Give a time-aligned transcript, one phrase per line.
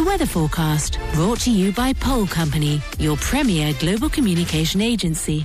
[0.00, 5.44] The weather forecast brought to you by Pole Company, your premier global communication agency.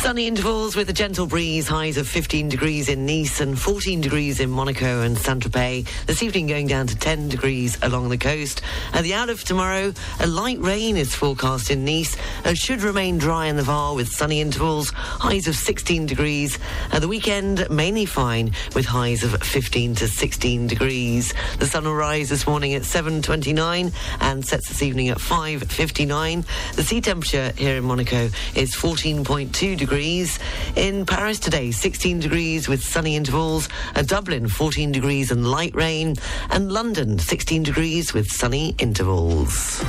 [0.00, 4.40] Sunny intervals with a gentle breeze, highs of 15 degrees in Nice and 14 degrees
[4.40, 5.86] in Monaco and Saint-Tropez.
[6.06, 8.62] This evening going down to 10 degrees along the coast.
[8.94, 13.18] At the out of tomorrow, a light rain is forecast in Nice and should remain
[13.18, 16.58] dry in the Var with sunny intervals, highs of 16 degrees.
[16.92, 21.34] At the weekend, mainly fine with highs of 15 to 16 degrees.
[21.58, 26.46] The sun will rise this morning at 7.29 and sets this evening at 5.59.
[26.74, 30.38] The sea temperature here in Monaco is 14.2 degrees degrees.
[30.76, 33.68] In Paris today, 16 degrees with sunny intervals.
[33.96, 36.14] At Dublin, 14 degrees and light rain.
[36.50, 39.80] And London, 16 degrees with sunny intervals.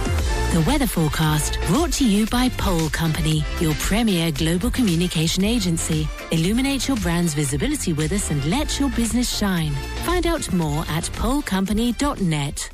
[0.54, 6.08] The weather forecast brought to you by Pole Company, your premier global communication agency.
[6.32, 9.72] Illuminate your brand's visibility with us and let your business shine.
[10.04, 12.70] Find out more at polecompany.net.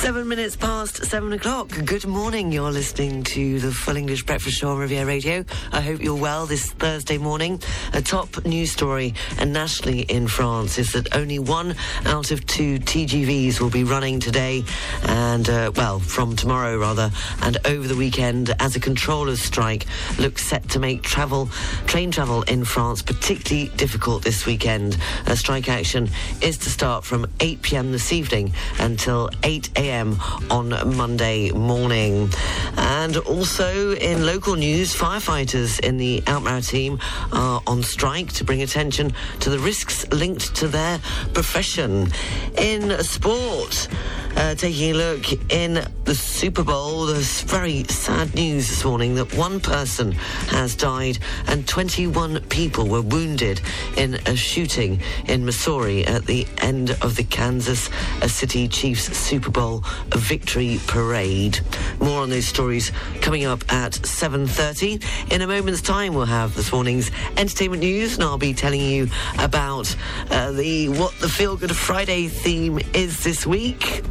[0.00, 1.68] Seven minutes past seven o'clock.
[1.84, 2.50] Good morning.
[2.50, 5.44] You're listening to the Full English Breakfast Show on Riviera Radio.
[5.72, 7.60] I hope you're well this Thursday morning.
[7.92, 11.76] A top news story and nationally in France is that only one
[12.06, 14.64] out of two TGVs will be running today
[15.02, 17.10] and, uh, well, from tomorrow rather,
[17.42, 19.84] and over the weekend as a controllers strike
[20.18, 21.46] looks set to make travel,
[21.86, 24.96] train travel in France particularly difficult this weekend.
[25.26, 26.08] A strike action
[26.40, 27.92] is to start from 8 p.m.
[27.92, 30.18] this evening until 8 a.m a.m.
[30.50, 32.30] on Monday morning.
[32.76, 37.00] And also in local news, firefighters in the Alpes-Maritimes
[37.32, 40.98] are on strike to bring attention to the risks linked to their
[41.34, 42.08] profession.
[42.56, 43.88] In sport,
[44.36, 49.34] uh, taking a look in the Super Bowl, there's very sad news this morning that
[49.34, 53.60] one person has died and 21 people were wounded
[53.96, 57.90] in a shooting in Missouri at the end of the Kansas
[58.26, 59.79] City Chiefs Super Bowl
[60.10, 61.60] victory parade.
[62.00, 65.32] More on those stories coming up at 7.30.
[65.32, 69.08] In a moment's time, we'll have this morning's entertainment news and I'll be telling you
[69.38, 69.94] about
[70.30, 74.02] uh, the what the Feel Good Friday theme is this week.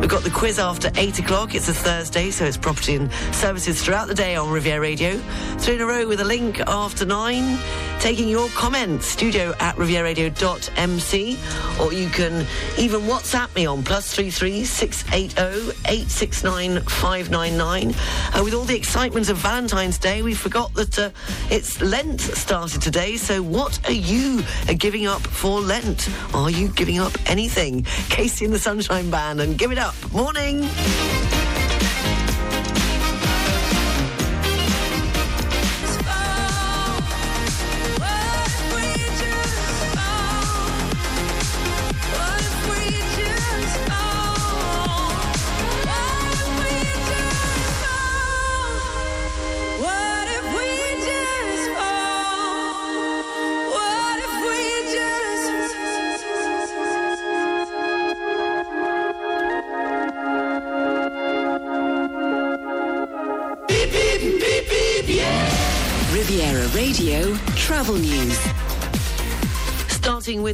[0.00, 1.54] We've got the quiz after 8 o'clock.
[1.56, 5.18] It's a Thursday, so it's property and services throughout the day on Riviera Radio.
[5.58, 7.58] Three in a row with a link after 9.
[7.98, 11.38] Taking your comments, studio at rivieradio.mc.
[11.80, 12.46] Or you can
[12.78, 17.94] even WhatsApp me on plus 33 680 869 599.
[18.32, 21.10] Uh, with all the excitement of Valentine's Day, we forgot that uh,
[21.50, 23.16] it's Lent started today.
[23.16, 26.08] So what are you uh, giving up for Lent?
[26.34, 27.82] Are you giving up anything?
[27.82, 30.12] KC and the Sunshine Band and give it up up.
[30.12, 30.68] Morning.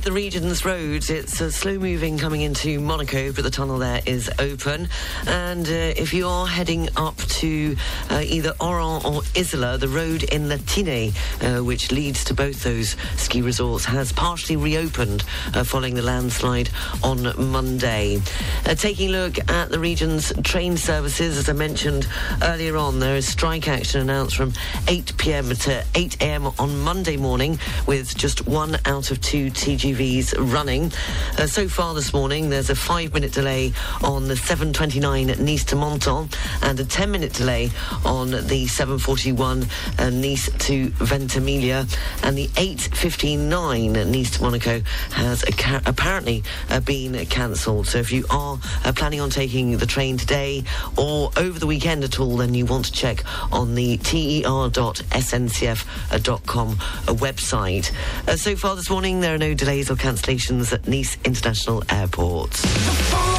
[0.04, 4.31] The region's roads, it's uh, slow moving coming into Monaco, but the tunnel there is
[4.38, 4.91] open.
[5.26, 7.75] And uh, if you are heading up to
[8.10, 12.62] uh, either Auron or Isola, the road in La Tinée, uh, which leads to both
[12.62, 16.69] those ski resorts, has partially reopened uh, following the landslide
[17.03, 18.21] on Monday.
[18.66, 22.06] Uh, taking a look at the region's train services, as I mentioned
[22.42, 24.53] earlier on, there is strike action announced from
[24.86, 25.48] 8 p.m.
[25.48, 26.47] to 8 a.m.
[26.59, 29.48] on Monday morning, with just one out of two
[29.94, 30.93] TGVs running.
[31.38, 33.72] Uh, so far this morning, there's a five-minute delay
[34.03, 36.28] on the 729 Nice to Menton
[36.62, 37.71] and a 10-minute delay
[38.04, 39.66] on the 741
[39.98, 41.86] uh, Nice to Ventimiglia
[42.22, 44.80] and the 859 Nice to Monaco
[45.10, 47.86] has ca- apparently uh, been cancelled.
[47.86, 50.65] So if you are uh, planning on taking the train today
[50.97, 54.45] or over the weekend at all, then you want to check on the ter.sncf.com
[56.71, 56.74] uh,
[57.15, 57.92] website.
[58.28, 63.34] Uh, so far this morning, there are no delays or cancellations at Nice International Airport.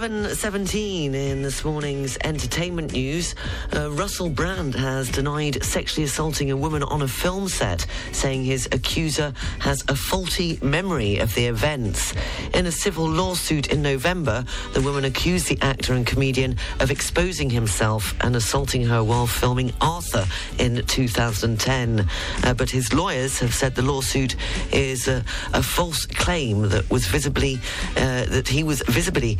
[0.00, 3.34] 7.17 in this morning's entertainment news.
[3.76, 8.66] Uh, Russell Brand has denied sexually assaulting a woman on a film set, saying his
[8.72, 12.14] accuser has a faulty memory of the events.
[12.54, 14.42] In a civil lawsuit in November,
[14.72, 19.70] the woman accused the actor and comedian of exposing himself and assaulting her while filming
[19.82, 20.24] Arthur
[20.58, 22.08] in 2010.
[22.42, 24.34] Uh, but his lawyers have said the lawsuit
[24.72, 25.22] is a,
[25.52, 27.60] a false claim that was visibly
[27.98, 29.36] uh, that he was visibly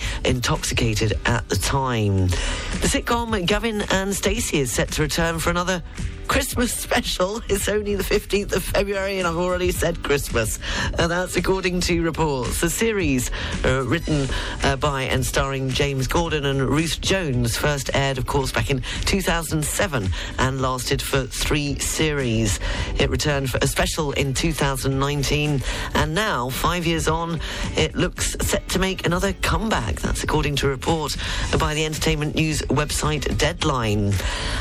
[0.51, 2.27] intoxicated at the time.
[2.27, 5.81] The sitcom Gavin and Stacey is set to return for another
[6.31, 7.43] Christmas special.
[7.49, 10.61] It's only the 15th of February, and I've already said Christmas.
[10.85, 12.61] And uh, that's according to reports.
[12.61, 13.33] The series,
[13.65, 14.29] uh, written
[14.63, 18.81] uh, by and starring James Corden and Ruth Jones, first aired, of course, back in
[19.07, 22.61] 2007 and lasted for three series.
[22.97, 25.61] It returned for a special in 2019,
[25.95, 27.41] and now, five years on,
[27.77, 29.97] it looks set to make another comeback.
[29.97, 31.17] That's according to report
[31.59, 34.13] by the entertainment news website Deadline.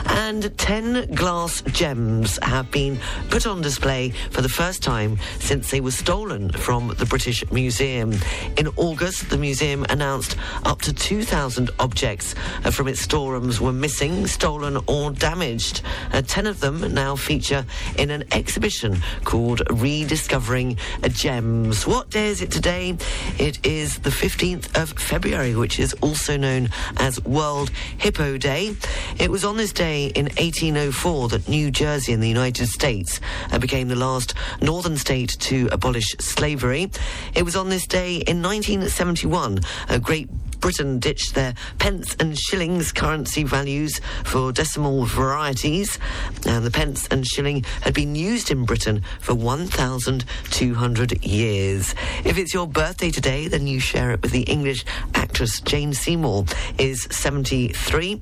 [0.08, 5.82] And 10 glass gems have been put on display for the first time since they
[5.82, 8.14] were stolen from the British Museum.
[8.58, 12.36] In August, the museum announced up to 2,000 objects
[12.72, 15.82] from its storerooms were missing, stolen, or damaged.
[16.14, 17.66] Uh, Ten of them now feature
[17.98, 20.78] in an exhibition called Rediscovering
[21.10, 21.88] Gems.
[21.88, 22.98] What day is it today?
[23.38, 28.76] It is the 15th of February, which is also known as World Hippo Day.
[29.20, 33.20] It was on this day in 1804 that New Jersey in the United States
[33.52, 36.90] uh, became the last northern state to abolish slavery.
[37.36, 39.60] It was on this day in 1971
[39.90, 46.00] a Great Britain ditched their pence and shillings currency values for decimal varieties.
[46.46, 51.96] And the pence and shilling had been used in Britain for 1,200 years.
[52.26, 54.86] If it's your birthday today, then you share it with the English
[55.16, 56.46] actress Jane Seymour,
[56.78, 58.22] is 73.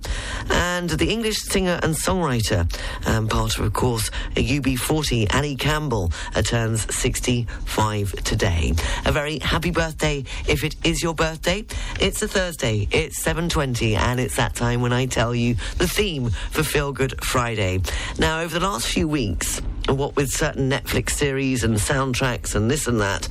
[0.50, 2.68] And the English singer and songwriter,
[3.08, 8.74] um, part of, of course, a UB40, Ali Campbell, uh, turns 65 today.
[9.06, 11.66] A very happy birthday if it is your birthday.
[12.00, 12.88] It's a Thursday.
[12.92, 17.24] It's 7.20 and it's that time when I tell you the theme for Feel Good
[17.24, 17.82] Friday.
[18.20, 22.88] Now, over the last few weeks, what with certain Netflix series and soundtracks and this
[22.88, 23.28] and that,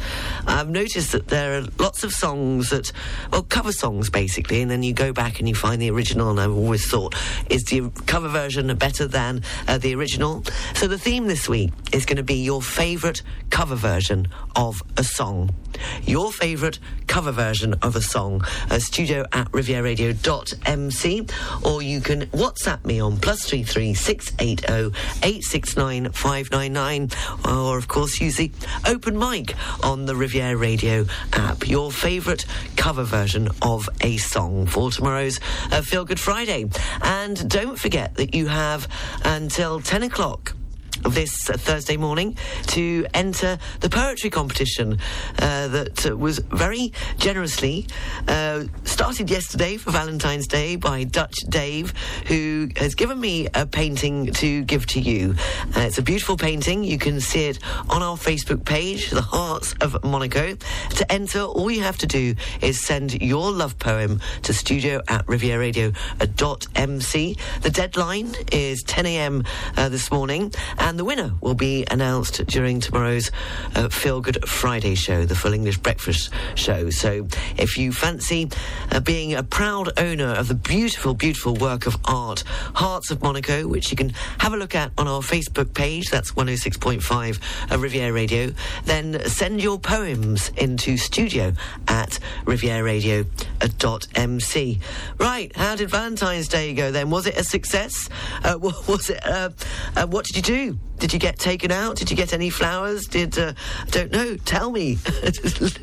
[0.47, 2.93] I've noticed that there are lots of songs that,
[3.33, 6.41] well, cover songs basically, and then you go back and you find the original, and
[6.41, 7.15] I've always thought,
[7.51, 10.45] is the cover version better than uh, the original?
[10.75, 15.05] So the theme this week is going to be your favourite cover version of a
[15.05, 15.55] song.
[16.03, 18.43] Your favourite cover version of a song.
[18.71, 21.29] Uh, studio at rivieradio.mc,
[21.65, 24.93] or you can WhatsApp me on plus three three six eight zero
[25.23, 27.11] eight six nine five nine nine,
[27.45, 28.51] or of course use the
[28.87, 29.55] open mic
[29.85, 31.69] on the Riviera Radio app.
[31.69, 32.45] Your favourite
[32.77, 35.39] cover version of a song for tomorrow's
[35.71, 36.69] uh, Feel Good Friday,
[37.03, 38.89] and don't forget that you have
[39.25, 40.56] until ten o'clock
[41.03, 42.37] this Thursday morning
[42.69, 44.99] to enter the poetry competition
[45.39, 47.87] uh, that uh, was very generously
[48.29, 51.93] uh, started yesterday for Valentine's Day by Dutch Dave,
[52.27, 55.35] who has given me a painting to give to you.
[55.77, 56.85] Uh, it's a beautiful painting.
[56.85, 57.59] You can see it
[57.89, 60.55] on our Facebook page, The Hearts of Monaco.
[60.55, 65.27] To enter, all you have to do is send your love poem to studio at
[65.27, 67.37] rivieradio.mc.
[67.63, 69.45] The deadline is 10 a.m.
[69.77, 73.33] Uh, this morning, and the winner will be announced during tomorrow's
[73.75, 76.91] uh, Feel Good Friday show, the Full English Breakfast show.
[76.91, 77.27] So
[77.59, 78.49] if you fancy
[78.93, 83.67] uh, being a proud owner of the beautiful, beautiful work of art, Hearts of Monaco,
[83.67, 88.13] which you can have a look at on our Facebook page, that's 106.5 uh, Riviera
[88.13, 88.53] Radio,
[88.85, 91.53] then send your poems into studio
[91.89, 94.79] at rivieradio.mc.
[95.19, 97.11] Right, how did Valentine's Day go then?
[97.11, 98.09] Was it a success?
[98.45, 99.51] Uh, was it, uh,
[99.97, 100.76] uh, what did you do?
[100.99, 101.97] Did you get taken out?
[101.97, 103.07] Did you get any flowers?
[103.07, 103.53] Did, uh,
[103.83, 104.97] I don't know, tell me.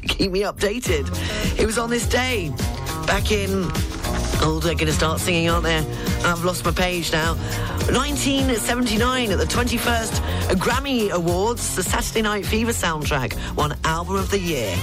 [0.08, 1.08] Keep me updated.
[1.60, 2.52] It was on this day,
[3.06, 3.50] back in,
[4.42, 5.78] oh, they're going to start singing, aren't they?
[6.24, 7.36] I've lost my page now.
[7.92, 14.40] 1979 at the 21st Grammy Awards, the Saturday Night Fever soundtrack won Album of the
[14.40, 14.74] Year.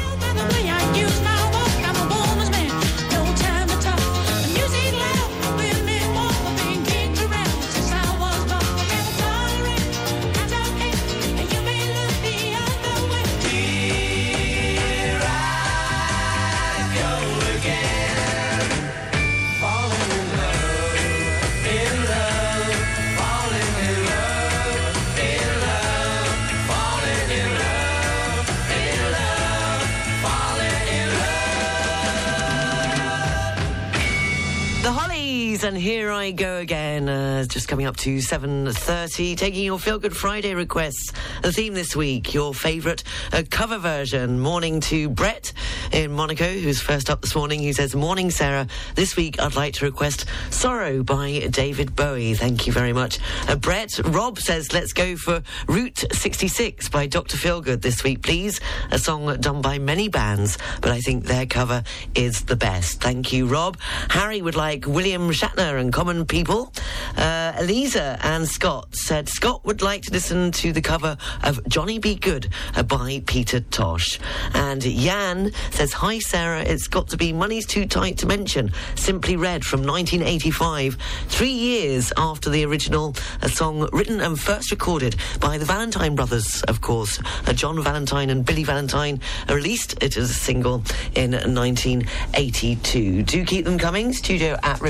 [35.71, 37.09] And here I go again.
[37.09, 41.13] Uh, just coming up to 7.30, taking your Feel Good Friday requests.
[41.43, 44.41] The theme this week, your favourite uh, cover version.
[44.41, 45.53] Morning to Brett
[45.93, 47.61] in Monaco, who's first up this morning.
[47.61, 48.67] He says, Morning, Sarah.
[48.97, 52.35] This week I'd like to request Sorrow by David Bowie.
[52.35, 53.21] Thank you very much.
[53.47, 57.37] Uh, Brett, Rob says, let's go for Route 66 by Dr.
[57.37, 58.61] Feelgood this week, please.
[58.91, 61.85] A song done by many bands, but I think their cover
[62.17, 63.01] is the best.
[63.01, 63.79] Thank you, Rob.
[64.09, 66.73] Harry would like William Shatner and Common People.
[67.17, 71.99] Uh, Eliza and Scott said Scott would like to listen to the cover of Johnny
[71.99, 72.15] B.
[72.15, 74.19] Goode uh, by Peter Tosh.
[74.55, 78.73] And Jan says, Hi Sarah, it's got to be Money's Too Tight to Mention.
[78.95, 80.97] Simply Red from 1985,
[81.29, 86.63] three years after the original, a song written and first recorded by the Valentine brothers,
[86.63, 87.21] of course.
[87.47, 90.83] Uh, John Valentine and Billy Valentine released it as a single
[91.15, 93.23] in 1982.
[93.25, 94.15] Do keep them coming.
[94.15, 94.81] Studio at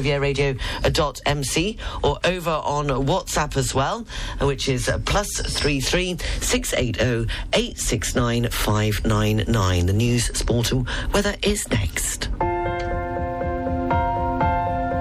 [0.82, 4.06] rivieradio.mc or over on WhatsApp as well,
[4.40, 9.86] which is plus three three six eight zero eight six nine five nine nine.
[9.86, 12.28] The news, sport and weather is next.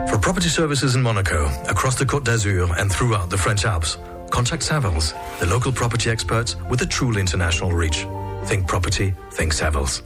[0.09, 3.97] For property services in Monaco, across the Côte d'Azur and throughout the French Alps,
[4.31, 8.05] contact Savills, the local property experts with a truly international reach.
[8.45, 10.01] Think property, think Savills.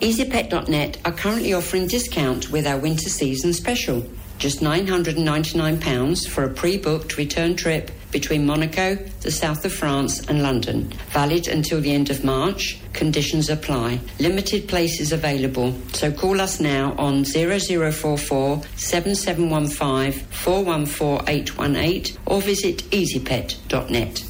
[0.00, 4.02] EasyPet.net are currently offering discount with our winter season special.
[4.40, 10.42] Just £999 for a pre booked return trip between Monaco, the south of France, and
[10.42, 10.90] London.
[11.10, 12.80] Valid until the end of March.
[12.94, 14.00] Conditions apply.
[14.18, 15.74] Limited places available.
[15.92, 24.24] So call us now on 0044 7715 414818 or visit easypet.net.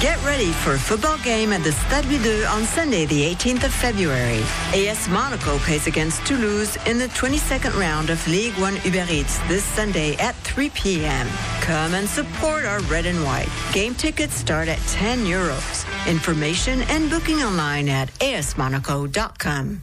[0.00, 3.72] Get ready for a football game at the Stade Louis on Sunday, the 18th of
[3.72, 4.42] February.
[4.74, 9.62] AS Monaco plays against Toulouse in the 22nd round of Ligue 1 Uber Eats this
[9.62, 11.28] Sunday at 3 p.m.
[11.60, 13.48] Come and support our red and white.
[13.72, 15.86] Game tickets start at 10 euros.
[16.08, 19.82] Information and booking online at asmonaco.com.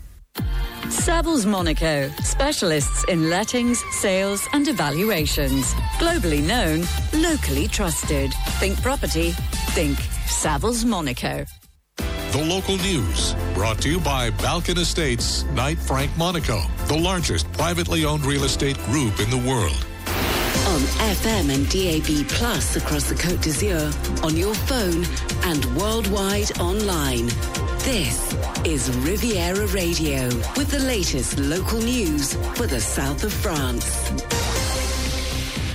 [0.87, 5.73] Savills Monaco, specialists in lettings, sales, and evaluations.
[5.99, 6.85] Globally known,
[7.21, 8.33] locally trusted.
[8.59, 9.31] Think property,
[9.71, 11.45] think Savills Monaco.
[12.31, 18.05] The local news brought to you by Balkan Estates, Knight Frank Monaco, the largest privately
[18.05, 19.85] owned real estate group in the world.
[20.67, 20.81] On
[21.15, 23.91] FM and DAB Plus across the Côte d'Azur,
[24.23, 25.03] on your phone
[25.45, 27.29] and worldwide online.
[27.79, 30.25] This is Riviera Radio
[30.57, 34.48] with the latest local news for the south of France.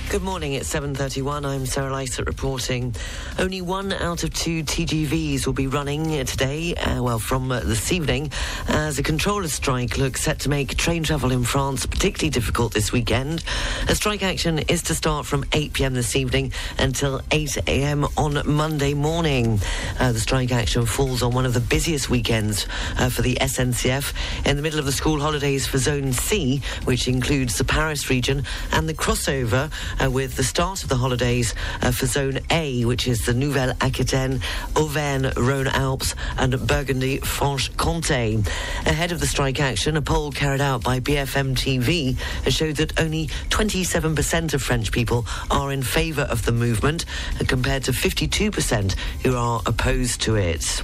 [0.09, 1.45] Good morning, it's 7.31.
[1.45, 2.95] I'm Sarah Lysett reporting.
[3.37, 7.91] Only one out of two TGVs will be running today, uh, well, from uh, this
[7.91, 8.31] evening,
[8.69, 12.93] as a controller strike looks set to make train travel in France particularly difficult this
[12.93, 13.43] weekend.
[13.89, 19.59] A strike action is to start from 8pm this evening until 8am on Monday morning.
[19.99, 22.67] Uh, the strike action falls on one of the busiest weekends
[22.99, 24.13] uh, for the SNCF
[24.45, 28.45] in the middle of the school holidays for Zone C, which includes the Paris region
[28.71, 29.71] and the crossover
[30.03, 33.73] uh, with the start of the holidays uh, for Zone A, which is the Nouvelle
[33.81, 34.41] Aquitaine,
[34.75, 38.45] Auvergne, Rhône Alpes, and Burgundy Franche-Comté.
[38.85, 42.17] Ahead of the strike action, a poll carried out by BFM TV
[42.51, 47.05] showed that only 27% of French people are in favour of the movement,
[47.47, 50.83] compared to 52% who are opposed to it.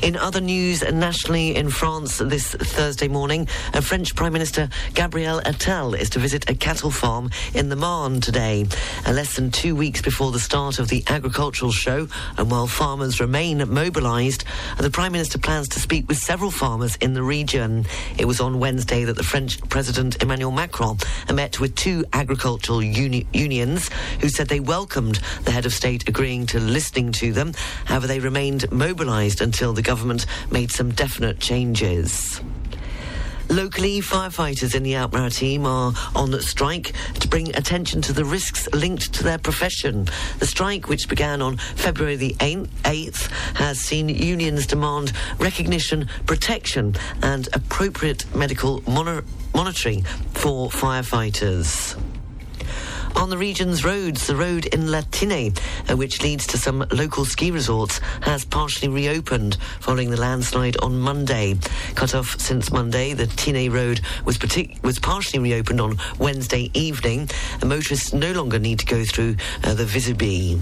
[0.00, 5.98] In other news, nationally in France this Thursday morning, a French Prime Minister Gabriel Attal
[5.98, 8.64] is to visit a cattle farm in the Marne today,
[9.04, 12.06] uh, less than two weeks before the start of the agricultural show.
[12.36, 14.44] And while farmers remain mobilised,
[14.78, 17.84] uh, the Prime Minister plans to speak with several farmers in the region.
[18.16, 20.98] It was on Wednesday that the French President Emmanuel Macron
[21.34, 23.90] met with two agricultural uni- unions
[24.20, 27.52] who said they welcomed the head of state agreeing to listening to them.
[27.84, 32.42] However, they remained mobilised until the government made some definite changes.
[33.48, 39.14] Locally, firefighters in the Alpes-Maritimes are on strike to bring attention to the risks linked
[39.14, 40.06] to their profession.
[40.40, 47.48] The strike, which began on February the 8th, has seen unions demand recognition, protection and
[47.54, 50.04] appropriate medical monitor- monitoring
[50.34, 51.96] for firefighters
[53.16, 54.26] on the region's roads.
[54.26, 55.58] The road in La Tinée,
[55.90, 60.98] uh, which leads to some local ski resorts, has partially reopened following the landslide on
[60.98, 61.56] Monday.
[61.94, 67.28] Cut off since Monday, the Tinée Road was, partic- was partially reopened on Wednesday evening.
[67.64, 70.60] Motorists no longer need to go through uh, the Vésubie.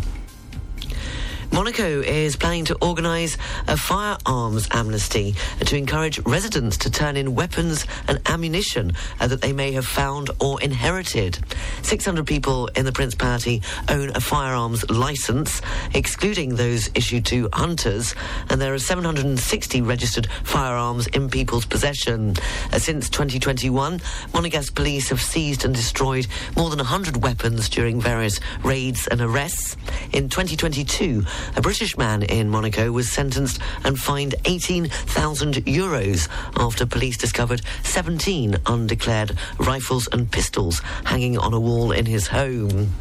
[1.53, 7.87] Monaco is planning to organise a firearms amnesty to encourage residents to turn in weapons
[8.09, 11.39] and ammunition uh, that they may have found or inherited.
[11.83, 15.63] 600 people in the Principality own a firearms licence,
[15.95, 18.15] excluding those issued to hunters,
[18.51, 22.35] and there are 760 registered firearms in people's possession.
[22.73, 23.99] Uh, since 2021,
[24.33, 26.27] Monegasque police have seized and destroyed
[26.57, 29.77] more than 100 weapons during various raids and arrests.
[30.13, 31.25] In 2022,
[31.57, 38.57] a British man in Monaco was sentenced and fined 18,000 euros after police discovered 17
[38.67, 42.93] undeclared rifles and pistols hanging on a wall in his home.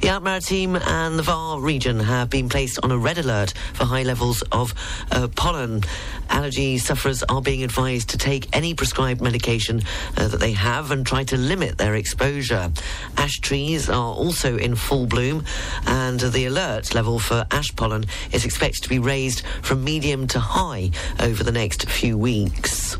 [0.00, 4.02] The Alpes-Maritimes and the Var region have been placed on a red alert for high
[4.02, 4.74] levels of
[5.10, 5.82] uh, pollen.
[6.28, 9.82] Allergy sufferers are being advised to take any prescribed medication
[10.16, 12.70] uh, that they have and try to limit their exposure.
[13.16, 15.44] Ash trees are also in full bloom,
[15.86, 20.38] and the alert level for ash pollen is expected to be raised from medium to
[20.38, 22.96] high over the next few weeks.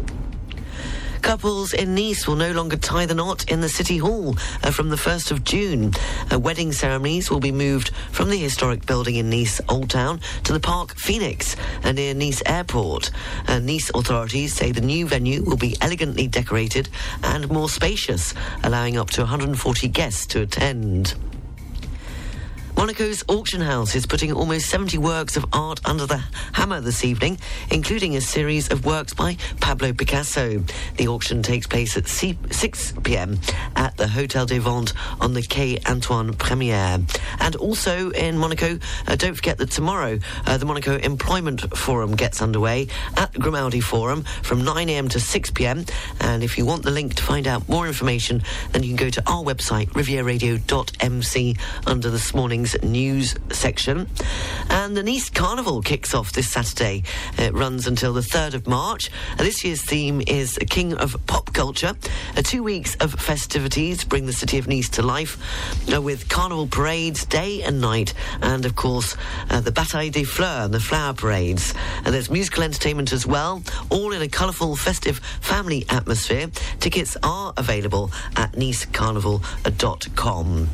[1.26, 4.90] Couples in Nice will no longer tie the knot in the City Hall uh, from
[4.90, 5.90] the 1st of June.
[6.32, 10.52] Uh, wedding ceremonies will be moved from the historic building in Nice Old Town to
[10.52, 13.10] the Parc Phoenix uh, near Nice Airport.
[13.48, 16.88] Uh, nice authorities say the new venue will be elegantly decorated
[17.24, 21.16] and more spacious, allowing up to 140 guests to attend.
[22.96, 26.16] Monaco's auction house is putting almost 70 works of art under the
[26.54, 27.38] hammer this evening,
[27.70, 30.64] including a series of works by Pablo Picasso.
[30.96, 33.38] The auction takes place at 6 p.m.
[33.74, 36.98] at the Hotel des Ventes on the Quai Antoine Premier.
[37.38, 42.40] And also in Monaco, uh, don't forget that tomorrow uh, the Monaco Employment Forum gets
[42.40, 42.88] underway
[43.18, 45.10] at Grimaldi Forum from 9 a.m.
[45.10, 45.84] to 6 p.m.
[46.20, 49.10] And if you want the link to find out more information, then you can go
[49.10, 54.08] to our website, rivieradio.mc, under this morning's news section.
[54.70, 57.02] And the Nice Carnival kicks off this Saturday.
[57.38, 59.10] It runs until the 3rd of March.
[59.38, 61.94] This year's theme is King of Pop Culture.
[62.36, 65.38] Uh, two weeks of festivities bring the city of Nice to life
[65.92, 69.16] uh, with carnival parades day and night, and of course,
[69.50, 71.74] uh, the Bataille des Fleurs, and the flower parades.
[72.04, 76.48] And there's musical entertainment as well, all in a colourful, festive family atmosphere.
[76.80, 80.68] Tickets are available at nicecarnival.com.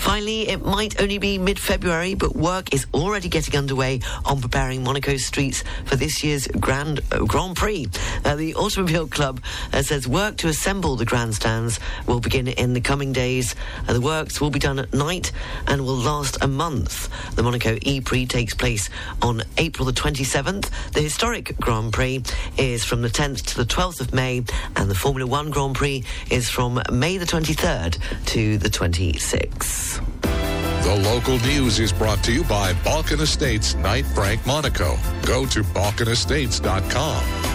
[0.00, 4.82] Finally, it might only be mid February, but work is already getting underway on preparing
[4.82, 7.86] Monaco's streets for this year's Grand uh, Grand Prix.
[8.24, 9.42] Uh, the Automobile Club
[9.74, 13.54] uh, says work to assemble the grandstands will begin in the coming days.
[13.86, 15.32] Uh, the works will be done at night
[15.66, 17.08] and will last a month.
[17.36, 18.88] The Monaco E Prix takes place
[19.20, 20.70] on April the 27th.
[20.92, 22.22] The historic Grand Prix
[22.56, 24.44] is from the 10th to the 12th of May,
[24.76, 29.89] and the Formula One Grand Prix is from May the 23rd to the 26th.
[29.98, 34.96] The local news is brought to you by Balkan Estates Knight Frank Monaco.
[35.24, 37.50] Go to balkanestates.com.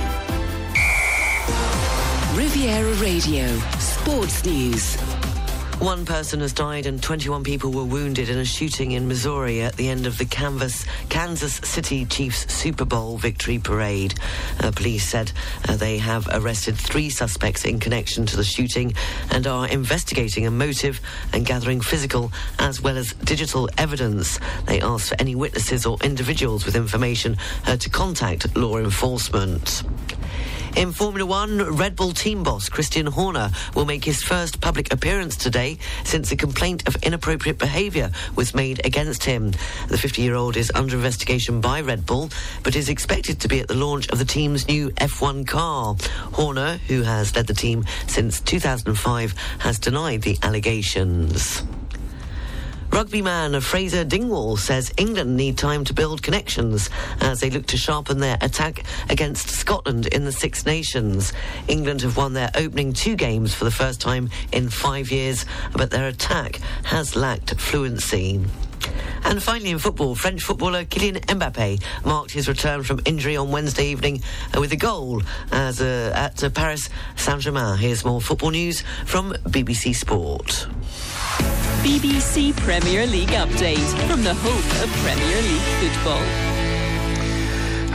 [2.38, 3.48] Riviera Radio,
[3.80, 5.15] Sports News.
[5.80, 9.76] One person has died and 21 people were wounded in a shooting in Missouri at
[9.76, 14.16] the end of the Canvas, Kansas City Chiefs Super Bowl victory parade.
[14.62, 15.32] Uh, police said
[15.68, 18.94] uh, they have arrested three suspects in connection to the shooting
[19.32, 21.02] and are investigating a motive
[21.34, 24.40] and gathering physical as well as digital evidence.
[24.66, 29.84] They asked for any witnesses or individuals with information uh, to contact law enforcement.
[30.76, 35.38] In Formula One, Red Bull team boss Christian Horner will make his first public appearance
[35.38, 39.52] today since a complaint of inappropriate behaviour was made against him.
[39.88, 42.30] The 50 year old is under investigation by Red Bull,
[42.62, 45.96] but is expected to be at the launch of the team's new F1 car.
[46.34, 51.64] Horner, who has led the team since 2005, has denied the allegations.
[52.96, 57.76] Rugby man Fraser Dingwall says England need time to build connections as they look to
[57.76, 61.34] sharpen their attack against Scotland in the Six Nations.
[61.68, 65.92] England have won their opening two games for the first time in five years, but
[65.92, 68.40] their attack has lacked fluency.
[69.26, 73.88] And finally, in football, French footballer Kylian Mbappe marked his return from injury on Wednesday
[73.88, 74.22] evening
[74.58, 77.78] with a goal as, uh, at uh, Paris Saint Germain.
[77.78, 80.68] Here's more football news from BBC Sport.
[81.84, 86.65] BBC Premier League update from the hope of Premier League football.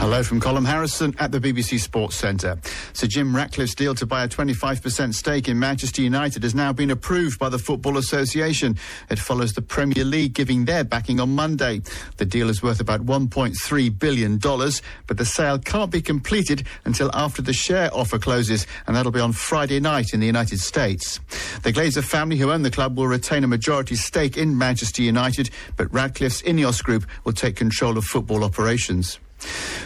[0.01, 2.59] Hello from Colin Harrison at the BBC Sports Centre.
[2.93, 6.89] Sir Jim Ratcliffe's deal to buy a 25% stake in Manchester United has now been
[6.89, 8.75] approved by the Football Association.
[9.11, 11.81] It follows the Premier League giving their backing on Monday.
[12.17, 17.43] The deal is worth about $1.3 billion, but the sale can't be completed until after
[17.43, 21.19] the share offer closes, and that'll be on Friday night in the United States.
[21.61, 25.51] The Glazer family who own the club will retain a majority stake in Manchester United,
[25.77, 29.19] but Ratcliffe's Ineos Group will take control of football operations.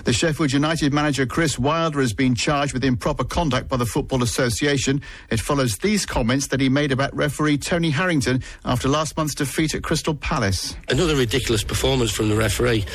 [0.04, 4.24] The Sheffield United manager Chris Wilder has been charged with improper conduct by the Football
[4.24, 5.02] Association.
[5.30, 9.74] It follows these comments that he made about referee Tony Harrington after last month's defeat
[9.74, 10.76] at Crystal Palace.
[10.90, 12.86] Another ridiculous performance from the referee.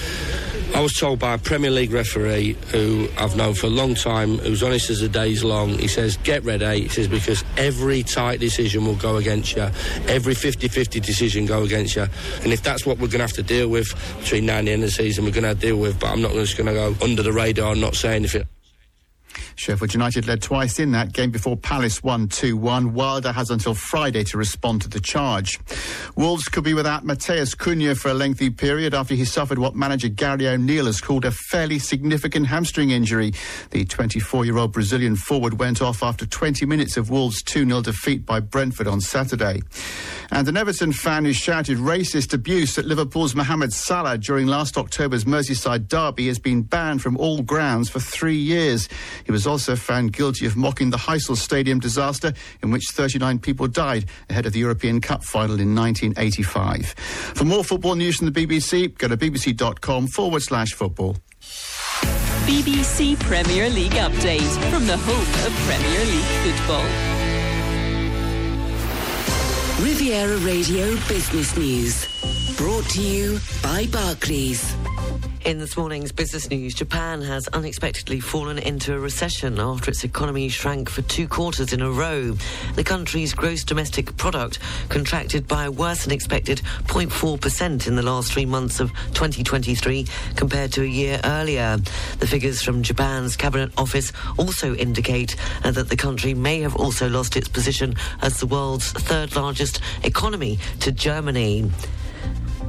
[0.74, 4.38] I was told by a Premier League referee who I've known for a long time,
[4.38, 6.64] who's honest as the day's long, he says, get ready.
[6.64, 6.74] Eh?
[6.74, 9.62] He says, because every tight decision will go against you.
[10.06, 12.06] Every 50-50 decision go against you.
[12.42, 13.88] And if that's what we're going to have to deal with
[14.20, 15.98] between now and the end of the season, we're going to deal with.
[15.98, 18.46] But I'm not just going to go under the radar not say anything.
[19.56, 22.94] Sheffield United led twice in that game before Palace won 2 1.
[22.94, 25.58] Wilder has until Friday to respond to the charge.
[26.16, 30.08] Wolves could be without Matheus Cunha for a lengthy period after he suffered what manager
[30.08, 33.32] Gary O'Neill has called a fairly significant hamstring injury.
[33.70, 37.82] The 24 year old Brazilian forward went off after 20 minutes of Wolves' 2 0
[37.82, 39.62] defeat by Brentford on Saturday.
[40.32, 45.24] And an Everton fan who shouted racist abuse at Liverpool's Mohamed Salah during last October's
[45.24, 48.88] Merseyside derby has been banned from all grounds for three years.
[49.24, 53.66] He was also found guilty of mocking the Heysel Stadium disaster in which 39 people
[53.68, 56.94] died ahead of the European Cup final in 1985.
[57.34, 61.16] For more football news from the BBC, go to bbc.com forward slash football.
[62.46, 66.86] BBC Premier League update from the home of Premier League football.
[69.84, 72.06] Riviera Radio Business News.
[72.60, 74.76] Brought to you by Barclays.
[75.46, 80.50] In this morning's business news, Japan has unexpectedly fallen into a recession after its economy
[80.50, 82.36] shrank for two quarters in a row.
[82.74, 84.58] The country's gross domestic product
[84.90, 90.70] contracted by a worse than expected 0.4% in the last three months of 2023 compared
[90.72, 91.78] to a year earlier.
[92.18, 97.08] The figures from Japan's Cabinet Office also indicate uh, that the country may have also
[97.08, 101.70] lost its position as the world's third largest economy to Germany.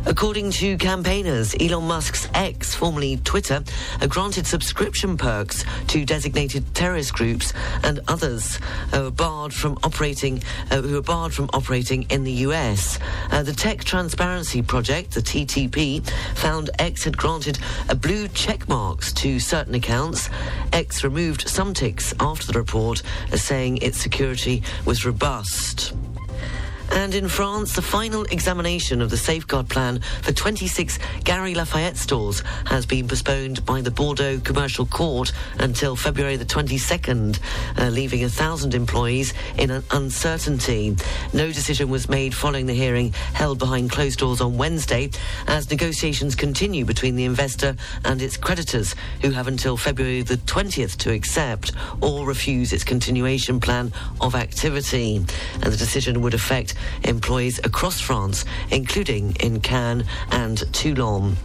[0.06, 3.64] According to campaigners, Elon Musk's X, formerly Twitter,
[4.10, 8.60] granted subscription perks to designated terrorist groups and others
[8.92, 12.98] who are barred from operating, uh, who are barred from operating in the US.
[13.32, 19.14] Uh, the Tech Transparency Project, the TTP, found X had granted a blue check marks
[19.14, 20.30] to certain accounts.
[20.74, 25.94] X removed some ticks after the report, uh, saying its security was robust.
[26.94, 32.44] And in France, the final examination of the safeguard plan for 26 Galeries Lafayette stores
[32.66, 37.40] has been postponed by the Bordeaux Commercial Court until February the 22nd,
[37.78, 40.96] uh, leaving a thousand employees in an uncertainty.
[41.34, 45.10] No decision was made following the hearing held behind closed doors on Wednesday
[45.48, 50.98] as negotiations continue between the investor and its creditors, who have until February the 20th
[50.98, 55.16] to accept or refuse its continuation plan of activity.
[55.16, 61.36] And the decision would affect employees across France, including in Cannes and Toulon.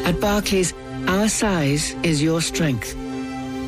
[0.07, 0.73] At Barclays,
[1.07, 2.97] our size is your strength.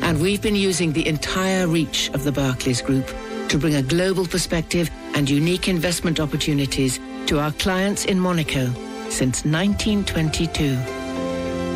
[0.01, 3.07] And we've been using the entire reach of the Barclays Group
[3.49, 8.65] to bring a global perspective and unique investment opportunities to our clients in Monaco
[9.09, 10.75] since 1922.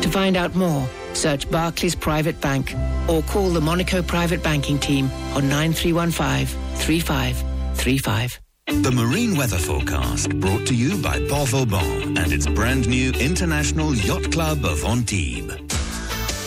[0.02, 2.74] To find out more, search Barclays Private Bank
[3.08, 8.40] or call the Monaco Private Banking Team on 9315 3535.
[8.66, 13.94] The Marine Weather Forecast brought to you by Port Vauban and its brand new International
[13.94, 15.54] Yacht Club of Antibes.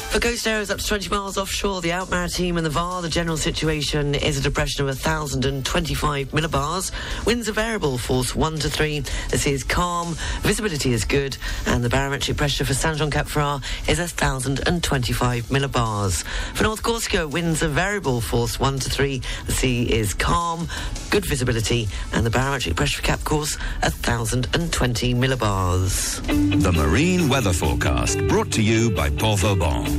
[0.09, 3.09] For Coast areas up to 20 miles offshore, the Out team and the VAR, the
[3.09, 6.91] general situation is a depression of 1,025 millibars.
[7.27, 9.01] Winds are variable, force 1 to 3.
[9.29, 13.27] The sea is calm, visibility is good, and the barometric pressure for Saint Jean Cap
[13.27, 16.23] Ferrat is 1,025 millibars.
[16.55, 19.21] For North Corsica, winds are variable, force 1 to 3.
[19.45, 20.67] The sea is calm,
[21.11, 26.19] good visibility, and the barometric pressure for Cap Corse 1,020 millibars.
[26.63, 29.98] The Marine Weather Forecast brought to you by Port Vauban,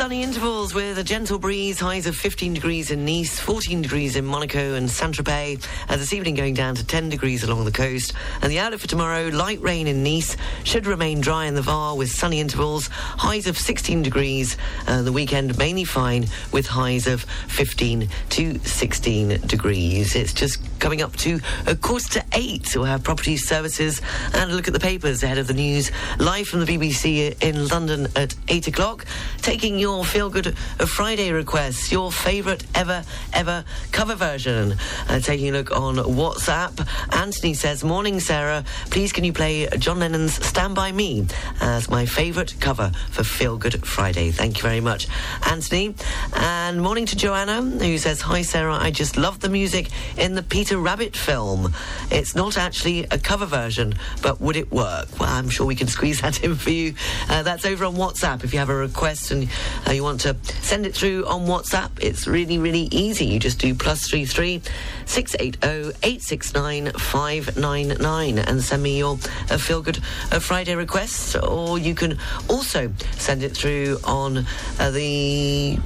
[0.00, 4.24] Sunny intervals with a gentle breeze, highs of 15 degrees in Nice, 14 degrees in
[4.24, 5.62] Monaco and Saint-Tropez.
[5.90, 8.14] Uh, this evening going down to 10 degrees along the coast.
[8.40, 11.94] And the outlook for tomorrow, light rain in Nice, should remain dry in the Var
[11.94, 14.56] with sunny intervals, highs of 16 degrees.
[14.86, 20.16] Uh, the weekend mainly fine with highs of 15 to 16 degrees.
[20.16, 22.64] It's just coming up to a quarter to eight.
[22.64, 24.00] So have property services
[24.32, 25.90] and a look at the papers ahead of the news.
[26.18, 29.04] Live from the BBC in London at 8 o'clock.
[29.42, 34.76] Taking your Feel Good Friday requests, your favourite ever, ever cover version.
[35.08, 36.86] Uh, taking a look on WhatsApp.
[37.12, 38.64] Anthony says, Morning, Sarah.
[38.90, 41.26] Please can you play John Lennon's Stand By Me
[41.60, 44.30] as my favourite cover for Feel Good Friday?
[44.30, 45.08] Thank you very much,
[45.50, 45.96] Anthony.
[46.34, 48.76] And morning to Joanna, who says, Hi, Sarah.
[48.76, 51.74] I just love the music in the Peter Rabbit film.
[52.12, 55.08] It's not actually a cover version, but would it work?
[55.18, 56.94] Well, I'm sure we can squeeze that in for you.
[57.28, 59.48] Uh, that's over on WhatsApp if you have a request and
[59.86, 63.26] uh, you want to send it through on WhatsApp, it's really, really easy.
[63.26, 64.62] You just do plus three three
[65.06, 69.18] six eight zero eight six nine five nine nine and send me your
[69.50, 69.98] uh, feel good
[70.32, 74.46] uh, Friday requests, or you can also send it through on
[74.78, 75.78] uh, the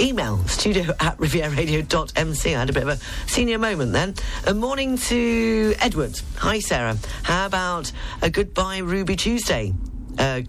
[0.00, 2.54] email studio at rivieradio.mc.
[2.54, 2.96] I had a bit of a
[3.28, 4.14] senior moment then.
[4.46, 6.20] A morning to Edward.
[6.36, 6.96] Hi, Sarah.
[7.22, 9.72] How about a goodbye Ruby Tuesday?
[10.18, 10.42] Uh,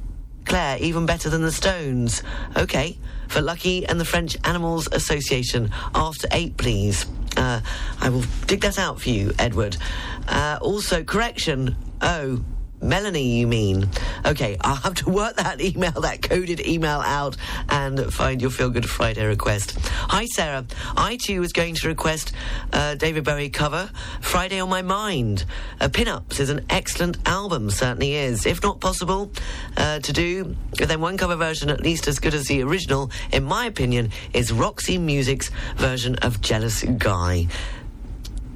[0.45, 2.23] Claire, even better than the Stones.
[2.55, 2.97] Okay.
[3.27, 5.71] For Lucky and the French Animals Association.
[5.95, 7.05] After eight, please.
[7.35, 7.61] Uh,
[7.99, 9.77] I will dig that out for you, Edward.
[10.27, 11.75] Uh, also, correction.
[12.01, 12.43] Oh,
[12.83, 13.89] Melanie, you mean?
[14.25, 17.37] Okay, I'll have to work that email, that coded email out
[17.69, 19.77] and find your Feel Good Friday request.
[19.91, 20.65] Hi, Sarah.
[20.95, 22.33] I too was going to request
[22.73, 23.89] uh, David Bowie cover
[24.21, 25.45] Friday on My Mind.
[25.79, 28.45] Uh, Pin-Ups is an excellent album, certainly is.
[28.45, 29.31] If not possible
[29.77, 33.43] uh, to do, then one cover version at least as good as the original, in
[33.43, 37.47] my opinion, is Roxy Music's version of Jealous Guy.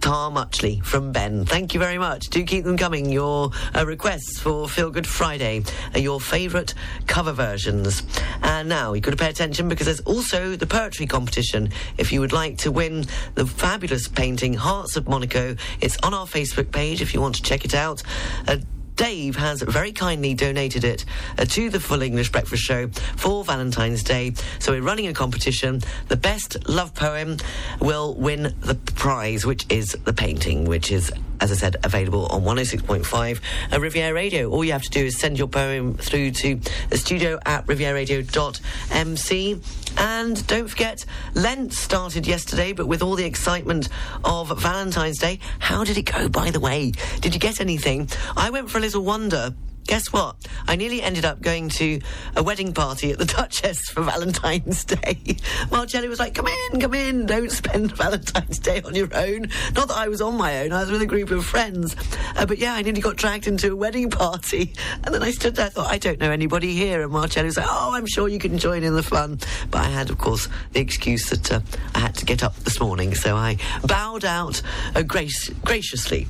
[0.08, 1.44] Tar Muchley from Ben.
[1.44, 2.30] Thank you very much.
[2.30, 3.10] Do keep them coming.
[3.10, 6.74] Your uh, requests for Feel Good Friday, uh, your favourite
[7.08, 8.04] cover versions.
[8.42, 11.72] And now you've got to pay attention because there's also the poetry competition.
[11.98, 13.04] If you would like to win
[13.36, 17.44] the fabulous painting Hearts of Monaco, it's on our Facebook page if you want to
[17.44, 18.02] check it out.
[18.48, 18.60] Uh,
[18.98, 21.06] Dave has very kindly donated it
[21.38, 24.34] uh, to the Full English Breakfast Show for Valentine's Day.
[24.60, 25.82] So we're running a competition.
[26.08, 27.38] The best love poem
[27.80, 32.44] will win the prize, which is the painting, which is as I said, available on
[32.44, 34.50] 106.5 uh, Riviera Radio.
[34.50, 39.62] All you have to do is send your poem through to the studio at rivieradio.mc.
[39.98, 43.90] And don't forget, Lent started yesterday, but with all the excitement
[44.24, 46.92] of Valentine's Day, how did it go, by the way?
[47.22, 48.10] Did you get anything?
[48.36, 49.54] I went for a little wander
[49.88, 50.36] guess what?
[50.68, 52.00] I nearly ended up going to
[52.36, 55.38] a wedding party at the Duchess for Valentine's Day.
[55.72, 59.48] Marcelli was like, come in, come in, don't spend Valentine's Day on your own.
[59.74, 61.96] Not that I was on my own, I was with a group of friends.
[62.36, 64.74] Uh, but yeah, I nearly got dragged into a wedding party.
[65.04, 67.02] And then I stood there, thought, I don't know anybody here.
[67.02, 69.40] And Marcelli was like, oh, I'm sure you can join in the fun.
[69.72, 71.62] But I had, of course, the excuse that uh,
[71.96, 73.16] I had to get up this morning.
[73.16, 74.62] So I bowed out
[74.96, 76.28] uh, graciously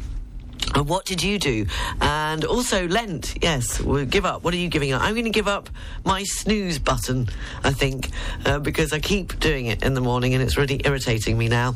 [0.75, 1.65] and what did you do?
[2.01, 4.43] And also Lent, yes, give up.
[4.43, 5.01] What are you giving up?
[5.01, 5.69] I'm going to give up
[6.05, 7.27] my snooze button,
[7.63, 8.09] I think,
[8.45, 11.73] uh, because I keep doing it in the morning and it's really irritating me now.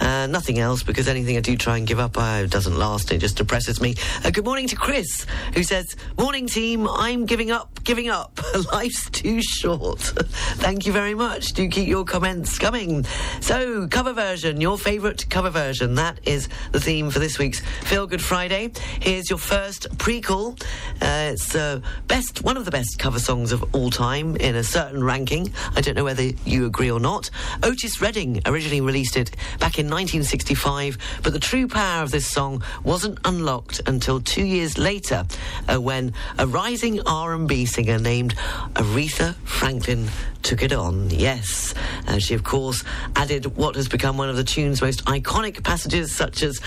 [0.00, 3.10] Uh, nothing else, because anything I do try and give up uh, doesn't last.
[3.10, 3.94] It just depresses me.
[4.24, 8.38] Uh, good morning to Chris, who says, Morning team, I'm giving up, giving up.
[8.72, 10.00] Life's too short.
[10.56, 11.52] Thank you very much.
[11.52, 13.04] Do keep your comments coming.
[13.40, 15.94] So, cover version, your favourite cover version.
[15.96, 18.70] That is the theme for this week's Feel Good Friday.
[19.00, 20.58] Here's your first prequel.
[21.02, 24.64] Uh, it's uh, best, one of the best cover songs of all time in a
[24.64, 25.52] certain ranking.
[25.76, 27.28] I don't know whether you agree or not.
[27.62, 32.62] Otis Redding originally released it back in 1965, but the true power of this song
[32.82, 35.24] wasn't unlocked until two years later,
[35.68, 38.34] uh, when a rising R&B singer named
[38.74, 40.08] Aretha Franklin
[40.44, 41.10] took it on.
[41.10, 41.74] Yes,
[42.06, 42.84] uh, she of course
[43.16, 46.60] added what has become one of the tune's most iconic passages, such as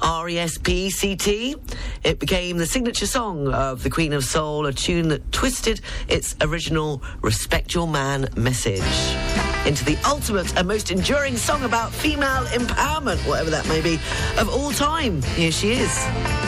[0.00, 1.56] R-E-S-P-C-T.
[2.04, 6.36] It became the signature song of the Queen of Soul, a tune that twisted its
[6.40, 8.82] original "Respect Your Man" message
[9.66, 13.98] into the ultimate and most enduring song about female empowerment, whatever that may be,
[14.38, 15.20] of all time.
[15.22, 16.45] Here she is.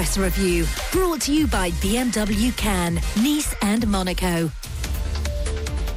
[0.00, 4.50] The Press Review, brought to you by BMW Cannes, Nice and Monaco.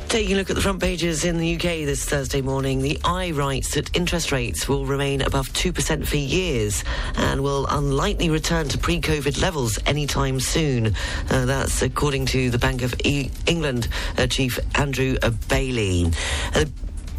[0.09, 3.31] Taking a look at the front pages in the UK this Thursday morning, the I
[3.31, 6.83] writes that interest rates will remain above 2% for years
[7.15, 10.87] and will unlikely return to pre COVID levels anytime soon.
[11.29, 13.87] Uh, that's according to the Bank of e- England
[14.17, 15.15] uh, Chief Andrew
[15.47, 16.11] Bailey.
[16.53, 16.65] Uh,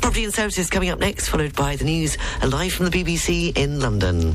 [0.04, 3.56] Property and services coming up next, followed by the news uh, live from the BBC
[3.56, 4.32] in London.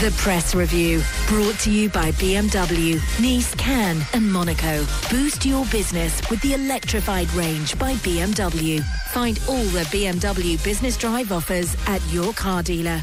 [0.00, 4.84] The Press Review, brought to you by BMW, Nice, Cannes and Monaco.
[5.08, 8.82] Boost your business with the electrified range by BMW.
[9.12, 13.02] Find all the BMW Business Drive offers at your car dealer.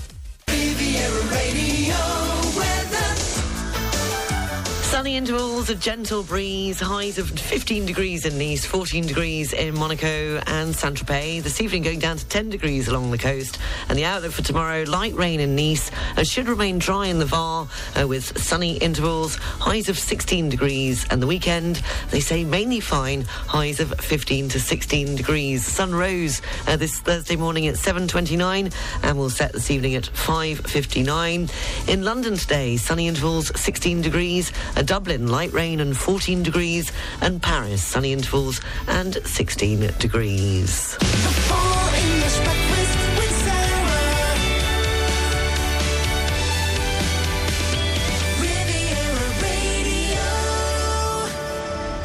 [5.04, 10.42] Sunny intervals, a gentle breeze, highs of 15 degrees in Nice, 14 degrees in Monaco
[10.48, 11.44] and Saint Tropez.
[11.44, 13.60] This evening going down to 10 degrees along the coast.
[13.90, 17.26] And the outlook for tomorrow, light rain in Nice, and should remain dry in the
[17.26, 17.68] Var
[18.00, 21.06] uh, with sunny intervals, highs of 16 degrees.
[21.10, 25.66] And the weekend, they say mainly fine, highs of 15 to 16 degrees.
[25.66, 31.90] Sun rose uh, this Thursday morning at 7.29 and will set this evening at 5.59.
[31.90, 34.54] In London today, sunny intervals, 16 degrees.
[34.78, 40.96] Uh, Dublin, light rain and 14 degrees, and Paris, sunny intervals and 16 degrees.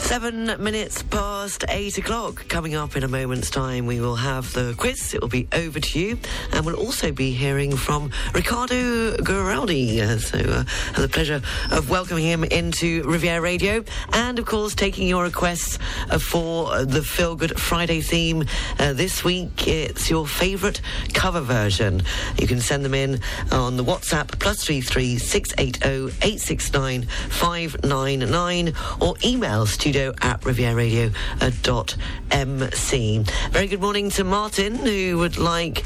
[0.09, 2.49] Seven minutes past eight o'clock.
[2.49, 5.13] Coming up in a moment's time, we will have the quiz.
[5.13, 6.19] It will be over to you,
[6.51, 10.01] and we'll also be hearing from Riccardo Giraudi.
[10.01, 14.75] Uh, so, uh, have the pleasure of welcoming him into Riviera Radio, and of course,
[14.75, 18.47] taking your requests uh, for the Feel Good Friday theme
[18.79, 19.69] uh, this week.
[19.69, 20.81] It's your favourite
[21.13, 22.03] cover version.
[22.39, 23.21] You can send them in
[23.53, 28.73] on the WhatsApp plus three three six eight zero eight six nine five nine nine
[29.03, 33.25] or email studio at rivieradio.mc.
[33.51, 35.85] Very good morning to Martin, who would like.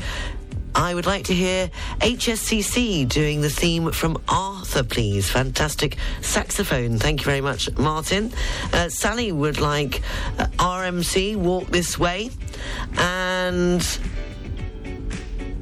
[0.74, 1.70] I would like to hear
[2.00, 5.28] HSCC doing the theme from Arthur, please.
[5.28, 6.98] Fantastic saxophone.
[6.98, 8.32] Thank you very much, Martin.
[8.72, 10.00] Uh, Sally would like
[10.38, 12.30] uh, RMC, Walk This Way.
[12.96, 13.86] And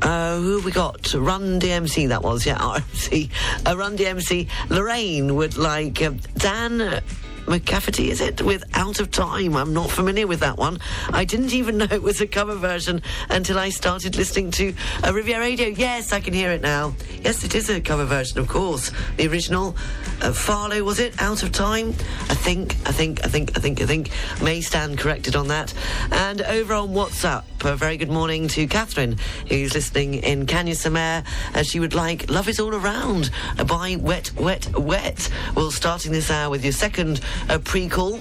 [0.02, 1.12] uh, who have we got?
[1.14, 3.30] Run DMC, that was, yeah, RMC.
[3.66, 4.48] Uh, Run DMC.
[4.68, 7.02] Lorraine would like uh, Dan.
[7.50, 8.40] McCafferty, is it?
[8.42, 9.56] With Out of Time.
[9.56, 10.78] I'm not familiar with that one.
[11.08, 15.12] I didn't even know it was a cover version until I started listening to uh,
[15.12, 15.66] Riviera Radio.
[15.66, 16.94] Yes, I can hear it now.
[17.24, 18.92] Yes, it is a cover version, of course.
[19.16, 19.74] The original,
[20.22, 21.20] uh, Farlowe, was it?
[21.20, 21.88] Out of Time?
[22.28, 24.10] I think, I think, I think, I think, I think.
[24.40, 25.74] May stand corrected on that.
[26.12, 29.18] And over on WhatsApp, a very good morning to Catherine,
[29.48, 31.22] who's listening in Cagnes-sur-Mer.
[31.52, 33.30] as she would like Love Is All Around
[33.66, 35.28] by Wet, Wet, Wet.
[35.54, 38.18] Well, starting this hour with your second uh, prequel,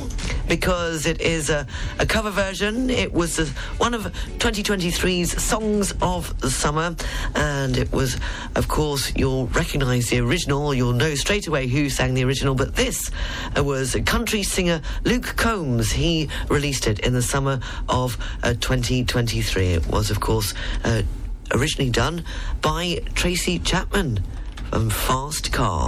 [0.49, 1.65] because it is a,
[1.99, 2.89] a cover version.
[2.89, 4.03] It was one of
[4.39, 6.95] 2023's Songs of the Summer,
[7.35, 8.17] and it was,
[8.55, 10.73] of course, you'll recognise the original.
[10.73, 13.09] You'll know straight away who sang the original, but this
[13.55, 15.91] uh, was country singer Luke Combs.
[15.91, 19.28] He released it in the summer of uh, 2020.
[19.31, 21.03] 1973 was, of course, uh,
[21.51, 22.23] originally done
[22.61, 24.23] by Tracy Chapman
[24.71, 25.87] from Fast Car.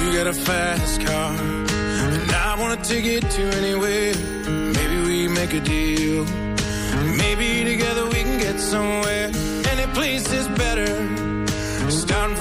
[0.00, 4.14] You got a fast car And I want a ticket to anywhere.
[4.72, 6.24] Maybe we make a deal.
[7.18, 9.30] Maybe together we can get somewhere.
[9.70, 11.23] Any place is better.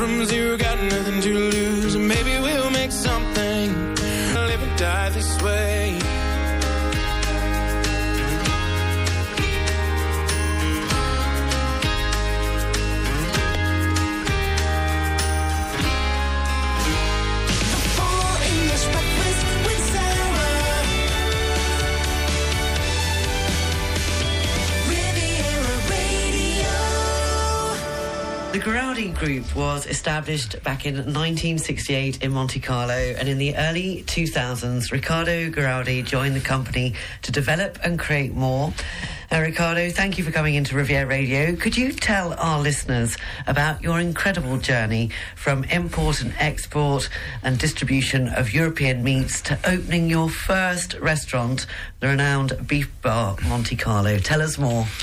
[0.03, 1.95] From zero, got nothing to lose.
[1.95, 3.95] Maybe we'll make something.
[4.36, 5.82] Live and die this way.
[28.64, 34.89] Giraudi Group was established back in 1968 in Monte Carlo, and in the early 2000s,
[34.89, 36.93] Riccardo Giraudi joined the company
[37.24, 38.74] to develop and create more.
[39.34, 41.55] Uh, Riccardo, thank you for coming into Riviera Radio.
[41.55, 43.17] Could you tell our listeners
[43.47, 47.09] about your incredible journey from import and export
[47.41, 51.65] and distribution of European meats to opening your first restaurant,
[51.99, 54.19] the renowned Beef Bar Monte Carlo?
[54.19, 54.86] Tell us more.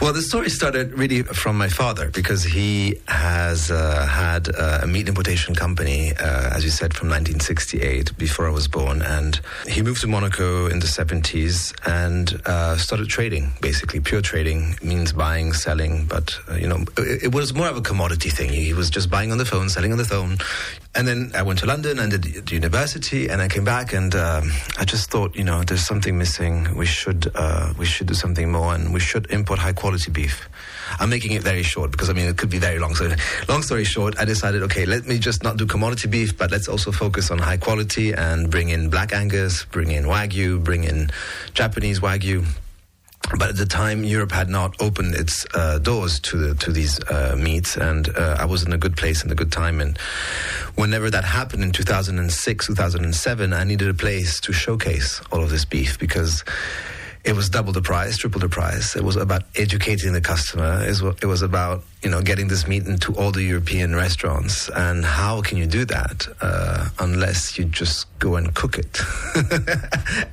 [0.00, 4.86] Well, the story started really from my father because he has uh, had uh, a
[4.86, 9.00] meat importation company, uh, as you said, from 1968, before I was born.
[9.02, 9.38] And
[9.68, 14.00] he moved to Monaco in the 70s and uh, started trading, basically.
[14.00, 17.80] Pure trading means buying, selling, but, uh, you know, it, it, was more of a
[17.80, 18.50] commodity thing.
[18.50, 20.36] He was just buying on the phone, selling on the phone.
[20.94, 24.14] And then I went to London and did the university, and I came back, and
[24.14, 26.76] um, I just thought, you know, there's something missing.
[26.76, 30.48] We should uh, we should do something more, and we should import high quality beef.
[30.98, 32.94] I'm making it very short because I mean it could be very long.
[32.94, 33.10] So,
[33.48, 36.68] long story short, I decided, okay, let me just not do commodity beef, but let's
[36.68, 41.10] also focus on high quality and bring in black Angus, bring in Wagyu, bring in
[41.54, 42.44] Japanese Wagyu
[43.38, 47.00] but at the time, Europe had not opened its uh, doors to the, to these
[47.04, 49.80] uh, meats, and uh, I was in a good place and a good time.
[49.80, 49.96] And
[50.74, 55.64] whenever that happened in 2006, 2007, I needed a place to showcase all of this
[55.64, 56.44] beef because
[57.24, 58.96] it was double the price, triple the price.
[58.96, 60.84] It was about educating the customer.
[60.84, 64.68] It was about you know getting this meat into all the European restaurants.
[64.70, 69.00] And how can you do that uh, unless you just go and cook it?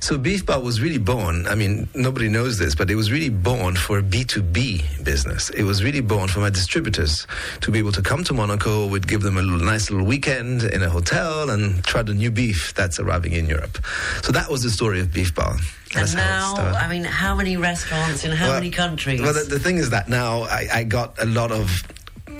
[0.00, 1.46] so Beef Bar was really born.
[1.46, 5.50] I mean, nobody knows this, but it was really born for a B2B business.
[5.50, 7.26] It was really born for my distributors
[7.60, 8.86] to be able to come to Monaco.
[8.86, 12.30] We'd give them a little, nice little weekend in a hotel and try the new
[12.30, 13.78] beef that's arriving in Europe.
[14.22, 15.56] So that was the story of Beef Bar.
[15.92, 19.20] That's and now, I mean, how many restaurants in how well, many countries?
[19.20, 21.59] Well, the, the, thing is that now I, I got a lot of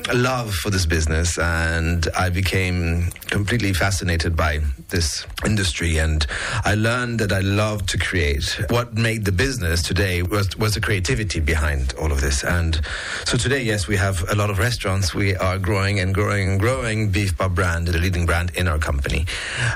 [0.09, 6.27] a love for this business and I became completely fascinated by this industry and
[6.65, 8.61] I learned that I love to create.
[8.71, 12.43] What made the business today was, was the creativity behind all of this.
[12.43, 12.81] And
[13.25, 15.15] so today, yes, we have a lot of restaurants.
[15.15, 17.11] We are growing and growing and growing.
[17.11, 19.27] Beef Bar brand, the leading brand in our company.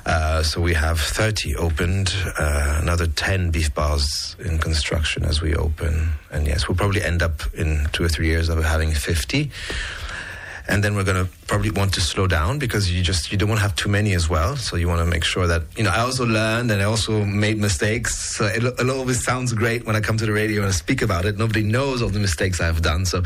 [0.07, 5.55] Uh, so we have 30 opened, uh, another 10 beef bars in construction as we
[5.55, 6.12] open.
[6.35, 9.51] And yes, we'll probably end up in two or three years of having 50
[10.66, 13.49] and then we're going to probably want to slow down because you just you don't
[13.49, 14.57] want to have too many as well.
[14.57, 17.24] So you want to make sure that you know i also learned and i also
[17.24, 18.37] made mistakes.
[18.37, 21.03] So it, it always sounds great when i come to the radio and i speak
[21.03, 21.37] about it.
[21.37, 23.05] Nobody knows all the mistakes i've done.
[23.05, 23.22] So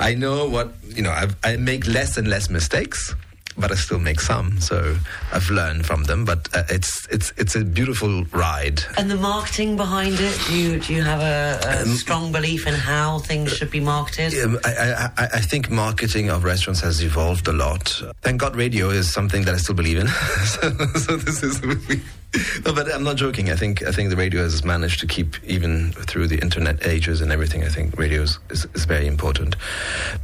[0.00, 3.14] i know what you know I've, i make less and less mistakes
[3.56, 4.60] but I still make some.
[4.60, 4.96] So
[5.32, 6.24] I've learned from them.
[6.24, 8.82] But uh, it's it's it's a beautiful ride.
[8.96, 12.66] And the marketing behind it, do you do you have a, a um, strong belief
[12.66, 14.32] in how things should be marketed?
[14.32, 18.02] Yeah, I, I, I, think marketing of restaurants has evolved a lot.
[18.22, 20.08] Thank God, radio is something that I still believe in.
[20.44, 21.60] so, so this is
[22.64, 23.50] no, but I'm not joking.
[23.50, 27.20] I think I think the radio has managed to keep even through the internet ages
[27.20, 27.62] and everything.
[27.64, 29.56] I think radio is, is, is very important.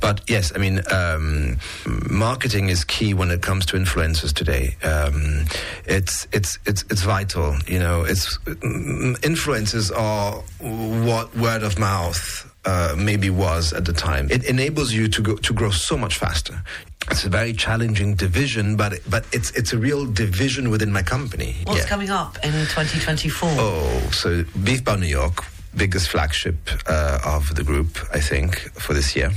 [0.01, 1.59] But yes, I mean, um,
[2.09, 4.77] marketing is key when it comes to influencers today.
[4.83, 5.45] Um,
[5.85, 7.57] it's it's it's it's vital.
[7.67, 10.43] You know, it's influencers are
[11.05, 14.29] what word of mouth uh, maybe was at the time.
[14.31, 16.63] It enables you to go to grow so much faster.
[17.11, 21.57] It's a very challenging division, but but it's it's a real division within my company.
[21.65, 21.89] What's yeah.
[21.95, 23.49] coming up in 2024?
[23.53, 25.37] Oh, so Beef Bar New York,
[25.79, 26.57] biggest flagship
[26.87, 29.31] uh, of the group, I think, for this year.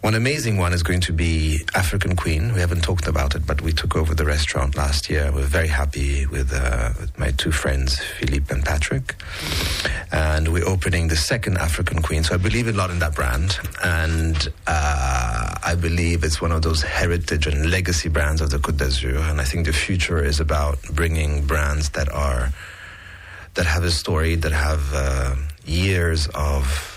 [0.00, 2.54] One amazing one is going to be African Queen.
[2.54, 5.30] We haven't talked about it, but we took over the restaurant last year.
[5.30, 9.14] We're very happy with, uh, with my two friends, Philippe and Patrick.
[10.10, 12.24] And we're opening the second African Queen.
[12.24, 13.58] So I believe a lot in that brand.
[13.84, 18.78] And uh, I believe it's one of those heritage and legacy brands of the Côte
[18.78, 19.20] d'Azur.
[19.30, 22.52] And I think the future is about bringing brands that are
[23.54, 25.34] that have a story, that have uh,
[25.66, 26.96] years of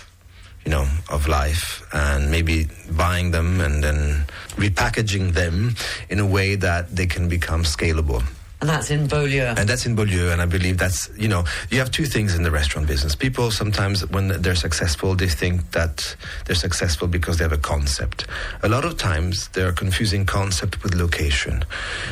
[0.64, 4.24] you know, of life and maybe buying them and then
[4.56, 5.74] repackaging them
[6.08, 8.24] in a way that they can become scalable.
[8.62, 9.42] And that's in Beaulieu.
[9.42, 12.44] And that's in Beaulieu, and I believe that's, you know, you have two things in
[12.44, 13.14] the restaurant business.
[13.14, 18.26] People sometimes, when they're successful, they think that they're successful because they have a concept.
[18.62, 21.62] A lot of times, they're confusing concept with location.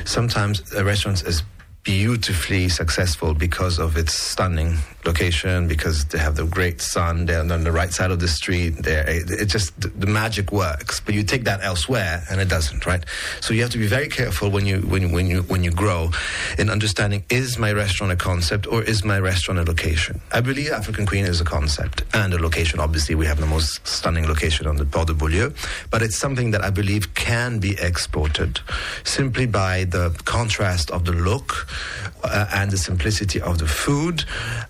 [0.05, 1.43] Sometimes a restaurant is
[1.85, 7.65] beautifully successful because of its stunning location, because they have the great sun, they're on
[7.65, 8.75] the right side of the street.
[8.87, 11.01] It, it just the magic works.
[11.01, 13.05] But you take that elsewhere, and it doesn't, right?
[13.41, 15.71] So you have to be very careful when you when you when you when you
[15.71, 16.11] grow
[16.59, 20.21] in understanding: is my restaurant a concept or is my restaurant a location?
[20.33, 22.81] I believe African Queen is a concept and a location.
[22.81, 25.51] Obviously, we have the most stunning location on the Port de Beaulieu,
[25.91, 28.61] but it's something that I believe can be exported
[29.05, 31.67] simply by the contrast of the look
[32.25, 34.25] uh, and the simplicity of the food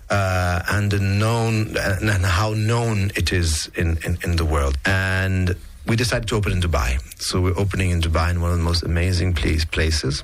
[0.09, 1.55] uh, Uh, and the known
[1.87, 3.49] and, and how known it is
[3.81, 4.75] in, in, in the world.
[4.85, 5.45] And
[5.89, 6.89] we decided to open in Dubai.
[7.27, 10.23] So we're opening in Dubai in one of the most amazing place, places.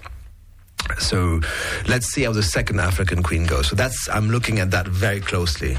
[1.09, 1.41] So
[1.93, 3.65] let's see how the second African queen goes.
[3.69, 5.73] So that's I'm looking at that very closely.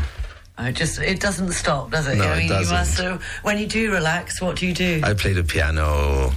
[0.58, 2.16] I just it doesn't stop, does it?
[2.18, 2.74] No, I mean, it doesn't.
[2.74, 5.00] You must, so when you do relax, what do you do?
[5.02, 6.32] I play the piano.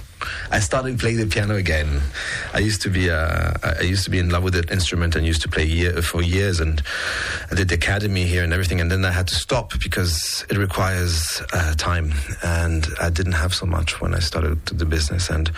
[0.50, 2.00] I started playing the piano again.
[2.52, 5.26] I used to be uh, I used to be in love with the instrument and
[5.26, 6.82] used to play year, for years and
[7.50, 10.56] I did the academy here and everything and then I had to stop because it
[10.56, 12.12] requires uh, time
[12.42, 15.50] and I didn't have so much when I started the business and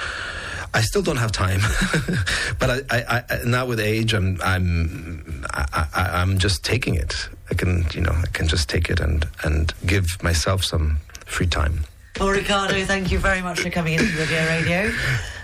[0.74, 1.60] I still don't have time,
[2.58, 7.28] but I, I, I, now with age, I'm I'm I, I'm just taking it.
[7.50, 11.46] I can you know I can just take it and and give myself some free
[11.46, 11.84] time.
[12.18, 14.92] Well, Riccardo, thank you very much for coming into Riviera Radio.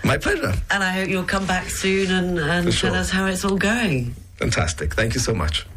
[0.03, 0.53] My pleasure.
[0.71, 2.89] And I hope you'll come back soon and, and sure.
[2.89, 4.15] tell us how it's all going.
[4.37, 4.95] Fantastic.
[4.95, 5.67] Thank you so much.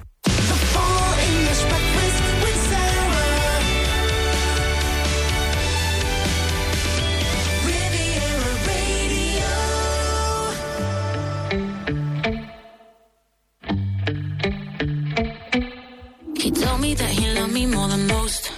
[16.38, 18.55] He told me that he loved me more than most.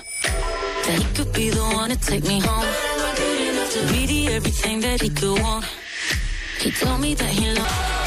[0.88, 2.64] That he could be the one to take me home.
[3.72, 5.66] To be the everything that he could want.
[6.60, 7.97] He told me that he loved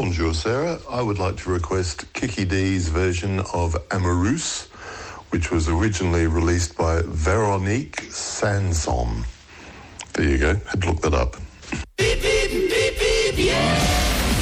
[0.00, 0.80] Bonjour, Sarah.
[0.88, 4.68] I would like to request Kiki Dee's version of Amoureuse,
[5.28, 9.26] which was originally released by Veronique Sanson.
[10.14, 10.54] There you go.
[10.54, 11.36] Had to look that up.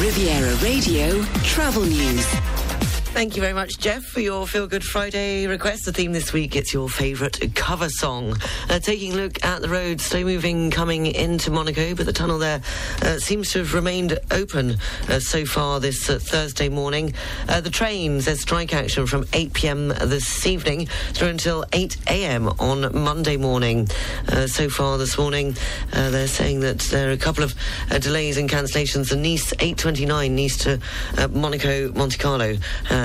[0.01, 2.58] Riviera Radio Travel News.
[3.19, 5.87] Thank you very much, Jeff, for your Feel Good Friday request.
[5.87, 8.37] The theme this week, it's your favourite cover song.
[8.71, 12.39] Uh, taking a look at the road, slow moving coming into Monaco, but the tunnel
[12.39, 12.63] there
[13.03, 14.77] uh, seems to have remained open
[15.09, 17.13] uh, so far this uh, Thursday morning.
[17.49, 22.47] Uh, the trains, there's strike action from 8 pm this evening through until 8 am
[22.61, 23.89] on Monday morning.
[24.29, 25.57] Uh, so far this morning,
[25.91, 27.53] they're saying that there are a couple of
[27.99, 29.11] delays and cancellations.
[29.11, 30.81] The Nice 829, Nice to
[31.31, 32.57] Monaco, Monte Carlo,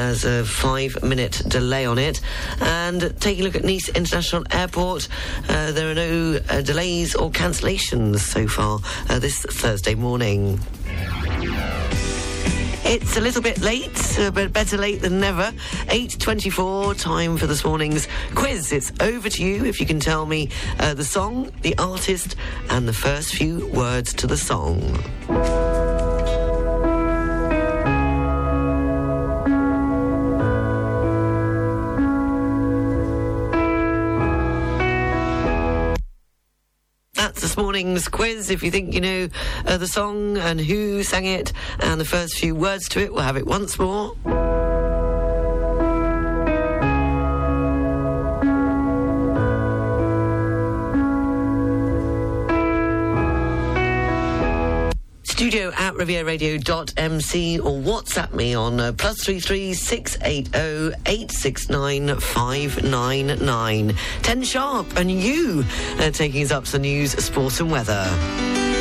[0.03, 2.19] has a five minute delay on it.
[2.59, 5.07] And taking a look at Nice International Airport,
[5.47, 8.79] uh, there are no uh, delays or cancellations so far
[9.09, 10.59] uh, this Thursday morning.
[12.85, 15.53] It's a little bit late, but better late than never.
[15.87, 18.73] 8.24, time for this morning's quiz.
[18.73, 20.49] It's over to you if you can tell me
[20.79, 22.35] uh, the song, the artist,
[22.69, 24.81] and the first few words to the song.
[37.53, 38.49] This morning's quiz.
[38.49, 39.29] If you think you know
[39.67, 43.21] uh, the song and who sang it and the first few words to it, we'll
[43.21, 44.15] have it once more.
[55.53, 61.29] Studio at rivieradio.mc or WhatsApp me on uh, plus three three six eight zero eight
[61.29, 63.93] six nine five nine nine.
[64.23, 65.63] Ten sharp, and you
[65.99, 68.72] uh, taking us up to the news, sports, and weather.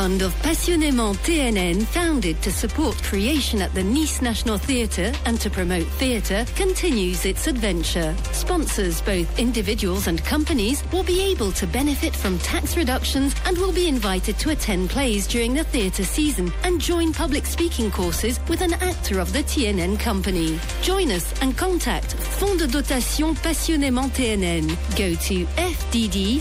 [0.00, 5.50] Fund of Passionnément TNN, founded to support creation at the Nice National Theatre and to
[5.50, 8.16] promote theatre, continues its adventure.
[8.32, 13.74] Sponsors, both individuals and companies, will be able to benefit from tax reductions and will
[13.74, 18.62] be invited to attend plays during the theatre season and join public speaking courses with
[18.62, 20.58] an actor of the TNN company.
[20.80, 24.66] Join us and contact Fonds de Dotation Passionnément TNN.
[24.96, 26.40] Go to fdd-ptnn.org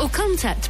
[0.00, 0.69] or contact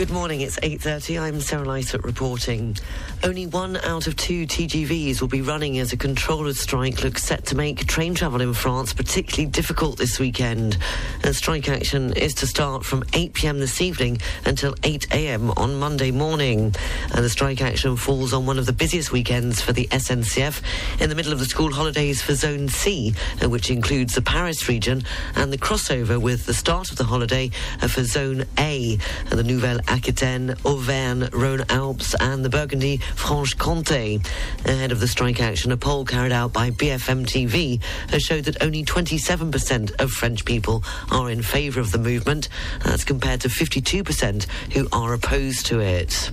[0.00, 1.20] Good morning, it's 8.30.
[1.20, 2.74] I'm Sarah Lysett reporting.
[3.22, 7.44] Only one out of two TGVs will be running as a controller strike looks set
[7.48, 10.78] to make train travel in France particularly difficult this weekend.
[11.22, 16.74] And strike action is to start from 8pm this evening until 8am on Monday morning.
[17.12, 20.62] And the strike action falls on one of the busiest weekends for the SNCF
[20.98, 23.12] in the middle of the school holidays for Zone C,
[23.44, 25.02] uh, which includes the Paris region,
[25.36, 27.50] and the crossover with the start of the holiday
[27.82, 34.24] uh, for Zone A, and the Nouvelle Aquitaine, Auvergne, Rhône-Alpes and the Burgundy Franche-Comté.
[34.64, 38.62] Ahead of the strike action, a poll carried out by BFM TV has showed that
[38.62, 42.48] only 27% of French people are in favour of the movement.
[42.84, 46.30] That's compared to 52% who are opposed to it.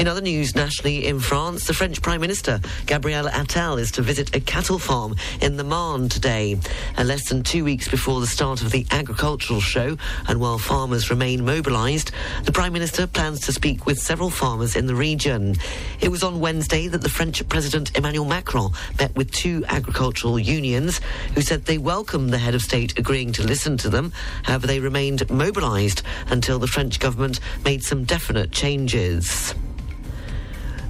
[0.00, 4.34] In other news nationally in France, the French Prime Minister, Gabriel Attal, is to visit
[4.34, 6.58] a cattle farm in the Marne today,
[6.96, 9.98] uh, less than two weeks before the start of the agricultural show.
[10.26, 12.12] And while farmers remain mobilised,
[12.44, 15.56] the Prime Minister plans to speak with several farmers in the region.
[16.00, 21.02] It was on Wednesday that the French President Emmanuel Macron met with two agricultural unions
[21.34, 24.14] who said they welcomed the head of state agreeing to listen to them.
[24.44, 29.54] However, they remained mobilised until the French government made some definite changes.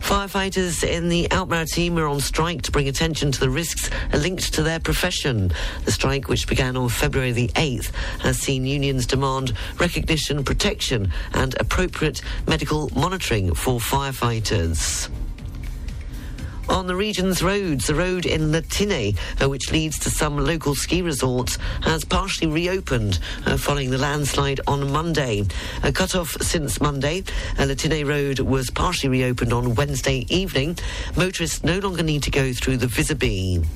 [0.00, 4.62] Firefighters in the Alpes-Maritimes are on strike to bring attention to the risks linked to
[4.62, 5.52] their profession.
[5.84, 11.54] The strike, which began on February the 8th, has seen unions demand recognition, protection and
[11.60, 15.08] appropriate medical monitoring for firefighters
[16.70, 17.88] on the region's roads.
[17.88, 22.46] The road in La Tinée, uh, which leads to some local ski resorts, has partially
[22.46, 25.44] reopened uh, following the landslide on Monday.
[25.82, 27.24] Uh, cut off since Monday,
[27.58, 30.78] uh, La Tinée Road was partially reopened on Wednesday evening.
[31.16, 33.66] Motorists no longer need to go through the Vésubie.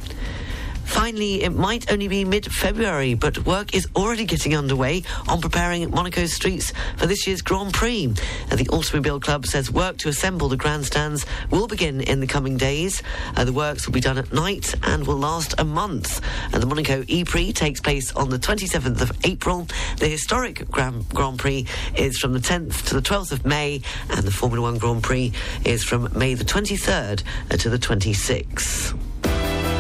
[0.88, 6.34] Finally, it might only be mid-February, but work is already getting underway on preparing Monaco's
[6.34, 8.14] streets for this year's Grand Prix.
[8.50, 12.58] Uh, the Automobile Club says work to assemble the grandstands will begin in the coming
[12.58, 13.04] days.
[13.36, 16.22] Uh, the works will be done at night and will last a month.
[16.54, 19.68] Uh, the Monaco E-Prix takes place on the 27th of April.
[20.00, 21.66] The historic Grand, Grand Prix
[21.96, 25.34] is from the 10th to the 12th of May, and the Formula One Grand Prix
[25.66, 27.24] is from May the 23rd
[27.60, 29.07] to the 26th.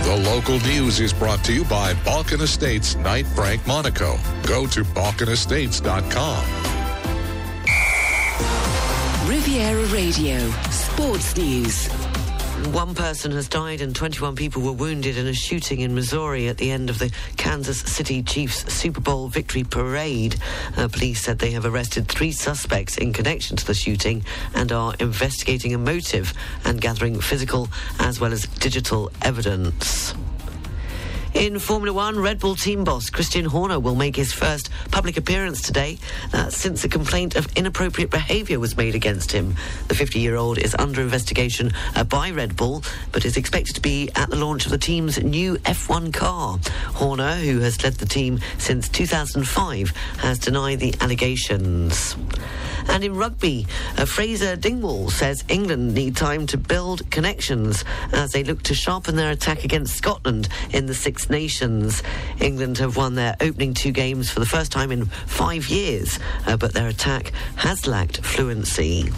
[0.07, 4.17] The local news is brought to you by Balkan Estates Knight Frank Monaco.
[4.43, 6.45] Go to balkanestates.com.
[9.29, 12.06] Riviera Radio, Sports News.
[12.73, 16.57] One person has died and 21 people were wounded in a shooting in Missouri at
[16.57, 20.35] the end of the Kansas City Chiefs Super Bowl victory parade.
[20.75, 24.93] Uh, police said they have arrested three suspects in connection to the shooting and are
[24.99, 26.33] investigating a motive
[26.65, 30.13] and gathering physical as well as digital evidence.
[31.37, 35.61] In Formula One, Red Bull team boss Christian Horner will make his first public appearance
[35.61, 35.99] today
[36.49, 39.55] since a complaint of inappropriate behaviour was made against him.
[39.87, 42.81] The 50 year old is under investigation uh, by Red Bull,
[43.11, 46.57] but is expected to be at the launch of the team's new F1 car.
[46.95, 52.15] Horner, who has led the team since 2005, has denied the allegations.
[52.89, 53.67] And in rugby,
[53.97, 57.83] uh, Fraser Dingwall says England need time to build connections
[58.13, 60.95] as they look to sharpen their attack against Scotland in the
[61.29, 62.03] Nations.
[62.39, 66.57] England have won their opening two games for the first time in five years, uh,
[66.57, 69.11] but their attack has lacked fluency.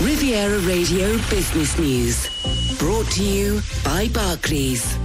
[0.00, 2.28] Riviera Radio Business News.
[2.78, 4.96] Brought to you by Barclays.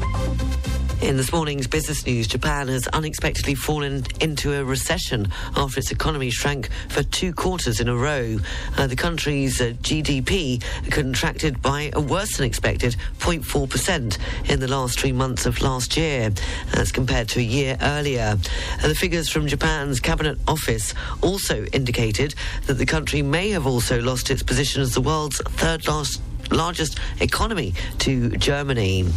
[1.02, 6.30] In this morning's business news, Japan has unexpectedly fallen into a recession after its economy
[6.30, 8.38] shrank for two quarters in a row.
[8.78, 15.00] Uh, the country's uh, GDP contracted by a worse than expected 0.4% in the last
[15.00, 16.30] three months of last year,
[16.76, 18.38] as compared to a year earlier.
[18.84, 20.94] Uh, the figures from Japan's Cabinet Office
[21.24, 22.36] also indicated
[22.68, 26.22] that the country may have also lost its position as the world's third last,
[26.52, 29.08] largest economy to Germany.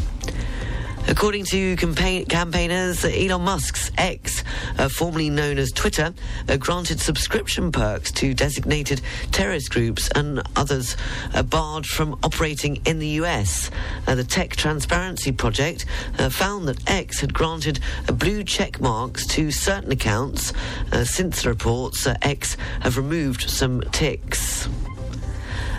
[1.06, 4.42] According to campaign- campaigners, Elon Musk's X,
[4.78, 6.14] uh, formerly known as Twitter,
[6.48, 10.96] uh, granted subscription perks to designated terrorist groups and others
[11.34, 13.70] uh, barred from operating in the US.
[14.06, 15.84] Uh, the Tech Transparency Project
[16.18, 20.52] uh, found that X had granted uh, blue check marks to certain accounts.
[21.04, 24.68] since the reports, X have removed some ticks.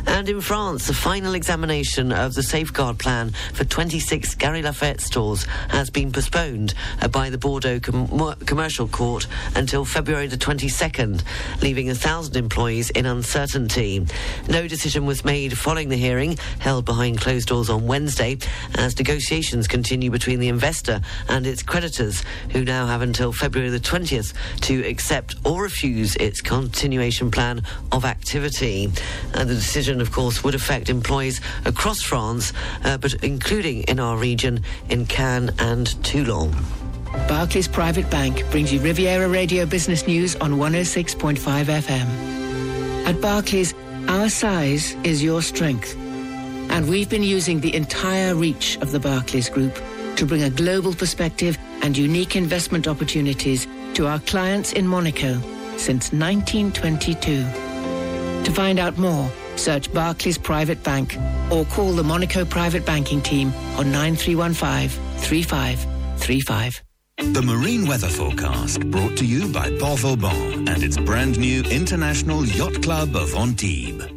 [0.07, 5.43] And in France, the final examination of the safeguard plan for 26 Galeries Lafayette stores
[5.69, 11.23] has been postponed uh, by the Bordeaux Com- Commercial Court until February the 22nd,
[11.61, 14.05] leaving a thousand employees in uncertainty.
[14.47, 18.37] No decision was made following the hearing held behind closed doors on Wednesday
[18.75, 23.79] as negotiations continue between the investor and its creditors, who now have until February the
[23.79, 28.85] 20th to accept or refuse its continuation plan of activity.
[29.33, 34.17] And the decision of course, would affect employees across France, uh, but including in our
[34.17, 36.55] region in Cannes and Toulon.
[37.27, 43.05] Barclays Private Bank brings you Riviera Radio Business News on 106.5 FM.
[43.07, 43.73] At Barclays,
[44.07, 45.95] our size is your strength.
[46.69, 49.79] And we've been using the entire reach of the Barclays Group
[50.17, 55.39] to bring a global perspective and unique investment opportunities to our clients in Monaco
[55.77, 57.43] since 1922.
[58.43, 61.17] To find out more, Search Barclays Private Bank
[61.51, 64.89] or call the Monaco Private Banking Team on 9315
[65.19, 66.81] 3535.
[67.17, 72.45] The Marine Weather Forecast brought to you by Port Vauban and its brand new International
[72.45, 74.14] Yacht Club of Antibes.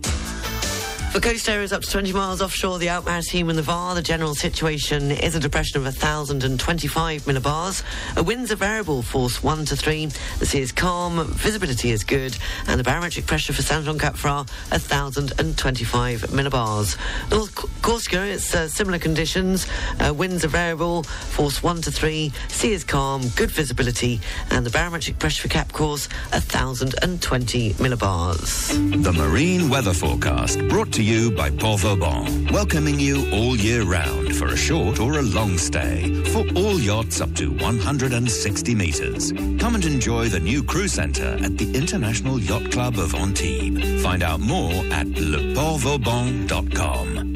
[1.18, 4.36] For coast areas up to 20 miles offshore, the Alpes-Maritimes and the Var, the general
[4.36, 7.82] situation is a depression of 1,025 millibars.
[8.16, 10.06] A winds are variable, force 1 to 3.
[10.38, 12.38] The sea is calm, visibility is good,
[12.68, 16.96] and the barometric pressure for Saint-Jean-Cap-Ferrat, 1,025 millibars.
[17.32, 17.52] North
[17.82, 19.66] Corsica, it's uh, similar conditions.
[19.98, 22.32] Uh, winds are variable, force 1 to 3.
[22.46, 24.20] Sea is calm, good visibility,
[24.52, 29.02] and the barometric pressure for Cap Corse, 1,020 millibars.
[29.02, 34.36] The Marine Weather Forecast brought to you by Port Vauban, welcoming you all year round
[34.36, 39.32] for a short or a long stay for all yachts up to 160 metres.
[39.32, 44.02] Come and enjoy the new crew centre at the International Yacht Club of Antibes.
[44.02, 47.32] Find out more at leportvauban.com.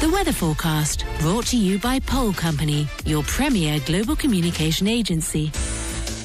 [0.00, 5.50] The weather forecast brought to you by Pole Company, your premier global communication agency.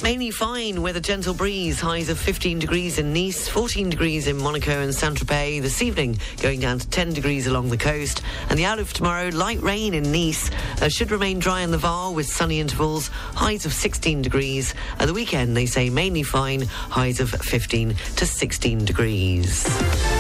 [0.04, 4.36] Mainly fine with a gentle breeze, highs of 15 degrees in Nice, 14 degrees in
[4.36, 5.62] Monaco and Saint-Tropez.
[5.62, 8.22] This evening, going down to 10 degrees along the coast.
[8.49, 10.51] And the outlook for tomorrow, light rain in Nice.
[10.82, 14.74] Uh, should remain dry in the Var with sunny intervals, highs of 16 degrees.
[14.99, 19.64] At the weekend, they say mainly fine, highs of 15 to 16 degrees.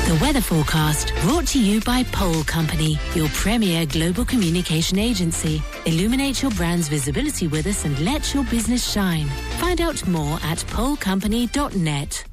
[0.07, 5.63] The weather forecast brought to you by Pole Company, your premier global communication agency.
[5.85, 9.27] Illuminate your brand's visibility with us and let your business shine.
[9.59, 12.25] Find out more at polecompany.net.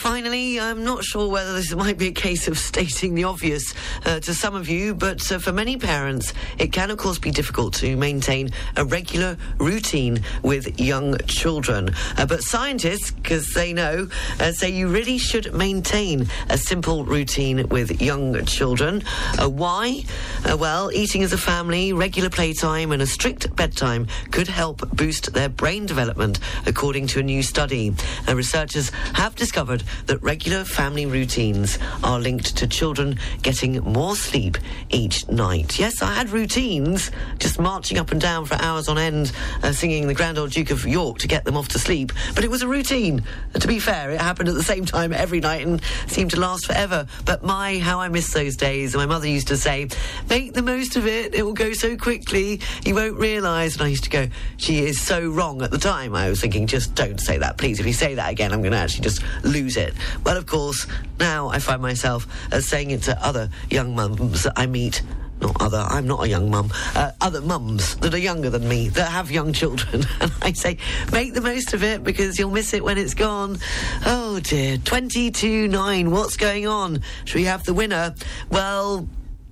[0.00, 3.74] Finally, I'm not sure whether this might be a case of stating the obvious
[4.06, 7.30] uh, to some of you, but uh, for many parents, it can, of course, be
[7.30, 8.48] difficult to maintain
[8.78, 11.90] a regular routine with young children.
[12.16, 14.08] Uh, but scientists, because they know,
[14.40, 19.02] uh, say you really should maintain a simple routine with young children.
[19.38, 20.02] Uh, why?
[20.50, 25.34] Uh, well, eating as a family, regular playtime, and a strict bedtime could help boost
[25.34, 27.94] their brain development, according to a new study.
[28.26, 34.58] researchers have discovered that regular family routines are linked to children getting more sleep
[34.90, 35.78] each night.
[35.78, 39.32] Yes, I had routines, just marching up and down for hours on end,
[39.62, 42.12] uh, singing the Grand Old Duke of York to get them off to sleep.
[42.34, 43.22] But it was a routine.
[43.54, 46.66] to be fair, it happened at the same time every night and seemed to last
[46.66, 47.06] forever.
[47.24, 48.94] But my, how I miss those days.
[48.94, 49.88] My mother used to say,
[50.28, 51.34] make the most of it.
[51.34, 52.60] It will go so quickly.
[52.84, 53.74] You won't realise.
[53.74, 56.14] And I used to go, she is so wrong at the time.
[56.14, 57.80] I was thinking, just don't say that, please.
[57.80, 59.79] If you say that again, I'm going to actually just lose it.
[60.24, 60.86] Well, of course,
[61.18, 65.02] now I find myself uh, saying it to other young mums that I meet
[65.40, 68.88] not other, I'm not a young mum, uh, other mums that are younger than me
[68.90, 70.04] that have young children.
[70.20, 70.76] And I say,
[71.12, 73.58] make the most of it because you'll miss it when it's gone.
[74.04, 77.02] Oh dear, 22 9, what's going on?
[77.24, 78.14] Should we have the winner?
[78.50, 79.08] Well,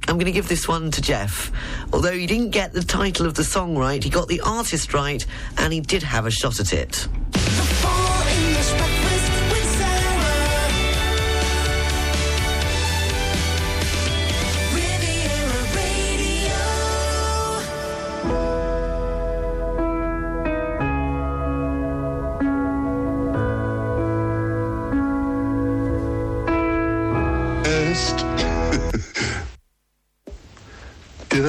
[0.07, 1.51] I'm going to give this one to Jeff.
[1.93, 5.25] Although he didn't get the title of the song right, he got the artist right,
[5.59, 7.09] and he did have a shot at it.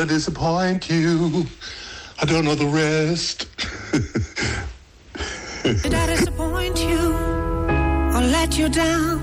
[0.09, 1.45] Disappoint you?
[2.19, 3.47] I don't know the rest.
[5.83, 7.13] Did I disappoint you
[8.15, 9.17] or let you down?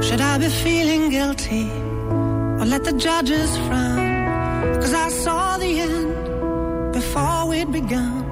[0.00, 1.68] Should I be feeling guilty
[2.60, 4.80] or let the judges frown?
[4.80, 8.22] Cause I saw the end before we'd begun.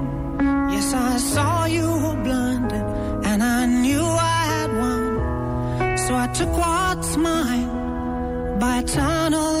[0.71, 2.85] Yes, I saw you were blinded
[3.29, 5.97] and I knew I had won.
[6.03, 7.69] So I took what's mine
[8.59, 9.60] by eternal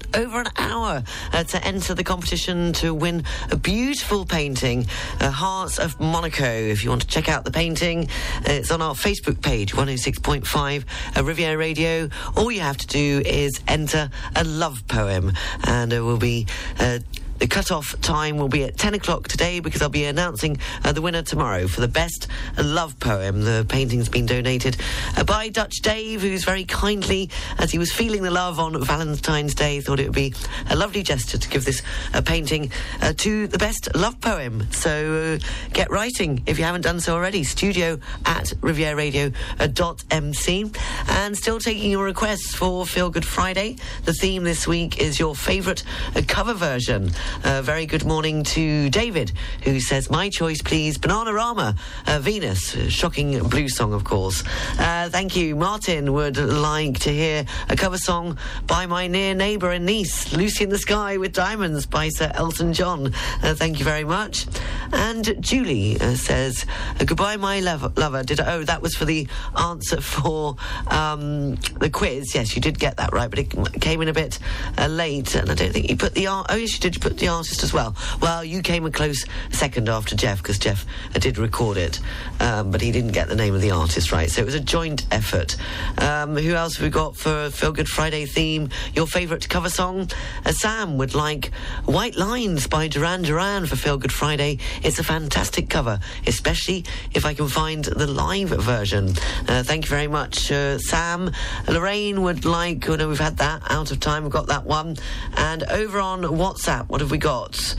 [0.15, 1.03] over an hour
[1.33, 4.85] uh, to enter the competition to win a beautiful painting,
[5.19, 6.45] uh, Hearts of Monaco.
[6.45, 8.09] If you want to check out the painting,
[8.39, 10.85] uh, it's on our Facebook page, 106.5
[11.17, 12.09] uh, Riviera Radio.
[12.35, 15.33] All you have to do is enter a love poem,
[15.65, 16.47] and it will be
[16.79, 16.99] uh,
[17.41, 21.01] the cut-off time will be at 10 o'clock today because I'll be announcing uh, the
[21.01, 23.41] winner tomorrow for the best love poem.
[23.41, 24.77] The painting's been donated
[25.17, 29.55] uh, by Dutch Dave, who's very kindly, as he was feeling the love on Valentine's
[29.55, 30.35] Day, thought it would be
[30.69, 31.81] a lovely gesture to give this
[32.13, 32.71] uh, painting
[33.01, 34.71] uh, to the best love poem.
[34.71, 37.43] So uh, get writing if you haven't done so already.
[37.43, 40.71] Studio at rivieradio.mc.
[41.07, 43.77] And still taking your requests for Feel Good Friday.
[44.05, 45.83] The theme this week is your favourite
[46.15, 47.09] uh, cover version.
[47.43, 49.31] Uh, very good morning to David,
[49.63, 51.77] who says, My choice, please, Bananarama,
[52.07, 52.75] uh, Venus.
[52.91, 54.43] Shocking blues song, of course.
[54.77, 55.55] Uh, thank you.
[55.55, 60.63] Martin would like to hear a cover song by my near neighbour and niece, Lucy
[60.63, 63.13] in the Sky with Diamonds by Sir Elton John.
[63.41, 64.47] Uh, thank you very much.
[64.91, 66.65] And Julie uh, says,
[66.99, 68.23] uh, Goodbye, my lover.
[68.23, 69.27] Did I, oh, that was for the
[69.57, 70.55] answer for
[70.87, 72.35] um, the quiz.
[72.35, 74.39] Yes, you did get that right, but it came in a bit
[74.77, 76.27] late, and I don't think you put the.
[76.27, 77.95] oh, yes, you did put the artist as well?
[78.19, 81.99] Well, you came a close second after Jeff because Jeff uh, did record it,
[82.39, 84.29] um, but he didn't get the name of the artist right.
[84.29, 85.55] So it was a joint effort.
[85.97, 88.69] Um, who else have we got for Feel Good Friday theme?
[88.93, 90.09] Your favourite cover song?
[90.45, 91.51] Uh, Sam would like
[91.85, 94.57] White Lines by Duran Duran for Feel Good Friday.
[94.83, 99.13] It's a fantastic cover, especially if I can find the live version.
[99.47, 101.31] Uh, thank you very much, uh, Sam.
[101.67, 104.23] Lorraine would like, oh no, we've had that out of time.
[104.23, 104.97] We've got that one.
[105.37, 107.75] And over on WhatsApp, what have we got?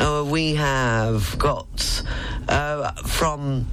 [0.00, 2.02] Uh, we have got
[2.48, 3.66] uh, from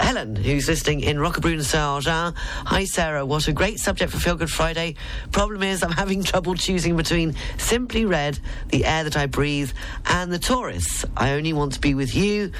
[0.00, 2.32] Helen, who's listening in Roquebrune Saint-Jean.
[2.34, 3.26] Hi, Sarah.
[3.26, 4.96] What a great subject for Feel Good Friday.
[5.30, 8.38] Problem is, I'm having trouble choosing between Simply Red,
[8.68, 9.72] The Air That I Breathe,
[10.06, 11.04] and The Tourists.
[11.14, 12.52] I only want to be with you.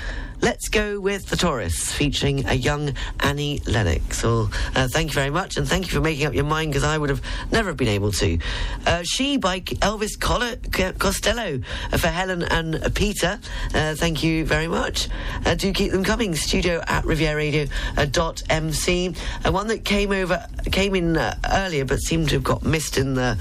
[0.42, 4.22] Let's go with The Tourists, featuring a young Annie Lennox.
[4.22, 6.84] Well, uh, thank you very much, and thank you for making up your mind, because
[6.84, 8.38] I would have never been able to.
[8.86, 10.18] Uh, she by Elvis
[10.98, 11.60] Costello
[11.92, 13.40] uh, for Helen and uh, Peter.
[13.74, 15.08] Uh, thank you very much.
[15.44, 16.34] Uh, do keep them coming.
[16.34, 19.14] Studio at rivieradio.mc.
[19.44, 21.16] Uh, one that came over, came in
[21.50, 23.38] earlier, but seemed to have got missed in the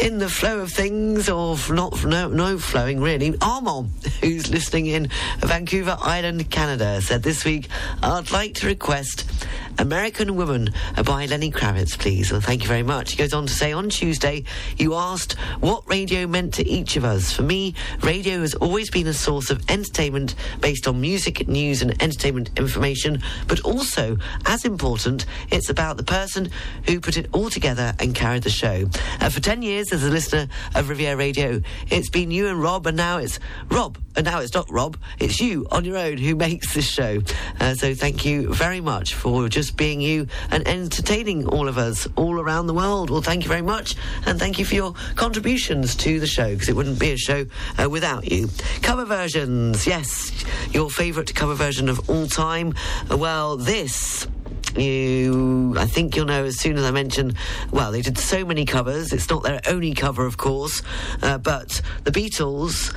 [0.00, 3.34] in the flow of things, or not no, no flowing really.
[3.40, 3.90] Armand,
[4.20, 7.68] who's listening in Vancouver Island, Canada, said this week,
[8.02, 9.30] I'd like to request
[9.78, 10.70] American Woman
[11.04, 12.30] by Lenny Kravitz, please.
[12.30, 13.12] Well, thank you very much.
[13.12, 14.44] He goes on to say, on Tuesday,
[14.76, 17.32] you asked what radio meant to each of us.
[17.32, 22.00] For me, radio has always been a source of entertainment based on music, news, and
[22.02, 24.16] entertainment information, but also,
[24.46, 26.50] as important, it's about the person
[26.86, 28.88] who put it all together and carried the show.
[29.20, 32.86] Uh, for 10 years as a listener of Riviera Radio, it's been you and Rob,
[32.86, 36.36] and now it's Rob, and now it's not Rob, it's you on your own who
[36.46, 37.22] makes this show.
[37.58, 42.06] Uh, so thank you very much for just being you and entertaining all of us
[42.16, 43.08] all around the world.
[43.08, 46.68] Well, thank you very much, and thank you for your contributions to the show because
[46.68, 47.46] it wouldn't be a show
[47.82, 48.50] uh, without you.
[48.82, 52.74] Cover versions, yes, your favourite cover version of all time.
[53.10, 54.28] Well, this
[54.76, 57.34] you, I think you'll know as soon as I mention,
[57.70, 59.12] well, they did so many covers.
[59.12, 60.82] It's not their only cover, of course,
[61.22, 62.94] uh, but the Beatles,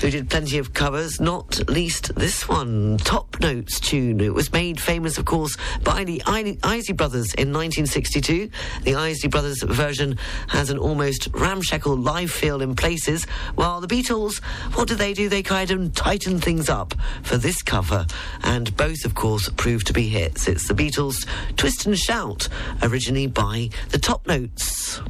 [0.00, 4.20] who did plenty of covers, not least this one, Top Notes tune.
[4.20, 8.50] It was made famous, of course, by the Isley Brothers in 1962.
[8.82, 10.18] The Isley Brothers version
[10.48, 13.24] has an almost ramshackle live feel in places,
[13.54, 14.42] while the Beatles,
[14.74, 15.28] what did they do?
[15.28, 18.06] They kind of tightened things up for this cover,
[18.42, 20.48] and both, of course, proved to be hits.
[20.48, 21.17] It's the Beatles
[21.56, 22.48] Twist and Shout,
[22.82, 25.00] originally by the Top Notes.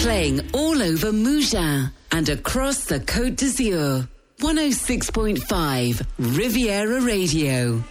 [0.00, 4.08] Playing all over Mougins and across the Côte d'Azur.
[4.40, 7.82] 106.5 Riviera Radio.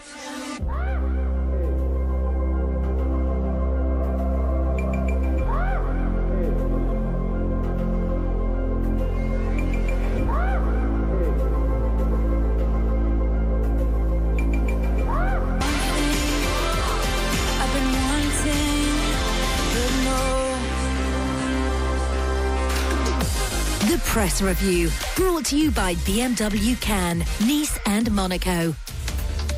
[24.41, 28.75] Review, brought to you by BMW Cannes, Nice and Monaco.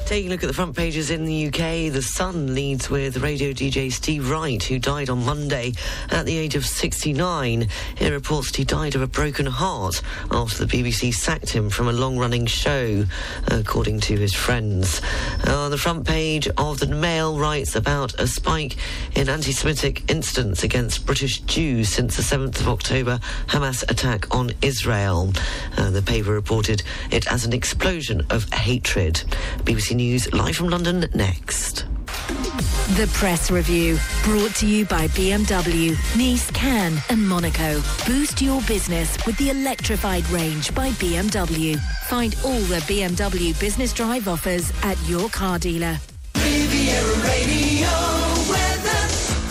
[0.10, 3.52] Taking a look at the front pages in the UK, The Sun leads with radio
[3.52, 5.74] DJ Steve Wright, who died on Monday
[6.10, 7.68] at the age of 69.
[8.00, 10.02] It reports he died of a broken heart
[10.32, 13.06] after the BBC sacked him from a long-running show,
[13.50, 15.00] according to his friends.
[15.44, 18.78] Uh, the front page of the Mail writes about a spike
[19.16, 25.32] in anti-Semitic incidents against British Jews since the 7th of October Hamas attack on Israel.
[25.78, 26.82] Uh, the paper reported
[27.12, 29.14] it as an explosion of hatred.
[29.66, 31.86] BBC News live from London next.
[32.96, 37.82] The Press Review, brought to you by BMW, Nice, Cannes, and Monaco.
[38.08, 41.78] Boost your business with the electrified range by BMW.
[42.08, 46.00] Find all the BMW Business Drive offers at your car dealer.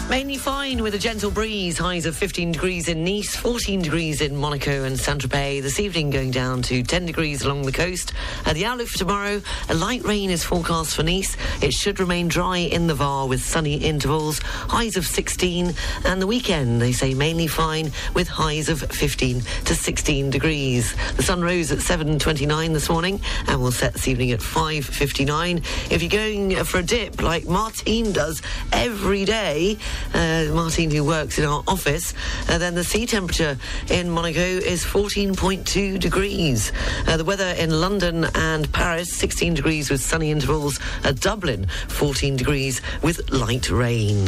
[0.09, 4.35] Mainly fine with a gentle breeze, highs of 15 degrees in Nice, 14 degrees in
[4.35, 5.61] Monaco and Saint-Tropez.
[5.61, 8.15] This evening going down to 10 degrees along the coast.
[8.47, 11.37] Uh, the outlook for tomorrow, a light rain is forecast for Nice.
[11.63, 15.75] It should remain dry in the Var with sunny intervals, highs of 16.
[16.07, 20.95] And the weekend, they say mainly fine with highs of 15 to 16 degrees.
[21.17, 25.59] The sun rose at 7.29 this morning and will set this evening at 5.59.
[25.93, 28.41] If you're going for a dip like Martine does
[28.73, 29.77] every day,
[30.15, 32.15] uh, Martine, who works in our office,
[32.49, 33.57] uh, then the sea temperature
[33.91, 36.73] in Monaco is 14.2 degrees.
[37.07, 40.81] Uh, the weather in London and Paris, 16 degrees with sunny intervals.
[41.05, 44.27] At Dublin, 14 degrees with light rain.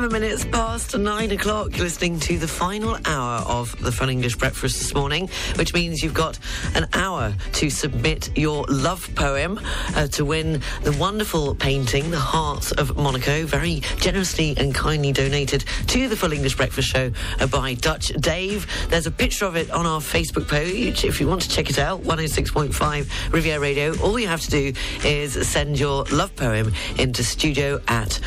[0.00, 4.78] Seven minutes past nine o'clock, listening to the final hour of the Full English Breakfast
[4.78, 6.38] this morning, which means you've got
[6.74, 9.60] an hour to submit your love poem
[9.94, 15.66] uh, to win the wonderful painting, The Hearts of Monaco, very generously and kindly donated
[15.88, 18.66] to the Full English Breakfast Show uh, by Dutch Dave.
[18.88, 21.78] There's a picture of it on our Facebook page if you want to check it
[21.78, 23.94] out, 106.5 Riviera Radio.
[23.98, 24.72] All you have to do
[25.04, 28.18] is send your love poem into studio at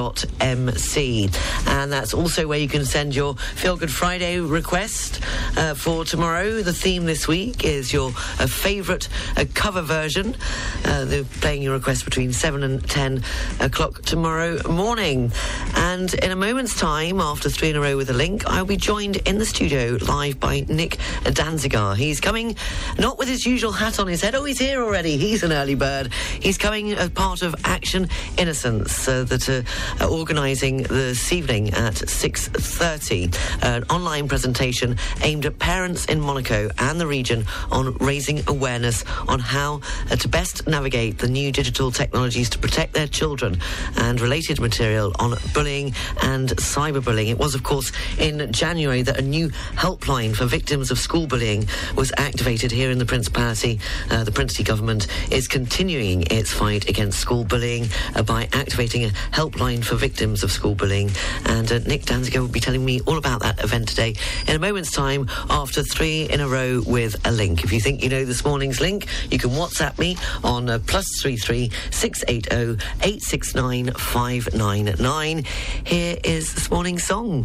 [0.00, 1.30] rivieraradio.mc.
[1.66, 5.20] And that's also where you can send your Feel Good Friday request
[5.56, 6.62] uh, for tomorrow.
[6.62, 10.36] The theme this week is your uh, favourite uh, cover version.
[10.84, 13.22] Uh, they're playing your request between 7 and 10
[13.60, 15.32] o'clock tomorrow morning.
[15.76, 18.76] And in a moment's time, after three in a row with a link, I'll be
[18.76, 21.96] joined in the studio live by Nick Danziger.
[21.96, 22.56] He's coming
[22.98, 24.34] not with his usual hat on his head.
[24.34, 25.16] Oh, he's here already.
[25.16, 26.12] He's an early bird.
[26.40, 29.64] He's coming as part of Action Innocence uh, that are
[30.00, 33.36] uh, organising this evening at 6.30.
[33.62, 39.38] an online presentation aimed at parents in Monaco and the region on raising awareness on
[39.38, 39.80] how
[40.10, 43.58] uh, to best navigate the new digital technologies to protect their children
[43.96, 47.28] and related material on bullying and cyberbullying.
[47.28, 51.66] It was, of course, in January that a new helpline for victims of school bullying
[51.96, 53.80] was activated here in the Principality.
[54.10, 59.08] Uh, the Princely government is continuing its fight against school bullying uh, by activating a
[59.32, 61.10] helpline for victims of school bullying.
[61.46, 64.14] And uh, Nick Danziger will be telling me all about that event today
[64.46, 67.64] in a moment's time after three in a row with a link.
[67.64, 71.06] If you think you know this morning's link, you can WhatsApp me on uh, plus
[71.20, 75.44] three three six eight zero eight six nine five nine nine.
[75.84, 77.44] Here is this morning's song.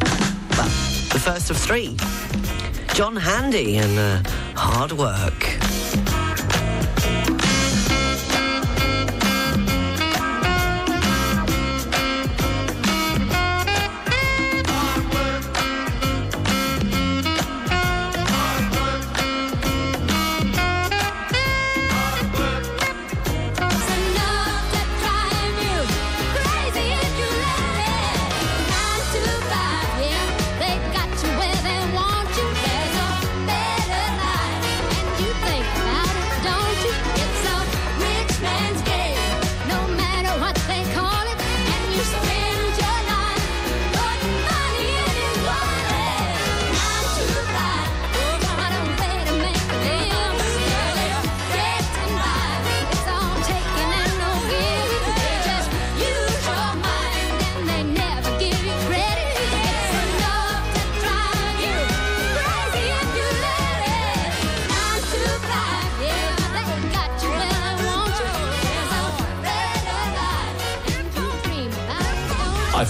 [0.58, 0.70] Well,
[1.14, 1.98] the first of three.
[2.94, 5.64] John Handy and uh, Hard Work.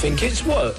[0.10, 0.78] Think it's work.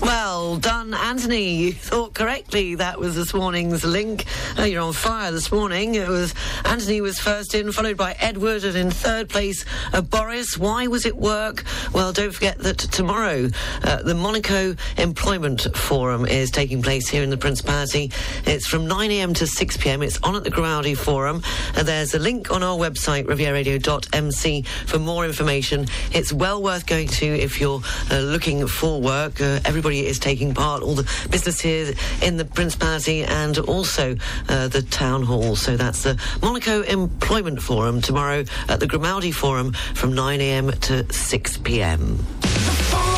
[0.00, 1.54] Well done, Anthony.
[1.54, 2.74] You thought correctly.
[2.74, 4.24] That was this morning's link.
[4.58, 5.94] Oh, you're on fire this morning.
[5.94, 6.34] It was
[6.64, 10.56] Anthony was first in, followed by Edward, and in third place, uh, Boris.
[10.56, 11.64] Why was it work?
[11.92, 13.50] Well, don't forget that tomorrow
[13.82, 18.10] uh, the Monaco Employment Forum is taking place here in the Principality.
[18.46, 19.34] It's from 9 a.m.
[19.34, 20.02] to 6 p.m.
[20.02, 21.42] It's on at the Grimaldi Forum.
[21.76, 25.86] Uh, there's a link on our website, rivieraradio.mc, for more information.
[26.12, 27.80] It's well worth going to if you're
[28.10, 29.40] uh, looking for work.
[29.40, 34.16] Uh, everybody is taking part, all the businesses in the Principality and also
[34.48, 35.56] uh, the Town Hall.
[35.56, 43.13] So that's the Monaco Employment Forum tomorrow at the Grimaldi Forum from 9am to 6pm.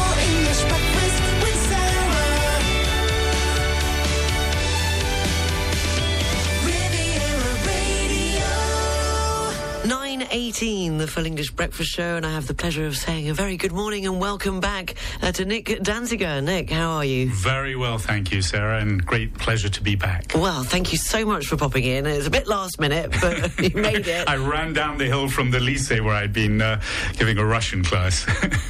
[10.57, 13.35] Nine eighteen, the Full English Breakfast Show, and I have the pleasure of saying a
[13.35, 16.43] very good morning and welcome back uh, to Nick Danziger.
[16.43, 17.31] Nick, how are you?
[17.31, 20.33] Very well, thank you, Sarah, and great pleasure to be back.
[20.35, 22.07] Well, thank you so much for popping in.
[22.07, 24.27] It's a bit last minute, but you made it.
[24.29, 26.81] I ran down the hill from the lycée where I'd been uh,
[27.19, 28.27] giving a Russian class.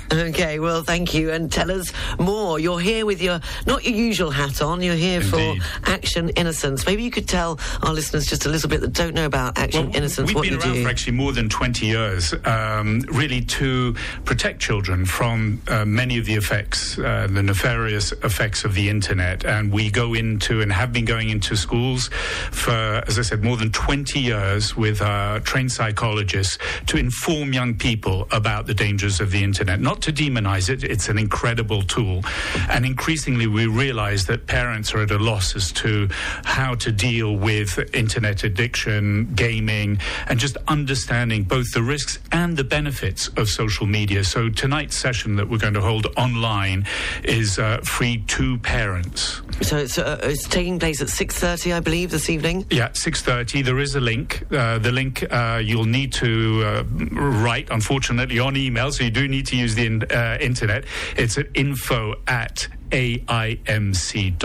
[0.12, 2.58] okay, well, thank you, and tell us more.
[2.58, 4.82] You're here with your not your usual hat on.
[4.82, 5.62] You're here Indeed.
[5.62, 6.84] for Action Innocence.
[6.84, 9.86] Maybe you could tell our listeners just a little bit that don't know about Action
[9.86, 10.26] Well, Innocence.
[10.28, 10.82] We've what been around do.
[10.82, 16.26] for actually more than 20 years, um, really to protect children from uh, many of
[16.26, 19.44] the effects, uh, the nefarious effects of the internet.
[19.44, 22.08] And we go into and have been going into schools
[22.50, 24.98] for, as I said, more than 20 years with
[25.44, 29.80] trained psychologists to inform young people about the dangers of the internet.
[29.80, 32.22] Not to demonize it, it's an incredible tool.
[32.68, 36.08] And increasingly, we realize that parents are at a loss as to
[36.44, 39.98] how to deal with internet addiction, gaming,
[40.28, 44.24] and just understanding both the risks and the benefits of social media.
[44.24, 46.86] So tonight's session that we're going to hold online
[47.24, 49.40] is uh, free to parents.
[49.62, 52.66] So it's, uh, it's taking place at 6.30, I believe, this evening?
[52.70, 53.64] Yeah, 6.30.
[53.64, 54.44] There is a link.
[54.52, 59.28] Uh, the link uh, you'll need to uh, write, unfortunately, on email, so you do
[59.28, 60.84] need to use the in, uh, internet.
[61.16, 64.36] It's at info at AIMC.MC,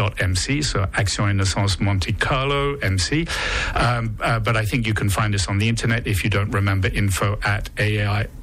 [0.62, 3.28] so Action Innocence Monte Carlo MC.
[3.76, 6.52] Um, uh, but I think you can find us on the internet if you don't
[6.52, 7.70] remember info at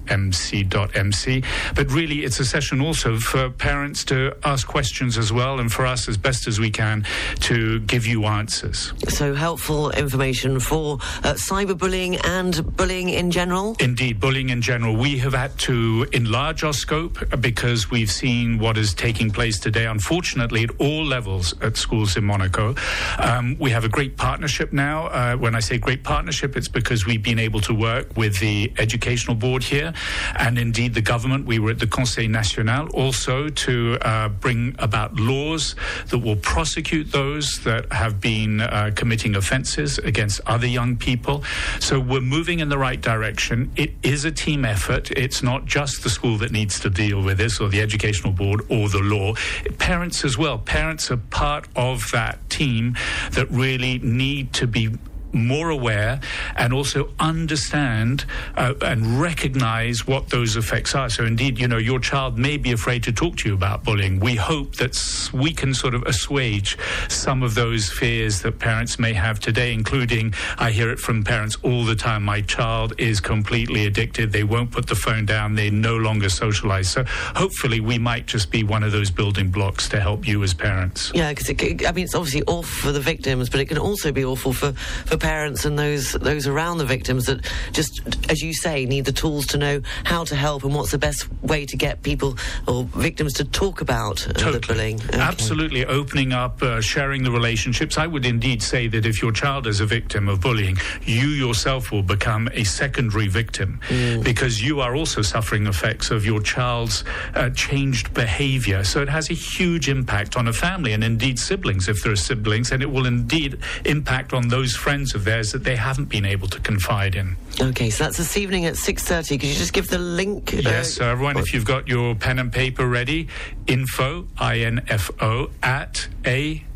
[0.09, 1.43] AIMC.MC.
[1.75, 5.87] But really, it's a session also for parents to ask questions as well, and for
[5.87, 7.05] us, as best as we can,
[7.41, 8.93] to give you answers.
[9.09, 10.95] So helpful information for
[11.25, 13.77] uh, cyberbullying and bullying in general?
[13.81, 14.97] Indeed, bullying in general.
[14.97, 19.87] We have had to enlarge our scope because we've seen what is taking place today,
[19.87, 22.75] unfortunately, at all levels at schools in Monaco.
[23.19, 25.07] Um, we have a great partnership now.
[25.07, 28.73] Uh, when I say great partnership, it's because we've been able to work with the
[28.79, 29.93] educational board here
[30.37, 31.47] and indeed the government.
[31.47, 35.75] We were at the Conseil National also to uh, bring about laws
[36.11, 41.45] that will prosecute those that have been uh, committing offences against other young people.
[41.81, 43.70] So we're moving in the right direction.
[43.77, 45.11] It is a team effort.
[45.12, 48.62] It's not just the school that needs to deal with this or the educational board
[48.69, 49.35] or the law.
[49.79, 50.59] Parents as well.
[50.59, 52.97] Parents are part of that team
[53.33, 54.91] that really need to be
[55.33, 56.21] more aware
[56.57, 58.25] and also understand
[58.57, 61.09] uh, and recognize what those effects are.
[61.09, 64.21] So, indeed, you know, your child may be afraid to talk to you about bullying.
[64.21, 64.97] We hope that
[65.33, 66.79] we can sort of assuage
[67.09, 71.57] some of those fears that parents may have today, including I hear it from parents
[71.63, 74.33] all the time my child is completely addicted.
[74.33, 75.55] They won't put the phone down.
[75.55, 76.89] They no longer socialize.
[76.91, 80.55] So, hopefully, we might just be one of those building blocks to help you as
[80.55, 81.13] parents.
[81.15, 84.25] Yeah, because I mean, it's obviously awful for the victims, but it can also be
[84.25, 88.01] awful for, for parents and those those around the victims that just,
[88.31, 91.28] as you say, need the tools to know how to help and what's the best
[91.43, 92.36] way to get people
[92.66, 94.59] or victims to talk about uh, totally.
[94.59, 95.01] the bullying.
[95.09, 95.19] Okay.
[95.19, 97.99] Absolutely, opening up, uh, sharing the relationships.
[97.99, 101.90] I would indeed say that if your child is a victim of bullying, you yourself
[101.93, 104.23] will become a secondary victim mm.
[104.24, 107.05] because you are also suffering effects of your child's
[107.35, 108.85] uh, changed behavior.
[108.85, 112.16] So it has a huge impact on a family and indeed siblings if there are
[112.16, 116.25] siblings, and it will indeed impact on those friends of theirs that they haven't been
[116.25, 117.37] able to confide in.
[117.61, 119.29] Okay, so that's this evening at 6.30.
[119.41, 120.53] Could you just give the link?
[120.53, 123.29] Yes, uh, everyone, if you've got your pen and paper ready,
[123.67, 126.67] info, I-N-F-O, at A-I-M-C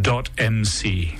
[0.00, 1.16] dot M-C.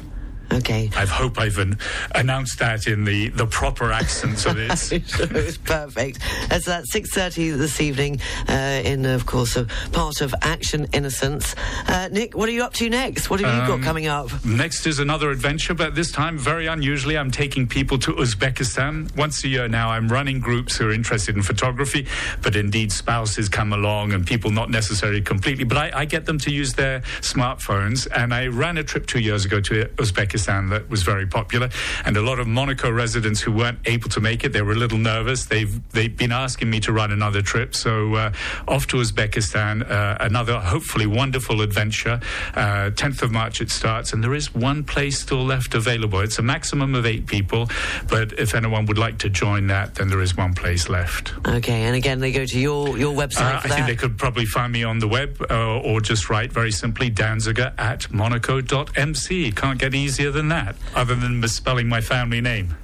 [0.52, 0.90] Okay.
[0.97, 1.78] I hope I've an,
[2.14, 4.90] announced that in the, the proper accent so that it's...
[4.93, 6.18] it's perfect.
[6.48, 11.55] That's 6.30 this evening uh, in, of course, a part of Action Innocence.
[11.86, 13.31] Uh, Nick, what are you up to next?
[13.31, 14.28] What have you Um, got coming up?
[14.44, 19.14] Next is another adventure, but this time, very unusually, I'm taking people to Uzbekistan.
[19.16, 22.06] Once a year now, I'm running groups who are interested in photography,
[22.43, 26.39] but indeed spouses come along and people not necessarily completely, but I, I get them
[26.39, 28.09] to use their smartphones.
[28.16, 31.68] And I ran a trip two years ago to Uzbekistan that was very popular.
[32.04, 34.76] And a lot of Monaco residents who weren't able to make it, they were a
[34.76, 35.44] little nervous.
[35.46, 37.74] They've, they've been asking me to run another trip.
[37.74, 38.32] So uh,
[38.68, 42.20] off to Uzbekistan, uh, another hopefully wonderful adventure.
[42.54, 46.20] Uh, 10th of March it starts, and there is one place still left available.
[46.20, 47.68] It's a maximum of eight people,
[48.08, 51.32] but if anyone would like to join that, then there is one place left.
[51.46, 54.46] Okay, and again, they go to your, your website Uh, I think they could probably
[54.46, 59.52] find me on the web uh, or just write very simply Danziger at monaco.mc.
[59.52, 62.77] Can't get easier than that, other than misspelling my family name.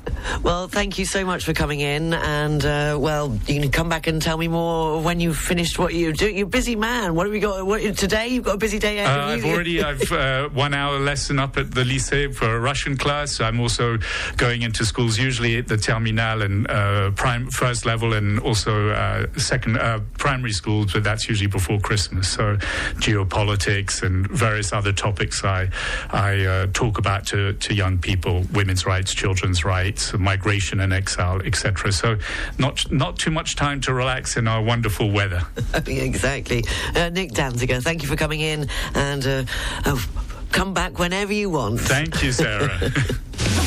[0.43, 4.07] Well, thank you so much for coming in, and uh, well, you can come back
[4.07, 6.29] and tell me more when you've finished what you do.
[6.29, 7.15] You're a busy man.
[7.15, 8.29] What have we got what, today?
[8.29, 11.73] You've got a busy day Uh, I've already I've uh, one hour lesson up at
[11.73, 13.41] the lycée for a Russian class.
[13.41, 13.99] I'm also
[14.37, 19.27] going into schools usually at the terminal and uh, prime first level and also uh,
[19.37, 22.29] second uh, primary schools, but that's usually before Christmas.
[22.29, 22.57] So
[22.97, 25.71] geopolitics and various other topics I
[26.11, 31.41] I uh, talk about to, to young people, women's rights, children's rights, migration and exile,
[31.43, 31.93] etc.
[31.93, 32.19] So
[32.59, 35.43] not not too much time to relax in our wonderful weather.
[35.87, 36.65] exactly.
[36.95, 39.45] Uh, Nick Danziger, thank you for coming in, and uh,
[39.87, 40.05] oh,
[40.53, 41.81] come back whenever you want.
[41.81, 42.79] Thank you, Sarah.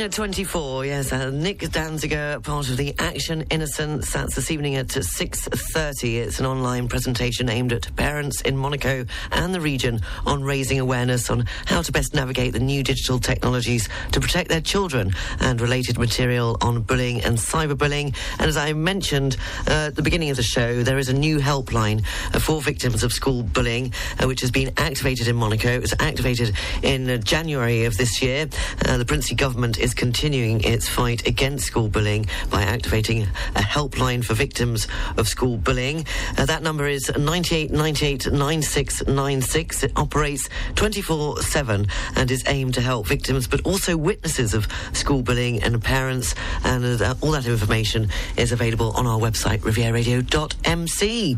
[0.00, 1.12] Nine 1924, yes.
[1.12, 4.10] Uh, Nick Danziger, part of the Action Innocence.
[4.14, 6.14] That's this evening at 6.30.
[6.14, 11.28] It's an online presentation aimed at parents in Monaco and the region on raising awareness
[11.28, 15.98] on how to best navigate the new digital technologies to protect their children and related
[15.98, 18.16] material on bullying and cyberbullying.
[18.38, 19.36] And as I mentioned
[19.68, 22.06] uh, at the beginning of the show, there is a new helpline
[22.40, 25.68] for victims of school bullying, uh, which has been activated in Monaco.
[25.68, 28.48] It was activated in uh, January of this year.
[28.86, 33.22] Uh, the Princely government is continuing its fight against school bullying by activating
[33.54, 34.86] a helpline for victims
[35.16, 36.06] of school bullying.
[36.36, 39.82] Uh, that number is 98 98 9696.
[39.82, 41.86] It operates 24 7
[42.16, 46.34] and is aimed to help victims but also witnesses of school bullying and parents.
[46.64, 51.36] And uh, all that information is available on our website, rivieraradio.mc.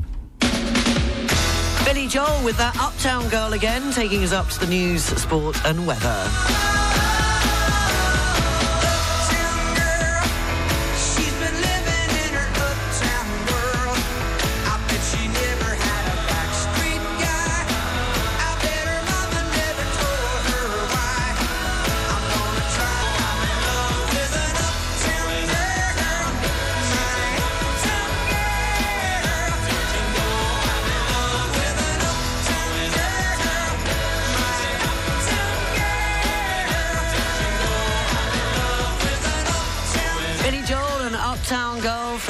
[1.84, 5.86] Billy Joel with that Uptown Girl again, taking us up to the news, sport, and
[5.86, 7.01] weather.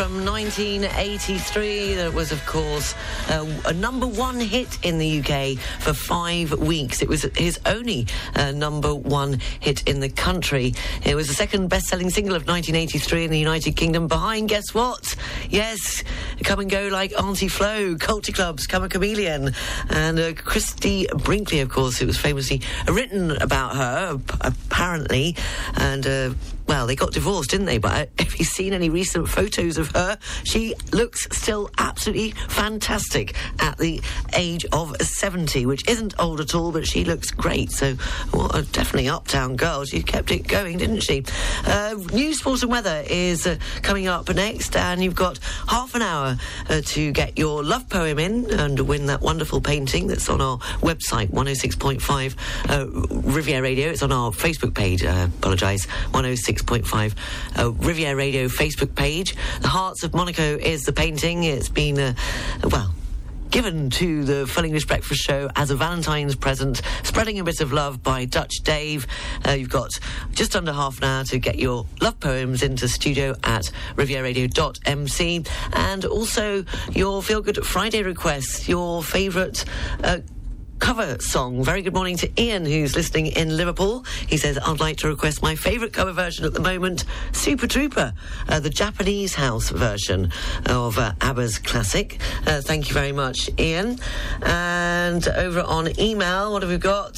[0.02, 1.94] From 1983.
[1.94, 2.96] That was, of course,
[3.30, 7.02] uh, a number one hit in the UK for five weeks.
[7.02, 10.74] It was his only uh, number one hit in the country.
[11.04, 14.74] It was the second best selling single of 1983 in the United Kingdom, behind, guess
[14.74, 15.14] what?
[15.48, 16.02] Yes,
[16.42, 19.54] Come and Go Like Auntie Flo, Culture Club's, Come a Chameleon,
[19.88, 25.36] and uh, Christie Brinkley, of course, it was famously written about her, apparently,
[25.76, 26.36] and.
[26.72, 27.76] Uh, well, they got divorced, didn't they?
[27.76, 30.18] But uh, have you seen any recent photos of her?
[30.44, 34.00] She looks still absolutely fantastic at the
[34.32, 37.72] age of 70, which isn't old at all, but she looks great.
[37.72, 37.94] So,
[38.32, 39.84] well, uh, definitely uptown girl.
[39.84, 41.24] She kept it going, didn't she?
[41.66, 45.38] Uh, news, sports, and weather is uh, coming up next, and you've got
[45.68, 46.38] half an hour
[46.70, 50.56] uh, to get your love poem in and win that wonderful painting that's on our
[50.80, 52.34] website, 106.5
[52.70, 53.90] uh, Riviera Radio.
[53.90, 55.04] It's on our Facebook page.
[55.04, 55.84] I apologise.
[55.84, 56.61] 106.
[56.62, 57.14] 6.5
[57.59, 59.34] uh, Riviera Radio Facebook page.
[59.60, 61.44] The Hearts of Monaco is the painting.
[61.44, 62.14] It's been, uh,
[62.64, 62.94] well,
[63.51, 67.72] given to the Full English Breakfast Show as a Valentine's present, spreading a bit of
[67.72, 69.06] love by Dutch Dave.
[69.47, 69.90] Uh, you've got
[70.30, 76.05] just under half an hour to get your love poems into studio at rivieraradio.mc and
[76.05, 79.64] also your Feel Good Friday requests, your favourite.
[80.02, 80.18] Uh,
[80.82, 81.62] cover song.
[81.62, 84.04] Very good morning to Ian, who's listening in Liverpool.
[84.26, 88.12] He says, I'd like to request my favourite cover version at the moment, Super Trooper,
[88.48, 90.32] uh, the Japanese house version
[90.66, 92.20] of uh, ABBA's classic.
[92.48, 93.96] Uh, thank you very much, Ian.
[94.42, 97.16] And over on email, what have we got?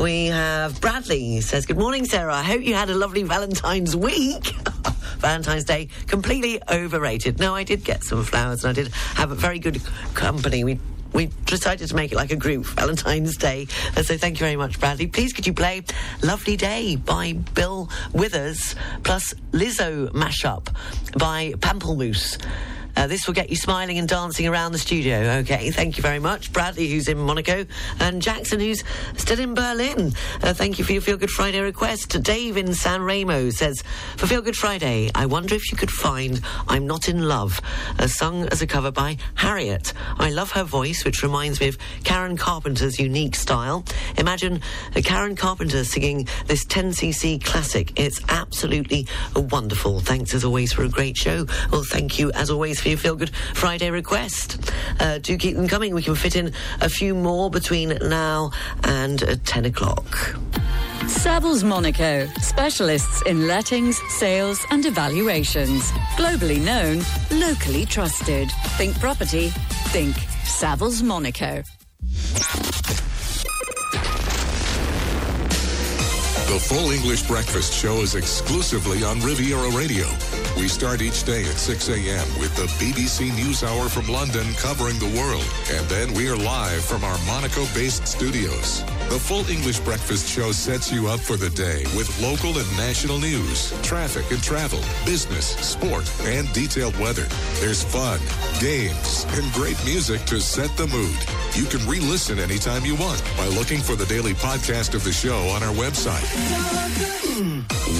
[0.00, 2.34] We have Bradley says, Good morning, Sarah.
[2.34, 4.46] I hope you had a lovely Valentine's week.
[5.18, 7.40] Valentine's Day completely overrated.
[7.40, 9.82] No, I did get some flowers and I did have a very good
[10.14, 10.64] company.
[10.64, 10.78] We
[11.16, 13.64] we decided to make it like a group Valentine's Day.
[14.02, 15.06] So thank you very much, Bradley.
[15.06, 15.82] Please could you play
[16.22, 20.68] Lovely Day by Bill Withers plus Lizzo mashup
[21.18, 22.38] by Pamplemousse.
[22.96, 25.18] Uh, this will get you smiling and dancing around the studio.
[25.40, 26.52] Okay, thank you very much.
[26.52, 27.66] Bradley, who's in Monaco,
[28.00, 28.82] and Jackson, who's
[29.16, 30.12] still in Berlin.
[30.42, 32.22] Uh, thank you for your Feel Good Friday request.
[32.22, 33.82] Dave in San Remo says,
[34.16, 37.60] For Feel Good Friday, I wonder if you could find I'm Not in Love,
[37.98, 39.92] uh, sung as a cover by Harriet.
[40.18, 43.84] I love her voice, which reminds me of Karen Carpenter's unique style.
[44.16, 44.62] Imagine
[44.94, 47.92] uh, Karen Carpenter singing this 10cc classic.
[48.00, 50.00] It's absolutely wonderful.
[50.00, 51.46] Thanks as always for a great show.
[51.70, 54.70] Well, thank you as always for your Feel Good Friday request.
[55.00, 55.92] Uh, do keep them coming.
[55.92, 58.52] We can fit in a few more between now
[58.84, 60.04] and uh, 10 o'clock.
[61.06, 65.90] Savills Monaco, specialists in lettings, sales, and evaluations.
[66.16, 67.02] Globally known,
[67.40, 68.50] locally trusted.
[68.76, 69.48] Think property,
[69.88, 70.14] think
[70.44, 71.64] Savills Monaco.
[76.46, 80.06] The Full English Breakfast Show is exclusively on Riviera Radio.
[80.56, 82.26] We start each day at 6 a.m.
[82.38, 85.44] with the BBC NewsHour from London covering the world.
[85.72, 88.84] And then we are live from our Monaco-based studios.
[89.10, 93.18] The full English breakfast show sets you up for the day with local and national
[93.18, 97.26] news, traffic and travel, business, sport, and detailed weather.
[97.58, 98.20] There's fun,
[98.60, 101.18] games, and great music to set the mood.
[101.54, 105.38] You can re-listen anytime you want by looking for the daily podcast of the show
[105.48, 106.35] on our website.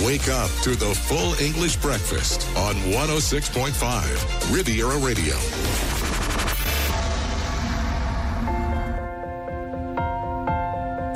[0.04, 5.34] Wake up to the full English breakfast on 106.5 Riviera Radio.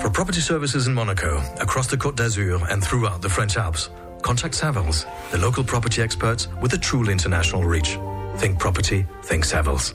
[0.01, 3.91] For property services in Monaco, across the Côte d'Azur, and throughout the French Alps,
[4.23, 7.99] contact Savills, the local property experts with a truly international reach.
[8.37, 9.95] Think property, think Savills.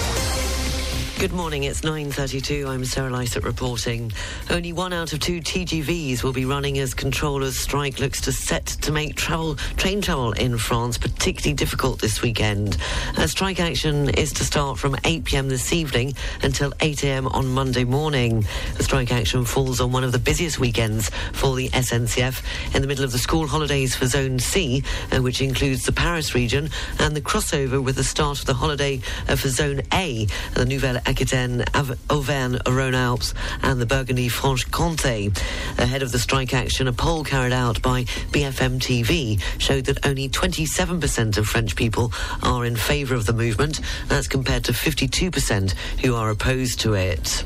[1.21, 2.67] Good morning, it's 9.32.
[2.67, 4.11] I'm Sarah Lysett reporting.
[4.49, 8.65] Only one out of two TGVs will be running as controllers' strike looks to set
[8.65, 12.77] to make travel, train travel in France particularly difficult this weekend.
[13.17, 18.43] A strike action is to start from 8pm this evening until 8am on Monday morning.
[18.77, 22.41] The strike action falls on one of the busiest weekends for the SNCF
[22.73, 26.33] in the middle of the school holidays for Zone C, uh, which includes the Paris
[26.33, 28.99] region, and the crossover with the start of the holiday
[29.29, 30.25] uh, for Zone A,
[30.55, 31.65] the Nouvelle Aquitaine,
[32.09, 33.33] Auvergne-Rhône-Alpes
[33.63, 35.37] and the Burgundy-Franche-Comté.
[35.77, 40.29] Ahead of the strike action, a poll carried out by BFM TV showed that only
[40.29, 43.81] 27% of French people are in favour of the movement.
[44.07, 47.43] That's compared to 52% who are opposed to it.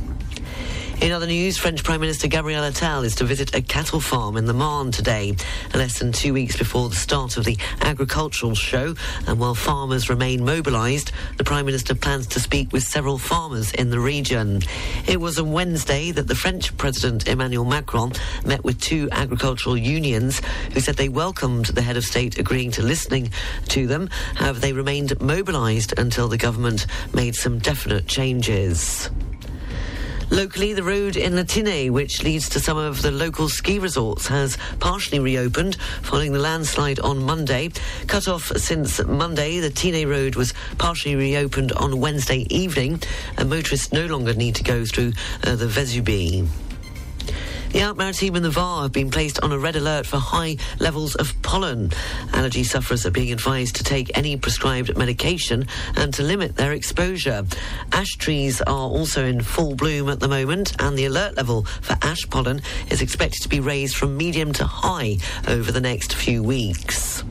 [1.01, 4.45] In other news, French Prime Minister Gabriel Attal is to visit a cattle farm in
[4.45, 5.35] the Marne today,
[5.73, 8.95] less than two weeks before the start of the agricultural show.
[9.27, 13.91] And while farmers remain mobilised, the Prime Minister plans to speak with several farmers in
[13.91, 14.61] the region.
[15.05, 18.13] It was on Wednesday that the French President Emmanuel Macron
[18.43, 20.41] met with two agricultural unions
[20.73, 23.29] who said they welcomed the head of state agreeing to listening
[23.67, 24.09] to them.
[24.35, 29.09] However, they remained mobilised until the government made some definite changes.
[30.31, 34.27] Locally, the road in La Tinée, which leads to some of the local ski resorts,
[34.27, 37.69] has partially reopened following the landslide on Monday.
[38.07, 43.01] Cut off since Monday, the Tinée Road was partially reopened on Wednesday evening,
[43.37, 46.47] and motorists no longer need to go through uh, the Vésubie.
[47.75, 51.15] The Alpes-Maritimes and the VAR have been placed on a red alert for high levels
[51.15, 51.91] of pollen.
[52.31, 57.45] Allergy sufferers are being advised to take any prescribed medication and to limit their exposure.
[57.91, 61.97] Ash trees are also in full bloom at the moment, and the alert level for
[62.01, 62.61] ash pollen
[62.91, 65.17] is expected to be raised from medium to high
[65.49, 67.25] over the next few weeks.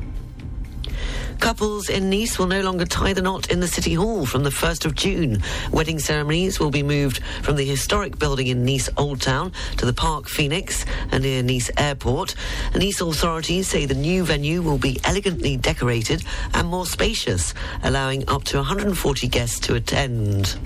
[1.40, 4.50] Couples in Nice will no longer tie the knot in the City Hall from the
[4.50, 5.42] 1st of June.
[5.70, 9.92] Wedding ceremonies will be moved from the historic building in Nice Old Town to the
[9.92, 12.34] Parc Phoenix near Nice Airport.
[12.74, 16.24] Nice authorities say the new venue will be elegantly decorated
[16.54, 20.58] and more spacious, allowing up to 140 guests to attend.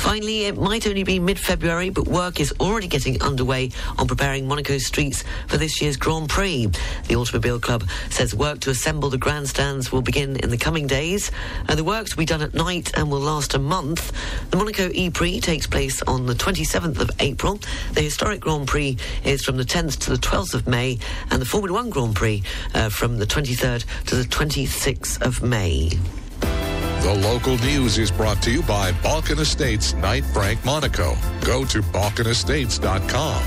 [0.00, 4.86] Finally, it might only be mid-February, but work is already getting underway on preparing Monaco's
[4.86, 6.70] streets for this year's Grand Prix.
[7.06, 11.30] The Automobile Club says work to assemble the grandstands will begin in the coming days.
[11.68, 14.10] And the works will be done at night and will last a month.
[14.50, 17.60] The Monaco E-Prix takes place on the 27th of April.
[17.92, 20.98] The historic Grand Prix is from the 10th to the 12th of May,
[21.30, 22.42] and the Formula One Grand Prix
[22.74, 25.90] uh, from the 23rd to the 26th of May.
[27.02, 31.16] The local news is brought to you by Balkan Estates Knight Frank Monaco.
[31.44, 33.42] Go to balkanestates.com.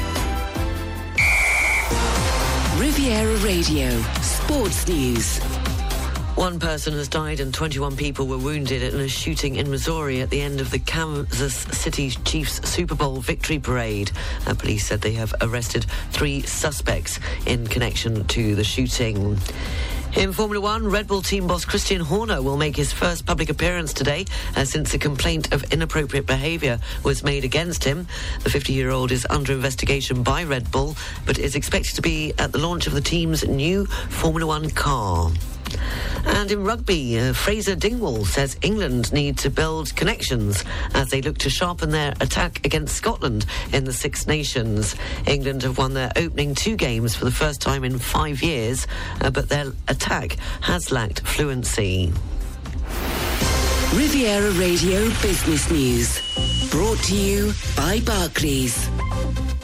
[2.80, 5.38] Riviera Radio, Sports News.
[6.36, 10.32] One person has died and 21 people were wounded in a shooting in Missouri at
[10.32, 14.12] the end of the Kansas City Chiefs Super Bowl victory parade.
[14.48, 19.38] Uh, police said they have arrested three suspects in connection to the shooting.
[20.16, 23.94] In Formula One, Red Bull team boss Christian Horner will make his first public appearance
[23.94, 24.26] today
[24.56, 28.08] uh, since a complaint of inappropriate behaviour was made against him.
[28.44, 30.96] The 50 year old is under investigation by Red Bull,
[31.26, 35.32] but is expected to be at the launch of the team's new Formula One car.
[36.26, 40.64] And in rugby, uh, Fraser Dingwall says England need to build connections
[40.94, 44.96] as they look to sharpen their attack against Scotland in the Six Nations.
[45.28, 48.88] England have won their opening two games for the first time in five years,
[49.22, 52.12] uh, but their attack has lacked fluency.
[53.94, 56.70] Riviera Radio Business News.
[56.72, 58.90] Brought to you by Barclays.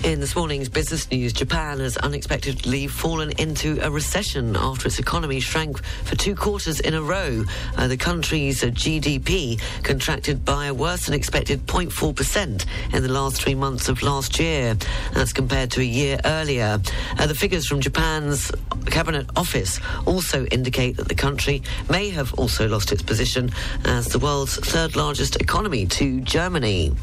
[0.04, 5.42] In this morning's business news, Japan has unexpectedly fallen into a recession after its economy
[5.42, 7.44] shrank for two quarters in a row.
[7.76, 13.56] Uh, the country's GDP contracted by a worse than expected 0.4% in the last three
[13.56, 14.78] months of last year.
[15.14, 16.80] That's compared to a year earlier.
[17.18, 18.54] Uh, the figures from Japan's
[18.86, 23.52] Cabinet Office also indicate that the country may have also lost its position
[23.84, 26.94] as the world's third largest economy to Germany.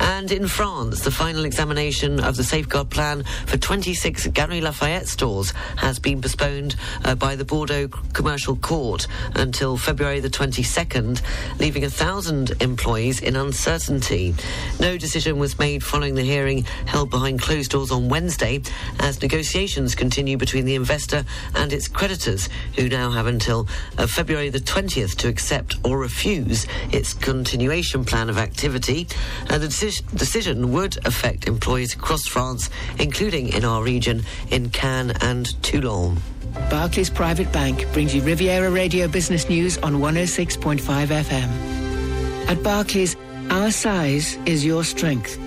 [0.00, 5.52] And in France, the final examination of the safeguard plan for 26 Galeries Lafayette stores
[5.76, 11.20] has been postponed uh, by the Bordeaux Commercial Court until February the 22nd,
[11.58, 14.34] leaving a thousand employees in uncertainty.
[14.80, 18.60] No decision was made following the hearing held behind closed doors on Wednesday
[19.00, 23.66] as negotiations continue between the investor and its creditors, who now have until
[23.96, 29.06] uh, February the 20th to accept or refuse its continuation plan of activity.
[29.50, 35.12] Uh, the decision decision would affect employees across France, including in our region in Cannes
[35.20, 36.18] and Toulon.
[36.70, 42.48] Barclays Private Bank brings you Riviera Radio Business News on 106.5 FM.
[42.48, 43.16] At Barclays,
[43.50, 45.38] our size is your strength.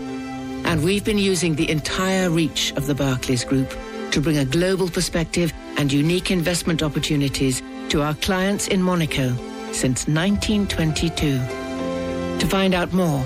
[0.66, 3.74] And we've been using the entire reach of the Barclays Group
[4.12, 9.36] to bring a global perspective and unique investment opportunities to our clients in Monaco
[9.72, 11.40] since 1922.
[12.40, 13.26] To find out more,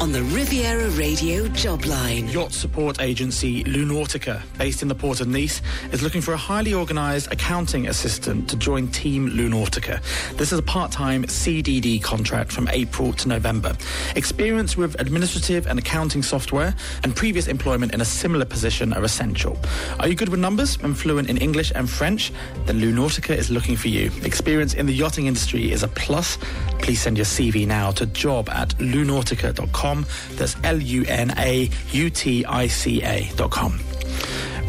[0.00, 2.28] on the Riviera Radio job line.
[2.28, 5.60] Yacht support agency Lunautica, based in the port of Nice,
[5.90, 10.00] is looking for a highly organised accounting assistant to join Team Lunautica.
[10.36, 13.76] This is a part-time CDD contract from April to November.
[14.14, 19.58] Experience with administrative and accounting software and previous employment in a similar position are essential.
[19.98, 22.32] Are you good with numbers and fluent in English and French?
[22.66, 24.12] Then Lunautica is looking for you.
[24.22, 26.38] Experience in the yachting industry is a plus.
[26.78, 29.87] Please send your CV now to job at lunautica.com.
[30.36, 33.87] That's L U N A U T I C A.com.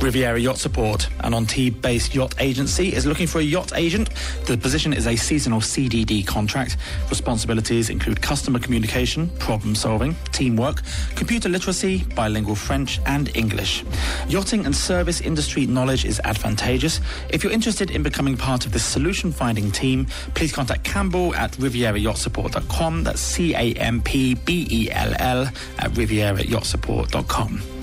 [0.02, 4.10] Riviera Yacht Support, Antibes based yacht agency, is looking for a yacht agent.
[4.46, 6.78] The position is a seasonal CDD contract.
[7.10, 10.84] Responsibilities include customer communication, problem solving, teamwork,
[11.16, 13.84] computer literacy, bilingual French and English.
[14.30, 17.02] Yachting and service industry knowledge is advantageous.
[17.30, 21.52] If you're interested in becoming part of this solution finding team, please contact Campbell at
[21.54, 23.04] rivierayachtsupport.com.
[23.04, 25.42] That's C A M P B E L L
[25.78, 27.79] at rivierayachtsupport.com.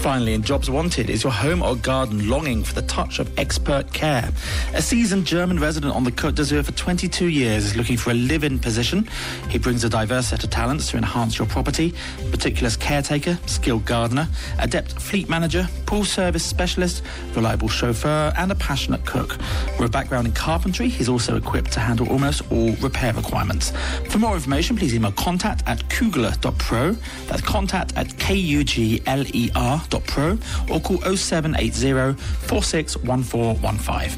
[0.00, 3.92] Finally, in Jobs Wanted, is your home or garden longing for the touch of expert
[3.92, 4.30] care?
[4.74, 8.14] A seasoned German resident on the Côte d'Azur for 22 years is looking for a
[8.14, 9.08] live-in position.
[9.48, 11.92] He brings a diverse set of talents to enhance your property,
[12.30, 14.28] meticulous caretaker, skilled gardener,
[14.60, 17.02] adept fleet manager, pool service specialist,
[17.34, 19.36] reliable chauffeur, and a passionate cook.
[19.78, 23.72] With a background in carpentry, he's also equipped to handle almost all repair requirements.
[24.08, 26.92] For more information, please email contact at kugler.pro.
[27.26, 30.38] That's contact at K-U-G-L-E-R dot pro
[30.70, 34.10] or call 0780 461415.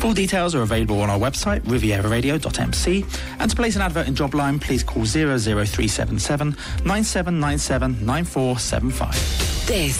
[0.00, 3.04] Full details are available on our website, rivieraradio.mc.
[3.40, 9.66] And to place an advert in Jobline, please call 00377 9797 9475.
[9.66, 9.98] This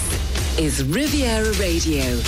[0.57, 2.21] is Riviera Radio.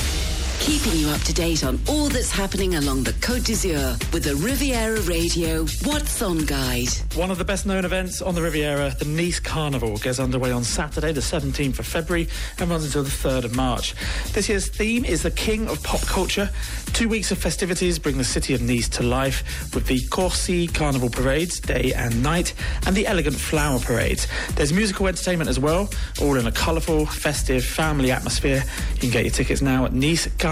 [0.61, 4.35] Keeping you up to date on all that's happening along the Côte d'Azur with the
[4.35, 6.89] Riviera Radio What's On Guide.
[7.15, 10.63] One of the best known events on the Riviera, the Nice Carnival, gets underway on
[10.63, 12.27] Saturday, the 17th of February,
[12.59, 13.95] and runs until the 3rd of March.
[14.33, 16.51] This year's theme is the King of Pop Culture.
[16.93, 21.09] Two weeks of festivities bring the city of Nice to life with the Corsi Carnival
[21.09, 22.53] parades, day and night,
[22.85, 24.27] and the elegant flower parades.
[24.55, 25.89] There's musical entertainment as well,
[26.21, 28.63] all in a colourful, festive, family atmosphere.
[28.93, 29.93] You can get your tickets now at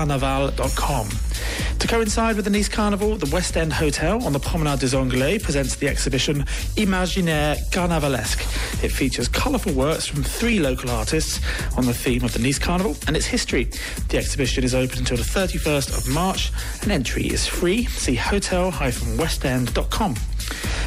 [0.05, 1.09] nicecarnaval.com.
[1.79, 5.39] To coincide with the Nice Carnival, the West End Hotel on the Promenade des Anglais
[5.39, 6.45] presents the exhibition
[6.75, 8.83] Imaginaire Carnavalesque.
[8.83, 11.39] It features colourful works from three local artists
[11.77, 13.69] on the theme of the Nice Carnival and its history.
[14.09, 16.51] The exhibition is open until the 31st of March
[16.81, 17.85] and entry is free.
[17.85, 20.15] See hotel-westend.com.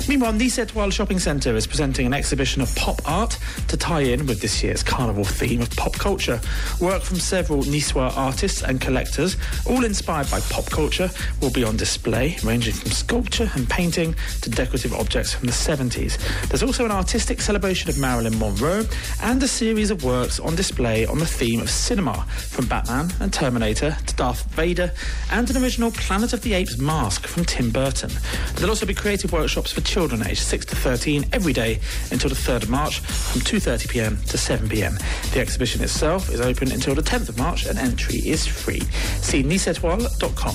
[0.08, 4.26] Meanwhile, Nice Etoile Shopping Centre is presenting an exhibition of pop art to tie in
[4.26, 6.40] with this year's carnival theme of pop culture.
[6.80, 11.08] Work from several Niçois artists and collectors, all inspired by pop culture,
[11.40, 16.18] will be on display, ranging from sculpture and painting to decorative objects from the 70s.
[16.48, 18.84] There's also an artistic celebration of Marilyn Monroe
[19.22, 23.32] and a series of works on display on the theme of cinema, from Batman and
[23.32, 24.92] Terminator to Darth Vader,
[25.30, 28.10] and an original Planet of the Apes mask from Tim Burton.
[28.54, 31.80] There'll also be creative workshops workshops for children aged 6 to 13 every day
[32.10, 34.98] until the 3rd of March from 2.30pm to 7pm.
[35.32, 38.80] The exhibition itself is open until the 10th of March and entry is free.
[39.20, 40.54] See niceetoile.com.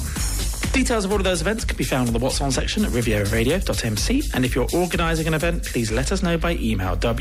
[0.74, 2.92] Details of all of those events can be found on the What's On section at
[2.92, 4.24] rivieraradio.mc.
[4.34, 7.18] And if you're organising an event, please let us know by email wog at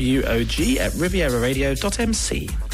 [0.93, 2.66] rivieraradio.mc.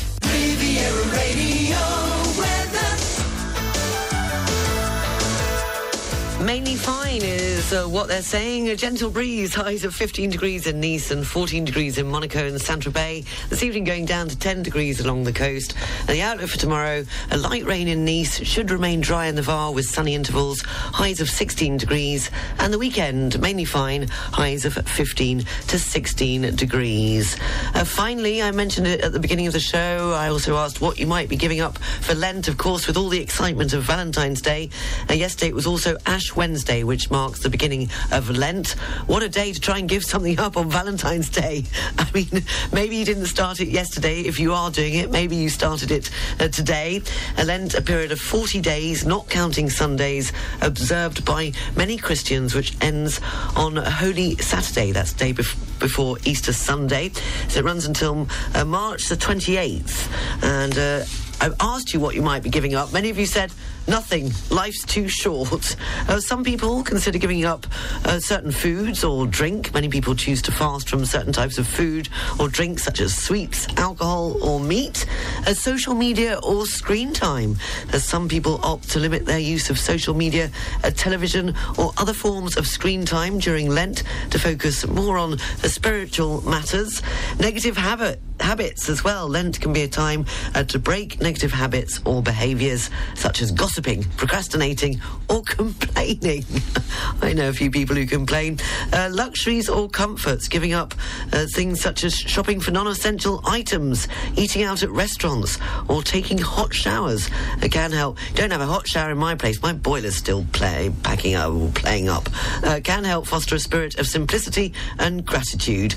[6.54, 8.70] Mainly fine is uh, what they're saying.
[8.70, 12.62] A gentle breeze, highs of 15 degrees in Nice and 14 degrees in Monaco and
[12.62, 13.26] Saint-Tropez.
[13.50, 15.74] This evening going down to 10 degrees along the coast.
[16.02, 19.42] And the outlook for tomorrow, a light rain in Nice, should remain dry in the
[19.42, 22.30] Var with sunny intervals, highs of 16 degrees.
[22.60, 27.36] And the weekend, mainly fine, highs of 15 to 16 degrees.
[27.74, 30.14] Uh, finally, I mentioned it at the beginning of the show.
[30.16, 33.10] I also asked what you might be giving up for Lent, of course, with all
[33.10, 34.70] the excitement of Valentine's Day.
[35.10, 38.72] Uh, yesterday it was also Ash Wednesday, which marks the beginning of Lent.
[39.08, 41.64] What a day to try and give something up on Valentine's Day.
[41.98, 42.44] I mean,
[42.74, 44.20] maybe you didn't start it yesterday.
[44.20, 46.10] If you are doing it, maybe you started it
[46.42, 47.02] uh, today.
[47.38, 52.76] A Lent, a period of 40 days, not counting Sundays, observed by many Christians, which
[52.82, 53.22] ends
[53.56, 54.92] on Holy Saturday.
[54.92, 57.12] That's the day bef- before Easter Sunday.
[57.48, 60.44] So it runs until uh, March the 28th.
[60.44, 61.06] And uh,
[61.40, 62.92] I've asked you what you might be giving up.
[62.92, 63.54] Many of you said
[63.88, 64.32] nothing.
[64.50, 65.76] Life's too short.
[66.08, 67.66] Uh, some people consider giving up
[68.06, 69.74] uh, certain foods or drink.
[69.74, 73.68] Many people choose to fast from certain types of food or drink, such as sweets,
[73.78, 75.06] alcohol, or meat.
[75.46, 77.58] Uh, social media or screen time.
[77.92, 80.50] As some people opt to limit their use of social media,
[80.84, 85.32] uh, television, or other forms of screen time during Lent to focus more on
[85.62, 87.02] the spiritual matters.
[87.40, 89.28] Negative habit habits as well.
[89.28, 94.04] Lent can be a time uh, to break negative habits or behaviours such as gossiping,
[94.18, 96.46] procrastinating, or complaining.
[97.24, 98.60] I know a few people who complain.
[98.92, 100.94] Uh, luxuries or comforts, giving up
[101.32, 105.58] uh, things such as shopping for non essential items, eating out at restaurants,
[105.90, 107.32] or taking hot showers
[107.64, 108.20] uh, can help.
[108.36, 109.60] Don't have a hot shower in my place.
[109.64, 112.30] My boiler's still play, packing up playing up.
[112.64, 115.96] Uh, can help foster a spirit of simplicity and gratitude.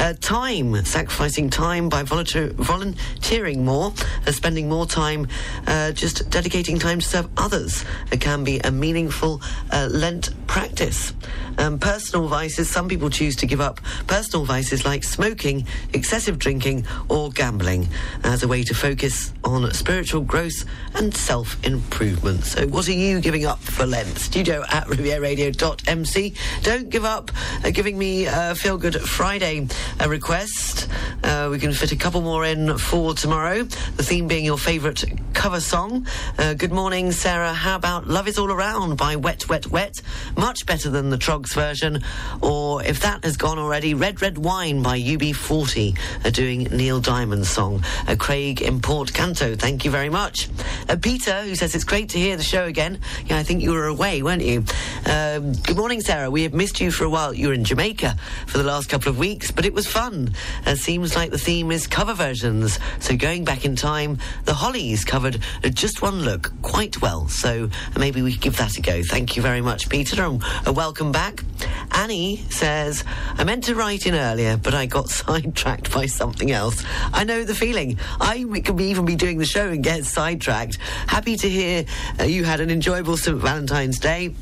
[0.00, 3.92] Uh, time, sacrificing time by volunteer, volunteering more,
[4.26, 5.26] uh, spending more time
[5.66, 7.84] uh, just dedicating time to serve others.
[8.12, 9.40] It can be a meaningful
[9.72, 11.12] uh, Lent practice.
[11.58, 16.86] Um, personal vices, some people choose to give up personal vices like smoking, excessive drinking,
[17.08, 17.88] or gambling
[18.22, 20.64] as a way to focus on spiritual growth
[20.94, 22.44] and self improvement.
[22.44, 24.18] So, what are you giving up for Lent?
[24.18, 26.34] Studio at rivieraradio.mc.
[26.62, 27.32] Don't give up
[27.64, 29.66] uh, giving me a Feel Good Friday
[29.98, 30.88] a request.
[31.24, 33.64] Uh, we can fit a couple more in for tomorrow.
[33.64, 35.04] The theme being your favourite
[35.38, 36.06] cover song.
[36.36, 37.52] Uh, good morning, Sarah.
[37.52, 40.00] How about Love Is All Around by Wet, Wet, Wet?
[40.36, 42.02] Much better than the Troggs version.
[42.40, 47.48] Or if that has gone already, Red, Red Wine by UB40 are doing Neil Diamond's
[47.48, 47.84] song.
[48.06, 50.48] A Craig Import Canto, thank you very much.
[50.88, 53.00] Uh, Peter, who says it's great to hear the show again.
[53.26, 54.64] Yeah, I think you were away, weren't you?
[55.06, 56.30] Um, good morning, Sarah.
[56.30, 57.32] We have missed you for a while.
[57.32, 58.16] You were in Jamaica
[58.46, 60.34] for the last couple of weeks, but it was fun.
[60.66, 62.78] It seems like the theme is cover versions.
[63.00, 67.28] So going back in time, the Hollies covered uh, Just One Look quite well.
[67.28, 69.02] So maybe we could give that a go.
[69.02, 70.42] Thank you very much, Peter, and
[70.76, 71.44] welcome back.
[71.92, 73.04] Annie says,
[73.36, 76.84] I meant to write in earlier, but I got sidetracked by something else.
[77.12, 77.98] I know the feeling.
[78.20, 80.76] I could even be doing the show and get sidetracked.
[81.06, 81.84] Happy to hear
[82.20, 83.36] uh, you had an enjoyable St.
[83.36, 84.34] Valentine's Day.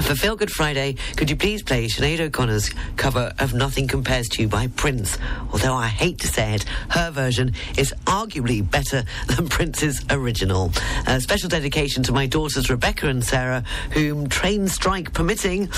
[0.00, 4.42] For Feel Good Friday, could you please play Sinead O'Connor's cover of Nothing Compares to
[4.42, 5.18] You by Prince?
[5.52, 10.72] Although I hate to say it, her version is arguably better than Prince's original.
[11.06, 15.68] A special dedication to my daughters Rebecca and Sarah, whom train strike permitting,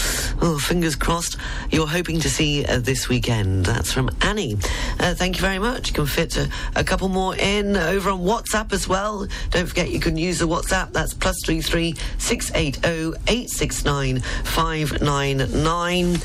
[0.40, 1.36] oh, fingers crossed,
[1.70, 3.66] you're hoping to see uh, this weekend.
[3.66, 4.56] That's from Annie.
[5.00, 5.88] Uh, thank you very much.
[5.88, 9.26] You can fit a, a couple more in over on WhatsApp as well.
[9.50, 10.92] Don't forget you can use the WhatsApp.
[10.92, 14.03] That's plus three three six eight zero eight six nine.
[14.12, 16.16] 599.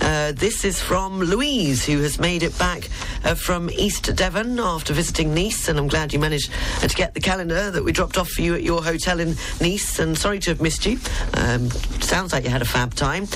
[0.00, 2.88] Uh, this is from Louise, who has made it back
[3.24, 6.50] uh, from East Devon after visiting Nice, and I'm glad you managed
[6.82, 9.36] uh, to get the calendar that we dropped off for you at your hotel in
[9.60, 10.98] Nice, and sorry to have missed you.
[11.34, 11.70] Um,
[12.00, 13.26] sounds like you had a fab time.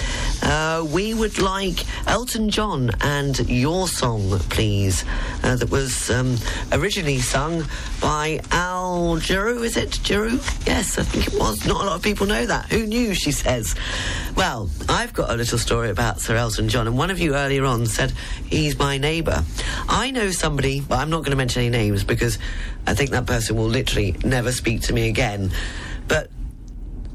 [0.42, 5.04] Uh, we would like Elton John and Your Song, please,
[5.42, 6.36] uh, that was um,
[6.72, 7.64] originally sung
[8.00, 10.00] by Al Giroux, is it?
[10.04, 10.40] Giroux?
[10.66, 11.66] Yes, I think it was.
[11.66, 12.66] Not a lot of people know that.
[12.66, 13.74] Who knew, she says.
[14.36, 17.64] Well, I've got a little story about Sir Elton John, and one of you earlier
[17.64, 18.12] on said
[18.47, 19.44] he's my neighbour.
[19.89, 22.39] I know somebody, but I'm not going to mention any names because
[22.86, 25.51] I think that person will literally never speak to me again.
[26.09, 26.31] But,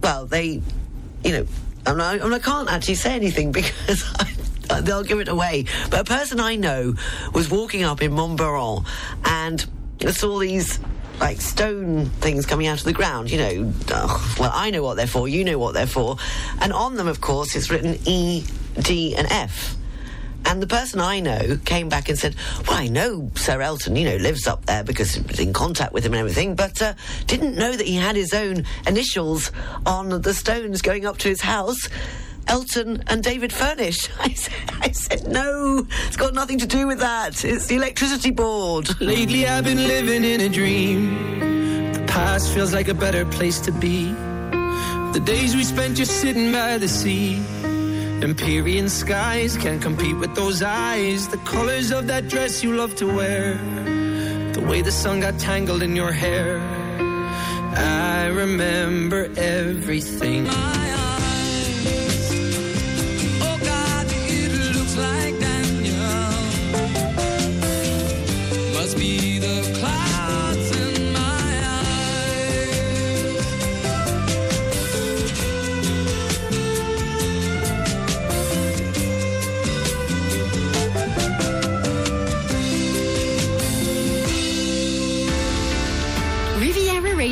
[0.02, 0.62] well, they,
[1.24, 1.48] you know,
[1.86, 4.04] and I, and I can't actually say anything because
[4.70, 5.66] I, they'll give it away.
[5.90, 6.94] But a person I know
[7.34, 8.86] was walking up in Mont Boron
[9.26, 9.66] and
[10.12, 10.80] saw these
[11.19, 13.73] like stone things coming out of the ground, you know.
[14.39, 16.18] well, I know what they're for, you know what they're for.
[16.61, 18.44] And on them, of course, it's written E,
[18.80, 19.76] D, and F.
[20.45, 22.35] And the person I know came back and said,
[22.68, 25.91] Well, I know Sir Elton, you know, lives up there because he was in contact
[25.91, 26.94] with him and everything, but uh,
[27.26, 29.52] didn't know that he had his own initials
[29.85, 31.89] on the stones going up to his house.
[32.48, 34.10] Elton and David Furnish.
[34.19, 37.44] I said, I said, no, it's got nothing to do with that.
[37.44, 38.90] It's the electricity board.
[39.02, 41.94] Lately, I've been living in a dream.
[41.94, 44.11] The past feels like a better place to be.
[45.14, 47.36] The days we spent just sitting by the sea.
[48.22, 51.28] Empyrean skies can't compete with those eyes.
[51.28, 53.56] The colors of that dress you love to wear.
[54.53, 56.60] The way the sun got tangled in your hair.
[57.76, 60.48] I remember everything.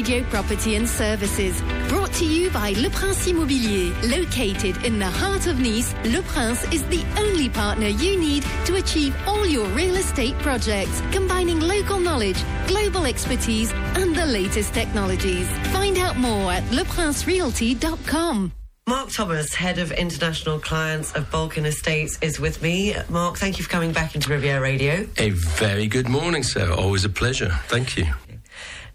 [0.06, 1.60] Radio Property and Services.
[1.90, 3.91] Brought to you by Le Prince Immobilier.
[4.15, 8.76] Located in the heart of Nice, Le Prince is the only partner you need to
[8.76, 12.38] achieve all your real estate projects, combining local knowledge,
[12.68, 15.49] global expertise, and the latest technologies.
[15.73, 18.52] Find out more at leprincerealty.com.
[18.88, 22.95] Mark Thomas, Head of International Clients of Balkan Estates, is with me.
[23.10, 25.07] Mark, thank you for coming back into Riviera Radio.
[25.18, 26.72] A very good morning, sir.
[26.72, 27.49] Always a pleasure.
[27.69, 28.06] Thank you.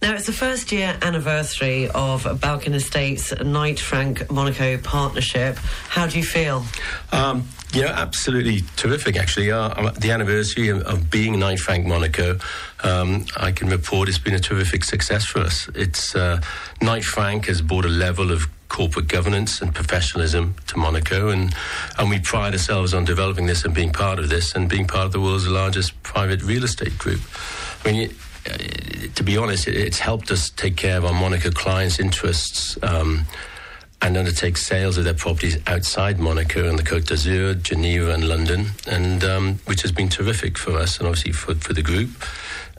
[0.02, 5.59] Now, it's the first year anniversary of Balkan Estates Knight Frank Monaco partnership.
[5.89, 6.64] How do you feel?
[7.12, 9.52] Um, yeah, absolutely terrific, actually.
[9.52, 12.39] Uh, the anniversary of, of, being Knight Frank Monaco,
[12.82, 15.68] um, I can report it's been a terrific success for us.
[15.74, 16.40] It's uh,
[16.81, 21.55] Knight Frank has brought a level of corporate governance and professionalism to Monaco, and
[21.98, 25.05] and we pride ourselves on developing this and being part of this and being part
[25.05, 27.20] of the world's largest private real estate group.
[27.85, 28.14] I mean.
[28.48, 28.56] Uh,
[29.14, 33.24] to be honest, it, it's helped us take care of our Monaco clients' interests um,
[34.02, 38.68] and undertake sales of their properties outside Monaco and the Côte d'Azur, Geneva, and London,
[38.86, 42.10] and um, which has been terrific for us and obviously for, for the group.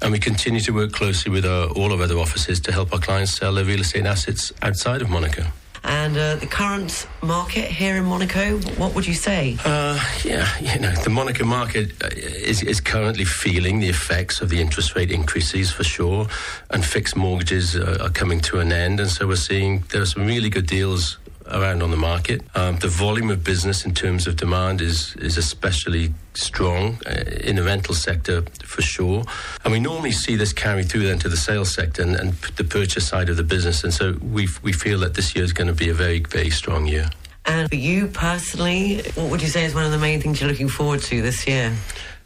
[0.02, 3.00] And we continue to work closely with our, all our other offices to help our
[3.00, 5.44] clients sell their real estate assets outside of Monaco.
[5.84, 9.58] And uh, the current market here in Monaco, what would you say?
[9.66, 14.50] Uh, yeah, you know, the Monaco market uh, is, is currently feeling the effects of
[14.50, 16.28] the interest rate increases for sure,
[16.70, 19.00] and fixed mortgages are, are coming to an end.
[19.00, 21.18] And so we're seeing there are some really good deals
[21.52, 22.42] around on the market.
[22.56, 27.58] Um, the volume of business in terms of demand is is especially strong uh, in
[27.58, 29.24] the rental sector for sure.
[29.64, 32.64] And we normally see this carry through then to the sales sector and, and the
[32.64, 33.84] purchase side of the business.
[33.84, 36.50] And so we we feel that this year is going to be a very very
[36.50, 37.10] strong year.
[37.46, 40.50] And for you personally, what would you say is one of the main things you're
[40.50, 41.76] looking forward to this year?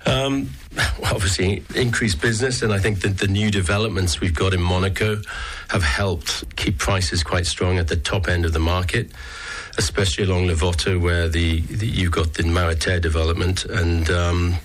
[0.06, 0.49] Um,
[1.03, 5.22] obviously, increased business, and I think that the new developments we've got in Monaco
[5.69, 9.11] have helped keep prices quite strong at the top end of the market,
[9.77, 14.56] especially along Larvotto, where the, the you've got the Mareterra development, and um,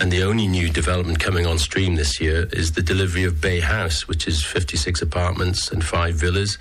[0.00, 3.60] and the only new development coming on stream this year is the delivery of Bay
[3.60, 6.56] House, which is 56 apartments and five villas,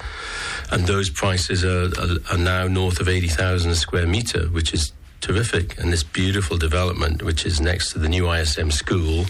[0.72, 4.92] and those prices are, are, are now north of 80,000 a square meter, which is
[5.22, 5.78] terrific.
[5.80, 9.26] And this beautiful development, which is next to the new ISM school,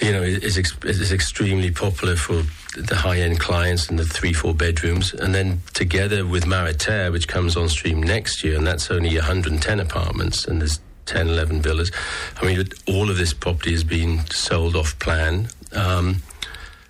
[0.00, 2.42] you know, is, is extremely popular for
[2.76, 5.12] the high end clients and the three, four bedrooms.
[5.12, 9.80] And then together with Mareterra, which comes on stream next year, and that's only 110
[9.80, 11.90] apartments, and there's 10, 11 villas.
[12.40, 15.48] I mean, all of this property has been sold off plan.
[15.72, 16.22] Um,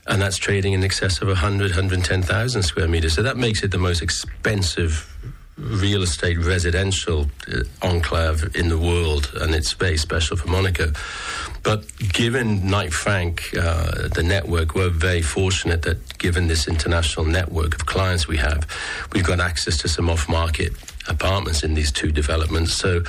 [0.08, 3.14] and that's trading in excess of 100, 110,000 square meters.
[3.14, 5.14] So that makes it the most expensive
[5.58, 10.92] real estate residential uh, enclave in the world, and it's very special for Monaco.
[11.62, 17.74] But given Knight Frank, uh, the network, we're very fortunate that given this international network
[17.74, 18.66] of clients we have,
[19.12, 20.72] we've got access to some off market
[21.08, 22.74] apartments in these two developments.
[22.74, 23.02] So,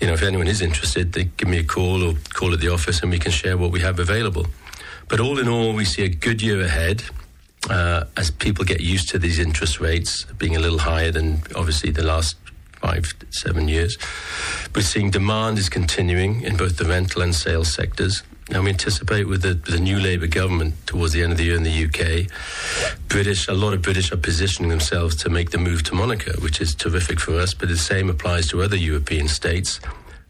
[0.00, 2.68] you know, if anyone is interested, they give me a call or call at the
[2.68, 4.46] office and we can share what we have available.
[5.08, 7.04] But all in all, we see a good year ahead
[7.70, 11.90] uh, as people get used to these interest rates being a little higher than obviously
[11.90, 12.36] the last
[12.80, 13.96] five, seven years.
[14.74, 18.22] We're seeing demand is continuing in both the rental and sales sectors.
[18.50, 21.56] Now we anticipate with the, the new Labour government towards the end of the year
[21.56, 22.28] in the UK,
[23.08, 26.60] British a lot of British are positioning themselves to make the move to Monaco, which
[26.60, 27.54] is terrific for us.
[27.54, 29.80] But the same applies to other European states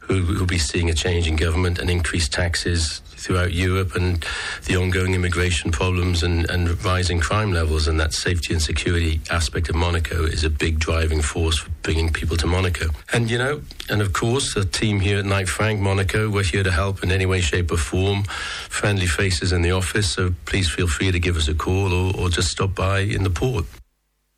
[0.01, 4.25] who will be seeing a change in government and increased taxes throughout Europe and
[4.67, 7.89] the ongoing immigration problems and, and rising crime levels.
[7.89, 12.13] And that safety and security aspect of Monaco is a big driving force for bringing
[12.13, 12.87] people to Monaco.
[13.13, 16.63] And, you know, and of course, the team here at Knight Frank Monaco, we're here
[16.63, 18.25] to help in any way, shape, or form.
[18.69, 22.17] Friendly faces in the office, so please feel free to give us a call or,
[22.17, 23.65] or just stop by in the port.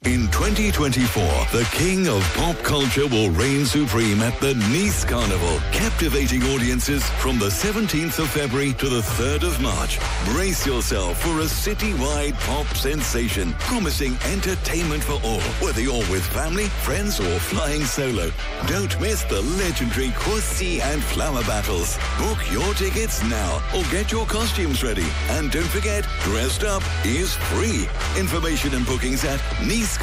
[0.05, 6.43] In 2024, the king of pop culture will reign supreme at the Nice Carnival, captivating
[6.43, 9.99] audiences from the 17th of February to the 3rd of March.
[10.27, 16.67] Brace yourself for a citywide pop sensation, promising entertainment for all, whether you're with family,
[16.85, 18.31] friends, or flying solo.
[18.67, 21.97] Don't miss the legendary Corsos and Flower Battles.
[22.19, 25.07] Book your tickets now or get your costumes ready.
[25.31, 27.89] And don't forget, dressed up is free.
[28.21, 29.94] Information and bookings at Nice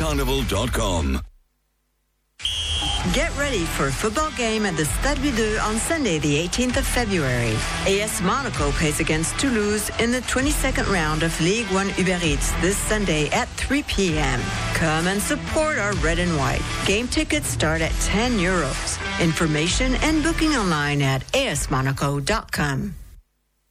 [3.13, 6.85] Get ready for a football game at the Stade Louis on Sunday, the 18th of
[6.85, 7.55] February.
[7.87, 12.77] AS Monaco plays against Toulouse in the 22nd round of Ligue 1 Uber Eats this
[12.77, 14.39] Sunday at 3 p.m.
[14.75, 16.61] Come and support our red and white.
[16.85, 18.99] Game tickets start at 10 euros.
[19.19, 23.00] Information and booking online at asmonaco.com.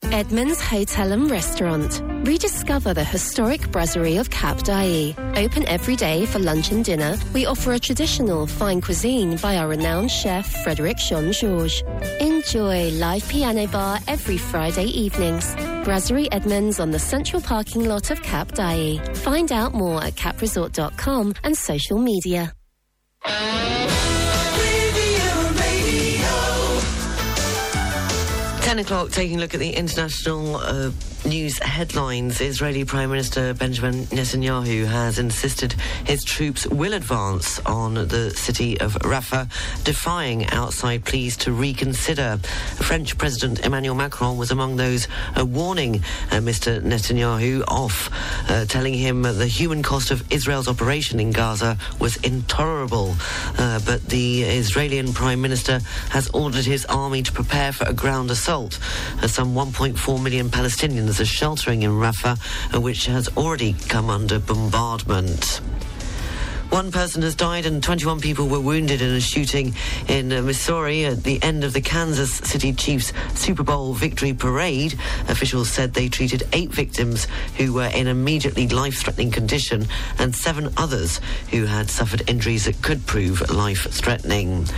[0.05, 2.03] Edmonds Hotel and Restaurant.
[2.27, 5.15] Rediscover the historic brasserie of Cap d'Ailly.
[5.37, 7.17] Open every day for lunch and dinner.
[7.33, 11.83] We offer a traditional fine cuisine by our renowned chef Frederic Jean Georges.
[12.21, 15.55] Enjoy live piano bar every Friday evenings.
[15.85, 18.99] Brasserie Edmonds on the central parking lot of Cap d'Ailly.
[19.15, 22.53] Find out more at capresort.com and social media.
[28.71, 30.93] 10 o'clock, taking a look at the international uh,
[31.25, 32.41] news headlines.
[32.41, 35.75] Israeli Prime Minister Benjamin Netanyahu has insisted
[36.05, 39.49] his troops will advance on the city of Rafah,
[39.85, 42.39] defying outside pleas to reconsider.
[42.77, 45.97] French President Emmanuel Macron was among those uh, warning
[46.31, 46.81] uh, Mr.
[46.81, 48.09] Netanyahu off,
[48.49, 53.15] uh, telling him the human cost of Israel's operation in Gaza was intolerable.
[53.59, 55.81] Uh, but the Israeli Prime Minister
[56.11, 58.79] has ordered his army to prepare for a ground assault.
[59.23, 62.39] Uh, some 1.4 million Palestinians are sheltering in Rafah,
[62.81, 65.63] which has already come under bombardment.
[66.71, 69.75] One person has died and 21 people were wounded in a shooting
[70.07, 74.97] in uh, Missouri at the end of the Kansas City Chiefs Super Bowl victory parade.
[75.29, 77.27] Officials said they treated eight victims
[77.57, 79.89] who were in immediately life-threatening condition
[80.21, 81.21] and seven others
[81.51, 84.69] who had suffered injuries that could prove life-threatening.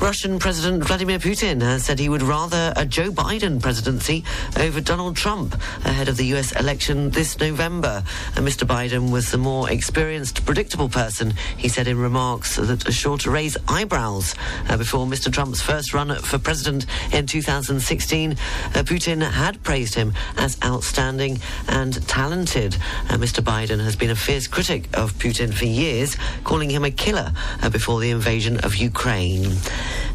[0.00, 4.24] Russian President Vladimir Putin has said he would rather a Joe Biden presidency
[4.58, 5.54] over Donald Trump
[5.84, 8.02] ahead of the US election this November.
[8.34, 8.66] And Mr.
[8.66, 13.30] Biden was the more experienced, predictable person, he said in remarks that are sure to
[13.30, 14.34] raise eyebrows.
[14.70, 15.30] Uh, before Mr.
[15.30, 18.36] Trump's first run for president in 2016, uh,
[18.78, 22.74] Putin had praised him as outstanding and talented.
[23.10, 23.44] Uh, Mr.
[23.44, 27.32] Biden has been a fierce critic of Putin for years, calling him a killer
[27.62, 29.52] uh, before the invasion of Ukraine.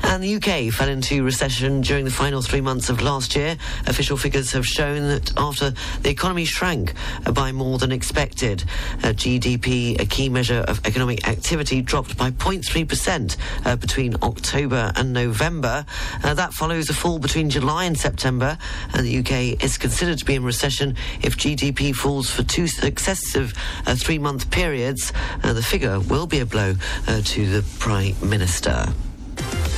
[0.03, 3.57] And the UK fell into recession during the final three months of last year.
[3.87, 6.93] Official figures have shown that after the economy shrank
[7.33, 8.63] by more than expected,
[9.03, 15.13] uh, GDP, a key measure of economic activity, dropped by 0.3% uh, between October and
[15.13, 15.85] November.
[16.23, 18.57] Uh, that follows a fall between July and September,
[18.93, 23.53] and the UK is considered to be in recession if GDP falls for two successive
[23.85, 25.11] uh, three month periods.
[25.43, 26.75] Uh, the figure will be a blow
[27.23, 28.93] to the Prime Minister.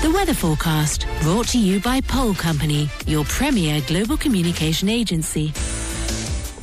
[0.04, 5.52] The weather forecast brought to you by Pole Company, your premier global communication agency.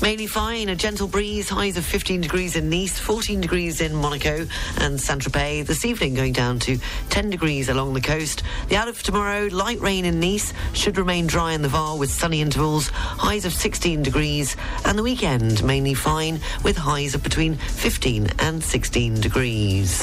[0.02, 4.46] Mainly fine, a gentle breeze, highs of 15 degrees in Nice, 14 degrees in Monaco
[4.80, 5.66] and Saint-Tropez.
[5.66, 6.78] This evening going down to
[7.10, 8.42] 10 degrees along the coast.
[8.68, 12.10] The outlook for tomorrow, light rain in Nice, should remain dry in the Var with
[12.10, 14.56] sunny intervals, highs of 16 degrees.
[14.84, 20.00] And the weekend, mainly fine, with highs of between 15 and 16 degrees.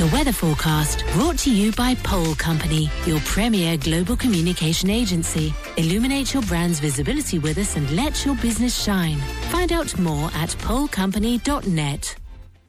[0.00, 5.54] The weather forecast brought to you by Pole Company, your premier global communication agency.
[5.76, 9.19] Illuminate your brand's visibility with us and let your business shine.
[9.50, 12.19] Find out more at polecompany.net.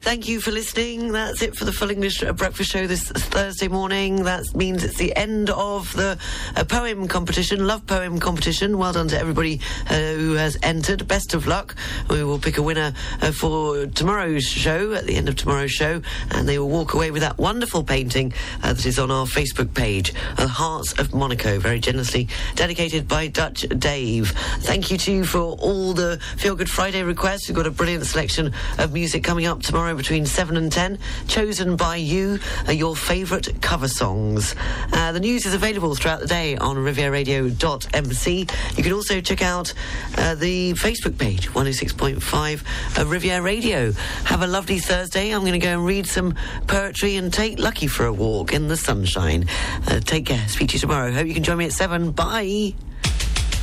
[0.02, 1.12] Thank you for listening.
[1.12, 4.24] That's it for the Full English uh, Breakfast Show this Thursday morning.
[4.24, 6.18] That means it's the end of the
[6.56, 8.78] uh, poem competition, love poem competition.
[8.78, 11.06] Well done to everybody uh, who has entered.
[11.06, 11.76] Best of luck.
[12.10, 12.92] We will pick a winner
[13.32, 16.02] for tomorrow's show, at the end of tomorrow's show,
[16.32, 20.12] and they will walk away with that wonderful painting that is on our Facebook page,
[20.36, 22.26] The Hearts of Monaco, very generously
[22.56, 24.32] dedicated by Dutch Dave.
[24.58, 27.48] Thank you to you for all the Feel Good Friday requests.
[27.48, 30.98] We've got a brilliant selection of music coming up tomorrow between 7 and 10,
[31.28, 32.38] chosen by you,
[32.68, 34.54] uh, your favourite cover songs.
[34.92, 38.46] Uh, the news is available throughout the day on rivieraradio.mc.
[38.76, 39.72] You can also check out
[40.16, 43.92] uh, the Facebook page, 106.5 uh, Riviera Radio.
[44.24, 45.30] Have a lovely Thursday.
[45.30, 46.34] I'm going to go and read some
[46.66, 49.46] poetry and take Lucky for a walk in the sunshine.
[49.86, 50.46] Uh, take care.
[50.48, 51.12] Speak to you tomorrow.
[51.12, 52.12] Hope you can join me at 7.
[52.12, 52.74] Bye.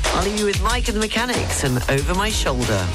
[0.06, 2.88] I'll leave you with Mike and the Mechanics and Over My Shoulder.